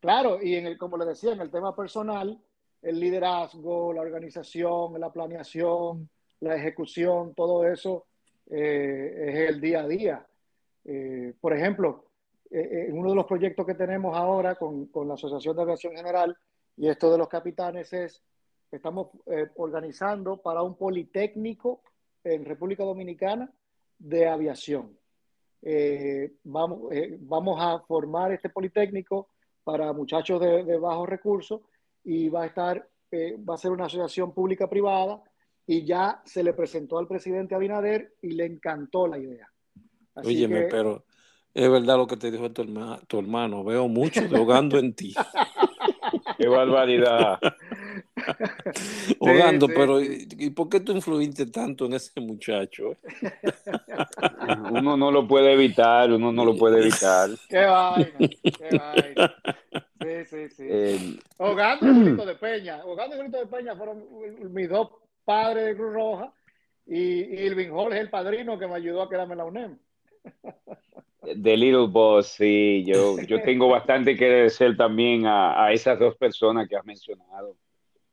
Claro, 0.00 0.42
y 0.42 0.54
en 0.54 0.66
el, 0.66 0.78
como 0.78 0.96
le 0.96 1.04
decía, 1.04 1.32
en 1.32 1.40
el 1.40 1.50
tema 1.50 1.74
personal, 1.74 2.38
el 2.82 3.00
liderazgo, 3.00 3.92
la 3.92 4.00
organización, 4.00 4.98
la 5.00 5.12
planeación, 5.12 6.08
la 6.40 6.56
ejecución, 6.56 7.34
todo 7.34 7.66
eso 7.66 8.06
eh, 8.48 9.26
es 9.28 9.50
el 9.50 9.60
día 9.60 9.80
a 9.80 9.88
día. 9.88 10.26
Eh, 10.84 11.34
por 11.40 11.52
ejemplo, 11.52 12.04
eh, 12.50 12.86
en 12.88 12.96
uno 12.96 13.10
de 13.10 13.16
los 13.16 13.26
proyectos 13.26 13.66
que 13.66 13.74
tenemos 13.74 14.16
ahora 14.16 14.54
con, 14.54 14.86
con 14.86 15.08
la 15.08 15.14
Asociación 15.14 15.56
de 15.56 15.62
Aviación 15.62 15.94
General 15.94 16.36
y 16.76 16.88
esto 16.88 17.10
de 17.10 17.18
los 17.18 17.28
capitanes 17.28 17.92
es 17.92 18.22
estamos 18.70 19.08
eh, 19.26 19.48
organizando 19.56 20.36
para 20.38 20.62
un 20.62 20.76
politécnico 20.76 21.82
en 22.24 22.44
República 22.44 22.84
Dominicana 22.84 23.50
de 23.98 24.28
aviación. 24.28 24.96
Eh, 25.62 26.34
vamos, 26.44 26.92
eh, 26.92 27.16
vamos 27.20 27.58
a 27.60 27.80
formar 27.80 28.32
este 28.32 28.48
politécnico 28.48 29.28
para 29.64 29.92
muchachos 29.92 30.40
de, 30.40 30.78
bajos 30.78 31.08
recursos 31.08 31.60
y 32.04 32.28
va 32.28 32.44
a 32.44 32.46
estar, 32.46 32.88
eh, 33.10 33.36
va 33.38 33.54
a 33.54 33.58
ser 33.58 33.72
una 33.72 33.86
asociación 33.86 34.32
pública-privada 34.32 35.22
y 35.66 35.84
ya 35.84 36.22
se 36.24 36.42
le 36.42 36.54
presentó 36.54 36.98
al 36.98 37.08
presidente 37.08 37.54
Abinader 37.54 38.14
y 38.22 38.30
le 38.30 38.46
encantó 38.46 39.06
la 39.06 39.18
idea. 39.18 39.50
Óyeme, 40.14 40.62
pero 40.70 41.04
es 41.52 41.70
verdad 41.70 41.98
lo 41.98 42.06
que 42.06 42.16
te 42.16 42.30
dijo 42.30 42.50
tu, 42.50 42.64
tu 43.06 43.18
hermano, 43.18 43.64
veo 43.64 43.88
mucho 43.88 44.22
de 44.22 44.78
en 44.78 44.94
ti. 44.94 45.14
Qué 46.38 46.48
barbaridad. 46.48 47.38
Hogando, 49.18 49.68
pero 49.68 50.00
¿y 50.00 50.50
por 50.50 50.68
qué 50.68 50.80
tú 50.80 50.92
influiste 50.92 51.46
tanto 51.46 51.86
en 51.86 51.94
ese 51.94 52.20
muchacho? 52.20 52.96
uno 54.70 54.96
no 54.96 55.10
lo 55.10 55.26
puede 55.26 55.52
evitar, 55.52 56.12
uno 56.12 56.32
no 56.32 56.44
lo 56.44 56.56
puede 56.56 56.80
evitar. 56.80 57.30
Qué 57.48 57.64
vaina, 57.64 58.06
qué 58.18 58.78
vaina. 58.78 59.36
Sí, 60.00 60.24
sí, 60.26 60.48
sí. 60.50 60.66
Eh, 60.68 61.18
Hogando 61.38 61.86
y 61.86 61.94
Julito 61.94 62.26
de 62.26 62.34
Peña. 62.34 62.84
Hogando 62.84 63.16
y 63.16 63.18
Julito 63.18 63.38
de 63.38 63.46
Peña 63.46 63.76
fueron 63.76 64.04
mis 64.52 64.68
dos 64.68 64.90
padres 65.24 65.66
de 65.66 65.76
Cruz 65.76 65.92
Roja 65.92 66.32
y, 66.86 67.22
y 67.22 67.40
Irving 67.46 67.70
Jorge, 67.70 67.98
el 67.98 68.10
padrino 68.10 68.58
que 68.58 68.66
me 68.66 68.74
ayudó 68.74 69.02
a 69.02 69.10
quedarme 69.10 69.34
en 69.34 69.38
la 69.38 69.44
UNEM. 69.44 69.78
The 71.34 71.56
Little 71.56 71.88
Boss, 71.88 72.28
sí, 72.28 72.84
yo, 72.86 73.20
yo 73.20 73.42
tengo 73.42 73.68
bastante 73.68 74.16
que 74.16 74.26
agradecer 74.26 74.76
también 74.76 75.26
a, 75.26 75.72
esas 75.72 75.98
dos 75.98 76.16
personas 76.16 76.68
que 76.68 76.76
has 76.76 76.84
mencionado. 76.84 77.56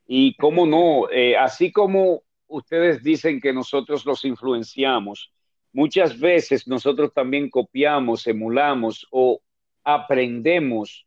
Y 0.08 0.36
cómo 0.36 0.66
no, 0.66 1.10
eh, 1.10 1.36
así 1.36 1.72
como 1.72 2.24
ustedes 2.48 3.04
dicen 3.04 3.42
que 3.42 3.54
nosotros 3.54 4.06
los 4.06 4.24
influenciamos, 4.26 5.32
muchas 5.74 6.20
veces 6.20 6.68
nosotros 6.68 7.14
también 7.14 7.50
copiamos, 7.50 8.28
emulamos 8.28 9.08
o 9.12 9.42
aprendemos 9.84 11.06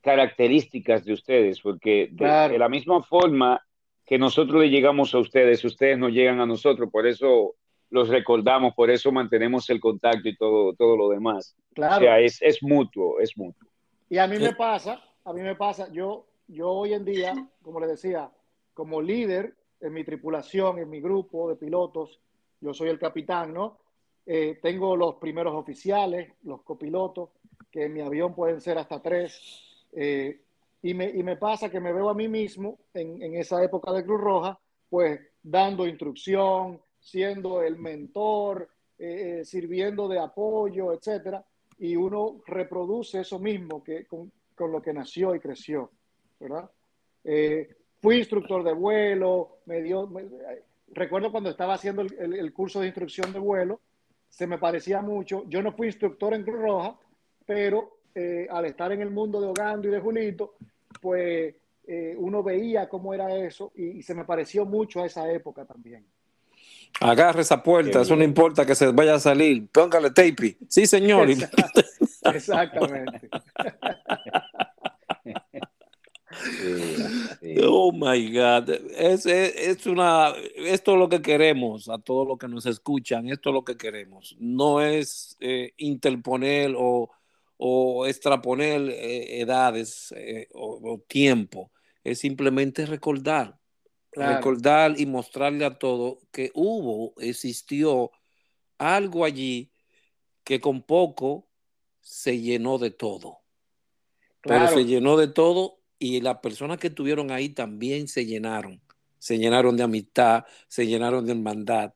características 0.00 1.04
de 1.04 1.12
ustedes, 1.12 1.60
porque 1.60 2.08
de, 2.12 2.58
la 2.58 2.68
misma 2.68 3.02
forma 3.02 3.64
que 4.06 4.18
nosotros 4.18 4.62
le 4.62 4.70
llegamos 4.70 5.14
a 5.14 5.18
ustedes, 5.18 5.64
ustedes 5.64 5.98
nos 5.98 6.12
llegan 6.12 6.40
a 6.40 6.46
nosotros, 6.46 6.90
por 6.90 7.06
eso 7.06 7.54
los 7.90 8.08
recordamos, 8.08 8.74
por 8.74 8.90
eso 8.90 9.12
mantenemos 9.12 9.68
el 9.68 9.80
contacto 9.80 10.28
y 10.28 10.36
todo, 10.36 10.74
todo 10.74 10.96
lo 10.96 11.08
demás. 11.10 11.56
Claro. 11.74 11.96
O 11.96 11.98
sea, 12.00 12.20
es, 12.20 12.40
es 12.40 12.62
mutuo, 12.62 13.20
es 13.20 13.36
mutuo. 13.36 13.68
Y 14.08 14.18
a 14.18 14.26
mí 14.26 14.38
me 14.38 14.54
pasa, 14.54 15.02
a 15.24 15.32
mí 15.32 15.40
me 15.40 15.54
pasa, 15.54 15.90
yo, 15.92 16.26
yo 16.52 16.70
hoy 16.70 16.94
en 16.94 17.04
día, 17.04 17.48
como 17.62 17.80
le 17.80 17.86
decía, 17.86 18.30
como 18.74 19.00
líder 19.00 19.54
en 19.80 19.92
mi 19.92 20.04
tripulación, 20.04 20.78
en 20.78 20.90
mi 20.90 21.00
grupo 21.00 21.48
de 21.48 21.56
pilotos, 21.56 22.20
yo 22.60 22.74
soy 22.74 22.88
el 22.88 22.98
capitán, 22.98 23.54
¿no? 23.54 23.78
Eh, 24.26 24.58
tengo 24.62 24.96
los 24.96 25.16
primeros 25.16 25.54
oficiales, 25.54 26.32
los 26.42 26.62
copilotos, 26.62 27.30
que 27.70 27.84
en 27.84 27.94
mi 27.94 28.00
avión 28.00 28.34
pueden 28.34 28.60
ser 28.60 28.78
hasta 28.78 29.00
tres. 29.00 29.86
Eh, 29.92 30.40
y, 30.82 30.94
me, 30.94 31.08
y, 31.08 31.22
me, 31.22 31.36
pasa 31.36 31.70
que 31.70 31.80
me 31.80 31.92
veo 31.92 32.08
a 32.08 32.14
mí 32.14 32.28
mismo 32.28 32.78
en, 32.94 33.22
en 33.22 33.34
esa 33.34 33.62
época 33.62 33.92
de 33.92 34.04
Cruz 34.04 34.20
Roja, 34.20 34.58
pues 34.88 35.20
dando 35.42 35.86
instrucción, 35.86 36.80
siendo 36.98 37.62
el 37.62 37.76
mentor, 37.76 38.68
eh, 38.98 39.42
sirviendo 39.44 40.08
de 40.08 40.18
apoyo, 40.18 40.92
etcétera, 40.92 41.42
y 41.78 41.96
uno 41.96 42.42
reproduce 42.46 43.20
eso 43.20 43.38
mismo 43.38 43.82
que, 43.82 44.06
con, 44.06 44.30
lo 44.58 44.82
que 44.82 44.92
nació 44.92 45.34
y 45.34 45.40
creció, 45.40 45.90
¿verdad? 46.40 46.70
Eh, 47.22 47.68
fui 48.00 48.18
instructor 48.18 48.64
de 48.64 48.72
vuelo, 48.72 49.58
me 49.66 49.82
dio, 49.82 50.10
recuerdo 50.88 51.30
cuando 51.30 51.50
estaba 51.50 51.74
haciendo 51.74 52.02
el, 52.02 52.52
curso 52.52 52.80
de 52.80 52.86
instrucción 52.86 53.32
de 53.32 53.38
vuelo, 53.38 53.80
se 54.28 54.46
me 54.46 54.58
parecía 54.58 55.02
mucho, 55.02 55.44
yo 55.48 55.62
no 55.62 55.72
fui 55.72 55.88
instructor 55.88 56.34
en 56.34 56.42
Cruz 56.42 56.60
Roja, 56.60 56.98
pero 57.46 57.98
al 58.50 58.64
estar 58.64 58.90
en 58.92 59.02
el 59.02 59.10
mundo 59.10 59.40
de 59.40 59.48
Ogando 59.48 59.88
y 59.88 59.90
de 59.90 60.00
Julito, 60.00 60.54
pues 61.00 61.54
uno 62.16 62.42
veía 62.42 62.88
cómo 62.88 63.12
era 63.12 63.34
eso 63.36 63.72
y 63.74 64.02
se 64.02 64.14
me 64.14 64.24
pareció 64.24 64.64
mucho 64.64 65.02
a 65.02 65.06
esa 65.06 65.30
época 65.30 65.64
también. 65.64 66.06
Agarre 66.98 67.42
esa 67.42 67.62
puerta, 67.62 68.02
eso 68.02 68.16
no 68.16 68.24
importa 68.24 68.66
que 68.66 68.74
se 68.74 68.86
vaya 68.88 69.14
a 69.14 69.20
salir. 69.20 69.68
Póngale 69.68 70.10
tape. 70.10 70.58
Sí, 70.68 70.86
señor. 70.86 71.28
Exactamente. 72.34 73.30
Oh 77.62 77.92
my 77.92 78.32
God. 78.32 78.70
Es, 78.96 79.26
es, 79.26 79.86
una, 79.86 80.32
esto 80.56 80.92
es 80.92 80.98
lo 80.98 81.08
que 81.08 81.22
queremos 81.22 81.88
a 81.88 81.98
todos 81.98 82.26
los 82.26 82.38
que 82.38 82.48
nos 82.48 82.66
escuchan. 82.66 83.28
Esto 83.28 83.50
es 83.50 83.54
lo 83.54 83.64
que 83.64 83.76
queremos. 83.76 84.36
No 84.38 84.80
es 84.80 85.36
eh, 85.40 85.72
interponer 85.76 86.74
o, 86.76 87.10
o 87.56 88.06
extraponer 88.06 88.88
eh, 88.90 89.40
edades 89.40 90.12
eh, 90.16 90.48
o, 90.54 91.02
tiempo. 91.06 91.70
Es 92.04 92.20
simplemente 92.20 92.86
recordar 92.86 93.60
recordar 94.12 94.98
y 94.98 95.06
mostrarle 95.06 95.64
a 95.64 95.78
todo 95.78 96.18
que 96.32 96.50
hubo, 96.54 97.14
existió 97.18 98.10
algo 98.78 99.24
allí 99.24 99.70
que 100.44 100.60
con 100.60 100.82
poco 100.82 101.48
se 102.00 102.40
llenó 102.40 102.78
de 102.78 102.90
todo. 102.90 103.38
Pero 104.42 104.68
se 104.68 104.84
llenó 104.86 105.16
de 105.16 105.28
todo 105.28 105.79
y 106.00 106.20
las 106.22 106.38
personas 106.38 106.78
que 106.78 106.88
estuvieron 106.88 107.30
ahí 107.30 107.50
también 107.50 108.08
se 108.08 108.24
llenaron. 108.24 108.80
Se 109.18 109.38
llenaron 109.38 109.76
de 109.76 109.82
amistad, 109.82 110.44
se 110.66 110.86
llenaron 110.86 111.26
de 111.26 111.32
hermandad 111.32 111.92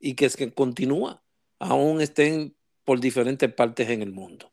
y 0.00 0.14
que 0.14 0.24
es 0.24 0.36
que 0.36 0.52
continúa, 0.52 1.22
aún 1.58 2.00
estén 2.00 2.56
por 2.84 2.98
diferentes 2.98 3.52
partes 3.52 3.90
en 3.90 4.00
el 4.00 4.10
mundo. 4.10 4.50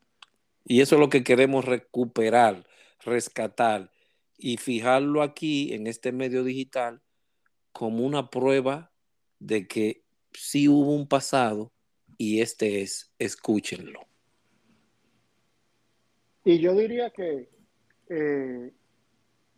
Y 0.66 0.82
eso 0.82 0.96
es 0.96 1.00
lo 1.00 1.10
que 1.10 1.24
queremos 1.24 1.64
recuperar, 1.64 2.68
rescatar 3.00 3.90
y 4.38 4.58
fijarlo 4.58 5.22
aquí 5.22 5.74
en 5.74 5.88
este 5.88 6.12
medio 6.12 6.44
digital 6.44 7.02
como 7.72 8.06
una 8.06 8.30
prueba 8.30 8.92
de 9.40 9.66
que 9.66 10.04
sí 10.34 10.68
hubo 10.68 10.94
un 10.94 11.08
pasado 11.08 11.72
y 12.18 12.42
este 12.42 12.82
es, 12.82 13.14
escúchenlo. 13.18 14.02
Y 16.44 16.60
yo 16.60 16.76
diría 16.76 17.10
que, 17.12 17.53
eh, 18.16 18.72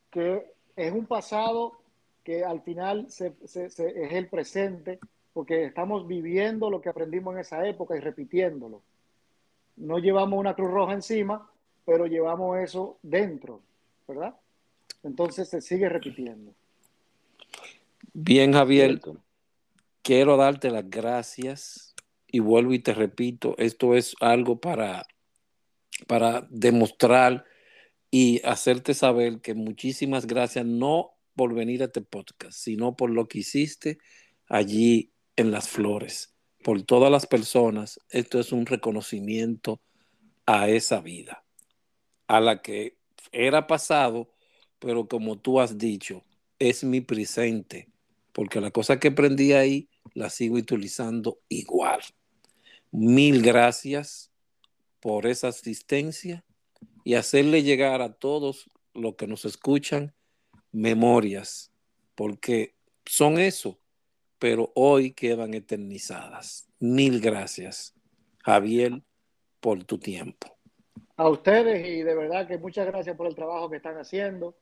que 0.10 0.45
es 0.78 0.93
un 0.93 1.06
pasado 1.06 1.82
que 2.24 2.45
al 2.45 2.62
final 2.62 3.08
es 3.08 3.80
el 3.80 4.30
presente, 4.30 4.99
porque 5.34 5.66
estamos 5.66 6.08
viviendo 6.08 6.70
lo 6.70 6.80
que 6.80 6.88
aprendimos 6.88 7.34
en 7.34 7.41
esa 7.41 7.68
época 7.68 7.97
y 7.97 7.99
repitiéndolo. 7.99 8.82
No 9.76 9.99
llevamos 9.99 10.39
una 10.39 10.53
cruz 10.53 10.72
roja 10.72 10.93
encima, 10.93 11.51
pero 11.86 12.08
llevamos 12.08 12.58
eso 12.60 12.97
dentro, 13.03 13.62
¿verdad? 14.08 14.36
Entonces 15.03 15.49
se 15.49 15.60
sigue 15.60 15.89
repitiendo. 15.89 16.53
Bien, 18.14 18.53
Javier, 18.53 19.01
quiero 20.01 20.38
darte 20.38 20.72
las 20.72 20.89
gracias 20.89 21.93
y 22.28 22.39
vuelvo 22.39 22.74
y 22.74 22.80
te 22.80 22.93
repito, 22.93 23.53
esto 23.58 23.95
es 23.95 24.16
algo 24.22 24.62
para, 24.62 25.06
para 26.08 26.47
demostrar 26.49 27.43
y 28.18 28.39
hacerte 28.45 28.93
saber 28.93 29.41
que 29.41 29.53
muchísimas 29.53 30.26
gracias, 30.26 30.66
no 30.66 31.18
por 31.36 31.53
venir 31.53 31.82
a 31.82 31.88
este 31.88 31.99
podcast, 31.99 32.57
sino 32.57 32.95
por 32.95 33.09
lo 33.09 33.28
que 33.28 33.39
hiciste 33.39 33.97
allí 34.47 35.11
en 35.36 35.51
las 35.51 35.68
flores, 35.68 36.34
por 36.63 36.82
todas 36.84 37.11
las 37.11 37.28
personas. 37.28 37.99
Esto 38.09 38.39
es 38.39 38.53
un 38.53 38.68
reconocimiento 38.68 39.82
a 40.45 40.70
esa 40.70 41.01
vida, 41.01 41.43
a 42.28 42.39
la 42.39 42.61
que 42.61 42.95
era 43.34 43.68
pasado, 43.68 44.32
pero 44.80 45.09
como 45.09 45.38
tú 45.38 45.59
has 45.59 45.78
dicho, 45.78 46.24
es 46.57 46.86
mi 46.86 47.01
presente, 47.01 47.89
porque 48.32 48.61
la 48.61 48.72
cosa 48.72 48.97
que 48.97 49.09
aprendí 49.09 49.51
ahí 49.51 49.89
la 50.13 50.30
sigo 50.30 50.55
utilizando 50.55 51.41
igual. 51.49 51.99
Mil 52.91 53.41
gracias 53.41 54.32
por 55.01 55.28
esa 55.28 55.49
asistencia 55.49 56.45
y 57.06 57.14
hacerle 57.14 57.62
llegar 57.62 58.01
a 58.01 58.14
todos 58.14 58.70
los 58.93 59.16
que 59.16 59.28
nos 59.28 59.45
escuchan 59.45 60.14
memorias, 60.72 61.72
porque 62.16 62.74
son 63.06 63.38
eso, 63.38 63.80
pero 64.39 64.72
hoy 64.74 65.12
quedan 65.12 65.53
eternizadas. 65.53 66.68
Mil 66.80 67.22
gracias, 67.22 67.93
Javier, 68.43 69.03
por 69.60 69.84
tu 69.84 69.99
tiempo. 69.99 70.58
A 71.16 71.30
ustedes 71.30 71.88
y 71.88 72.01
de 72.01 72.16
verdad 72.16 72.47
que 72.47 72.58
muchas 72.58 72.88
gracias 72.88 73.16
por 73.16 73.28
el 73.28 73.36
trabajo 73.36 73.70
que 73.70 73.78
están 73.78 73.97
haciendo. 73.97 74.58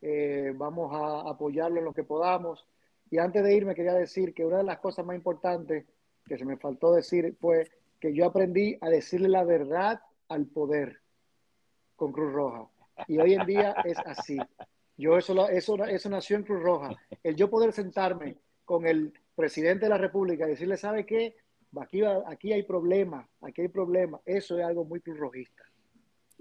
Eh, 0.00 0.52
vamos 0.54 0.94
a 0.94 1.28
apoyarlo 1.28 1.80
en 1.80 1.84
lo 1.84 1.92
que 1.92 2.04
podamos. 2.04 2.64
Y 3.10 3.18
antes 3.18 3.42
de 3.42 3.56
irme 3.56 3.74
quería 3.74 3.94
decir 3.94 4.34
que 4.34 4.44
una 4.44 4.58
de 4.58 4.64
las 4.64 4.78
cosas 4.78 5.04
más 5.04 5.16
importantes 5.16 5.84
que 6.26 6.38
se 6.38 6.44
me 6.44 6.58
faltó 6.58 6.92
decir 6.92 7.36
fue 7.40 7.68
que 7.98 8.14
yo 8.14 8.24
aprendí 8.24 8.78
a 8.80 8.88
decirle 8.88 9.28
la 9.28 9.42
verdad 9.42 10.00
al 10.28 10.46
poder 10.46 11.00
con 11.98 12.12
Cruz 12.12 12.32
Roja. 12.32 12.64
Y 13.08 13.18
hoy 13.18 13.34
en 13.34 13.44
día 13.44 13.74
es 13.84 13.98
así. 13.98 14.38
Yo 14.96 15.18
eso, 15.18 15.48
eso, 15.48 15.84
eso 15.84 16.08
nació 16.08 16.36
en 16.36 16.44
Cruz 16.44 16.62
Roja. 16.62 16.96
El 17.22 17.36
yo 17.36 17.50
poder 17.50 17.72
sentarme 17.72 18.36
con 18.64 18.86
el 18.86 19.12
presidente 19.34 19.86
de 19.86 19.90
la 19.90 19.98
República 19.98 20.46
y 20.46 20.50
decirle, 20.50 20.76
¿sabe 20.76 21.04
qué? 21.04 21.34
Aquí, 21.78 22.02
aquí 22.02 22.52
hay 22.52 22.62
problema, 22.62 23.28
aquí 23.42 23.62
hay 23.62 23.68
problema. 23.68 24.20
Eso 24.24 24.58
es 24.58 24.64
algo 24.64 24.84
muy 24.84 25.00
cruzrojista. 25.00 25.64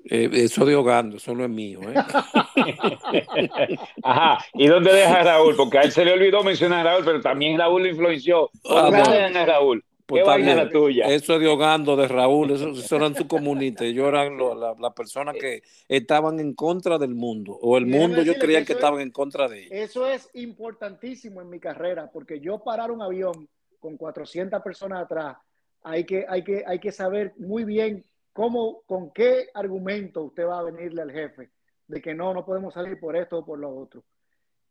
Eh, 0.06 0.30
eso 0.32 0.64
de 0.64 0.76
hogando, 0.76 1.18
eso 1.18 1.34
no 1.34 1.44
es 1.44 1.50
mío. 1.50 1.80
¿eh? 1.82 1.96
Ajá, 4.04 4.46
¿y 4.54 4.68
dónde 4.68 4.94
deja 4.94 5.24
Raúl? 5.24 5.56
Porque 5.56 5.80
a 5.80 5.82
él 5.82 5.92
se 5.92 6.06
le 6.06 6.14
olvidó 6.14 6.44
mencionar 6.44 6.86
a 6.86 6.92
Raúl, 6.92 7.04
pero 7.04 7.20
también 7.20 7.58
Raúl 7.58 7.82
lo 7.82 7.90
influenció. 7.90 8.52
Ah, 8.70 8.84
¿Dónde 8.84 9.00
bueno. 9.00 9.12
dejan 9.12 9.38
a 9.38 9.46
Raúl? 9.46 9.84
Pues 10.08 10.24
¿Qué 10.24 10.28
vaina 10.28 10.56
la 10.56 10.70
tuya? 10.70 11.06
Eso 11.08 11.34
es 11.36 11.42
de 11.42 11.48
hogando 11.48 11.98
de 11.98 12.08
Raúl, 12.08 12.52
eso, 12.52 12.70
eso 12.70 12.96
eran 12.96 13.14
sus 13.14 13.28
comunistas, 13.28 13.88
ellos 13.88 14.08
eran 14.08 14.38
lo- 14.38 14.56
la- 14.56 14.74
las 14.80 14.94
personas 14.94 15.36
que 15.36 15.62
estaban 15.88 16.40
en 16.40 16.54
contra 16.54 16.98
del 16.98 17.14
mundo, 17.14 17.52
o 17.62 17.78
el 17.78 17.86
mundo 17.86 18.24
yo 18.24 18.34
creía 18.40 18.60
que 18.60 18.66
que 18.68 18.72
eso 18.72 18.80
es- 18.80 18.84
estaban 18.86 19.02
en 19.02 19.12
contra 19.12 19.48
de 19.50 19.60
ellos. 19.60 19.72
Eso 19.74 20.08
es 20.08 20.30
importantísimo 20.34 21.42
en 21.42 21.50
mi 21.50 21.60
carrera, 21.60 22.10
porque 22.10 22.40
yo 22.40 22.60
parar 22.64 22.90
un 22.92 23.02
avión 23.02 23.50
con 23.80 23.98
400 23.98 24.62
personas 24.64 25.04
atrás, 25.04 25.38
hay 25.84 26.06
que, 26.06 26.26
hay 26.28 26.42
que, 26.44 26.64
hay 26.66 26.80
que 26.80 26.92
saber 26.94 27.34
muy 27.38 27.66
bien 27.66 28.06
cómo, 28.32 28.84
con 28.86 29.12
qué 29.12 29.50
argumento 29.54 30.24
usted 30.24 30.46
va 30.46 30.60
a 30.60 30.64
venirle 30.64 31.02
al 31.02 31.12
jefe 31.12 31.50
de 31.88 32.02
que 32.02 32.14
no, 32.16 32.34
no 32.34 32.46
podemos 32.46 32.74
salir 32.74 32.98
por 33.00 33.16
esto 33.18 33.40
o 33.40 33.46
por 33.46 33.60
lo 33.60 33.76
otro. 33.76 34.04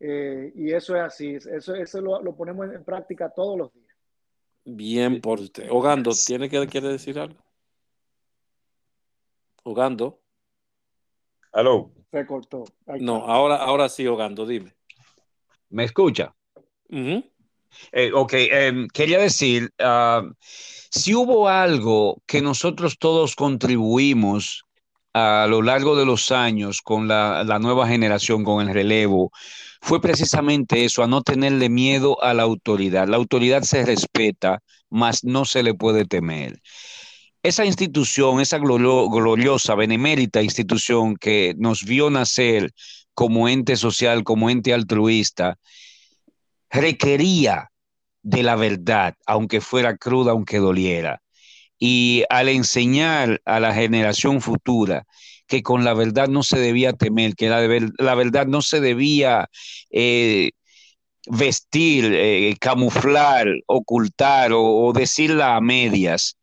Eh, 0.01 0.53
y 0.55 0.73
eso 0.73 0.95
es 0.97 1.03
así, 1.03 1.35
eso, 1.35 1.75
eso 1.75 2.01
lo, 2.01 2.23
lo 2.23 2.35
ponemos 2.37 2.71
en 2.73 2.85
práctica 2.85 3.29
todos 3.31 3.57
los 3.59 3.73
días. 3.75 3.86
Bien 4.69 5.21
por 5.21 5.39
usted. 5.39 5.69
Hogando, 5.71 6.11
¿tiene 6.27 6.49
que 6.49 6.67
quiere 6.67 6.89
decir 6.89 7.19
algo? 7.21 7.41
Hogando. 9.63 10.21
Aló, 11.53 11.93
Se 12.11 12.27
cortó. 12.27 12.65
No, 12.99 13.25
ahora, 13.27 13.57
ahora 13.57 13.89
sí, 13.89 14.07
Hogando, 14.07 14.45
dime. 14.45 14.75
¿me 15.71 15.85
escucha? 15.85 16.35
Eh, 16.91 18.11
ok, 18.13 18.33
em, 18.35 18.89
quería 18.89 19.21
decir, 19.21 19.71
ah, 19.79 20.23
si 20.41 21.15
hubo 21.15 21.49
algo 21.49 22.23
que 22.27 22.43
nosotros 22.43 22.99
todos 22.99 23.37
contribuimos 23.37 24.66
a 25.19 25.47
lo 25.47 25.63
largo 25.63 25.97
de 25.97 26.05
los 26.05 26.31
años 26.31 26.83
con 26.83 27.09
la, 27.09 27.59
nueva 27.59 27.89
generación, 27.89 28.45
con 28.45 28.69
el 28.69 28.75
relevo, 28.75 29.33
fue 29.81 29.99
precisamente 29.99 30.85
eso, 30.85 31.03
a 31.03 31.07
no 31.07 31.23
tenerle 31.23 31.71
miedo 31.71 32.23
a 32.23 32.35
la 32.35 32.43
autoridad. 32.43 33.09
La 33.09 33.17
autoridad 33.17 33.63
se 33.63 33.87
respeta, 33.87 34.63
mas 34.91 35.25
no 35.25 35.47
se 35.47 35.63
le 35.63 35.73
puede 35.73 36.05
temer. 36.05 36.61
Esa 37.43 37.65
institución, 37.65 38.41
esa 38.43 38.59
gloriosa, 38.59 39.75
benemérita 39.75 40.43
institución 40.43 41.17
que 41.17 41.55
nos 41.57 41.83
vio 41.85 42.11
nacer 42.11 42.73
como 43.15 43.49
ente 43.49 43.77
social, 43.77 44.23
como 44.23 44.51
ente 44.51 44.75
altruista, 44.75 45.59
requería 46.69 47.71
de 48.23 48.43
la 48.43 48.57
verdad, 48.57 49.15
aunque 49.25 49.63
fuera 49.63 49.97
cruda, 49.97 50.33
aunque 50.33 50.59
doliera. 50.59 51.23
Y 51.79 52.25
al 52.31 52.49
enseñar 52.49 53.41
a 53.45 53.61
la 53.61 53.75
generación 53.75 54.41
futura 54.41 55.05
que 55.47 55.63
con 55.63 55.85
la 55.85 55.95
verdad 55.95 56.29
no 56.29 56.43
se 56.43 56.59
debía 56.59 56.93
temer, 56.93 57.35
que 57.37 57.49
la, 57.49 57.61
ver- 57.67 57.93
la 57.99 58.15
verdad 58.15 58.47
no 58.47 58.63
se 58.63 58.81
debía 58.81 59.49
eh, 59.91 60.51
vestir, 61.29 62.11
eh, 62.15 62.57
camuflar, 62.61 63.47
ocultar 63.67 64.53
o, 64.53 64.63
o 64.63 64.93
decirla 64.93 65.57
a 65.57 65.61
medias. 65.61 66.37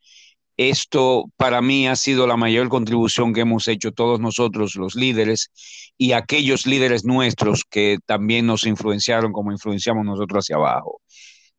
Esto 0.57 1.25
para 1.37 1.61
mí 1.61 1.87
ha 1.87 1.95
sido 1.95 2.27
la 2.27 2.37
mayor 2.37 2.69
contribución 2.69 3.33
que 3.33 3.41
hemos 3.41 3.67
hecho 3.67 3.91
todos 3.91 4.19
nosotros, 4.19 4.75
los 4.75 4.95
líderes, 4.95 5.51
y 5.97 6.11
aquellos 6.13 6.67
líderes 6.67 7.05
nuestros 7.05 7.63
que 7.69 7.97
también 8.05 8.45
nos 8.45 8.65
influenciaron 8.65 9.31
como 9.33 9.51
influenciamos 9.51 10.05
nosotros 10.05 10.45
hacia 10.45 10.57
abajo. 10.57 11.01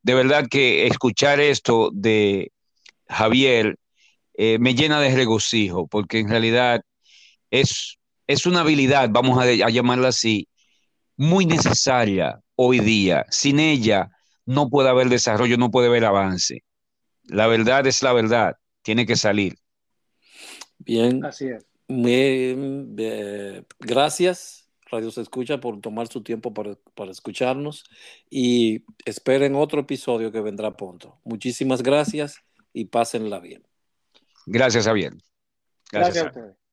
De 0.03 0.15
verdad 0.15 0.47
que 0.51 0.87
escuchar 0.87 1.41
esto 1.41 1.91
de 1.93 2.53
Javier 3.09 3.77
eh, 4.35 4.59
me 4.59 4.75
llena 4.75 5.01
de 5.01 5.15
regocijo, 5.15 5.87
porque 5.87 6.19
en 6.21 6.29
realidad 6.29 6.83
es, 7.51 7.99
es 8.27 8.47
una 8.47 8.61
habilidad, 8.61 9.09
vamos 9.11 9.39
a, 9.39 9.43
a 9.43 9.71
llamarla 9.71 10.09
así, 10.09 10.49
muy 11.17 11.47
necesaria 11.47 12.41
hoy 12.57 12.81
día. 12.81 13.27
Sin 13.31 13.61
ella 13.61 14.11
no 14.47 14.69
puede 14.69 14.89
haber 14.89 15.09
desarrollo, 15.09 15.57
no 15.57 15.71
puede 15.71 15.89
haber 15.89 16.05
avance. 16.05 16.65
La 17.25 17.47
verdad 17.47 17.87
es 17.87 18.03
la 18.03 18.13
verdad, 18.13 18.55
tiene 18.83 19.07
que 19.07 19.17
salir. 19.17 19.55
Bien, 20.79 21.25
Así 21.25 21.47
es. 21.47 21.67
Me- 21.89 22.55
eh, 22.99 23.63
gracias, 23.79 24.69
Radio 24.91 25.11
Se 25.11 25.21
Escucha, 25.21 25.61
por 25.61 25.81
tomar 25.81 26.09
su 26.09 26.23
tiempo 26.23 26.53
para, 26.53 26.77
para 26.95 27.11
escucharnos 27.11 27.85
y 28.31 28.85
esperen 29.05 29.55
otro 29.55 29.81
episodio 29.81 30.33
que 30.33 30.41
vendrá 30.41 30.77
pronto. 30.77 31.19
Muchísimas 31.25 31.83
gracias 31.83 32.43
y 32.75 32.85
pásenla 32.87 33.41
bien. 33.41 33.67
Gracias, 34.45 34.85
Javier. 34.85 35.15
Gracias, 35.91 36.25
Gracias. 36.25 36.25
a 36.25 36.29
ustedes. 36.29 36.64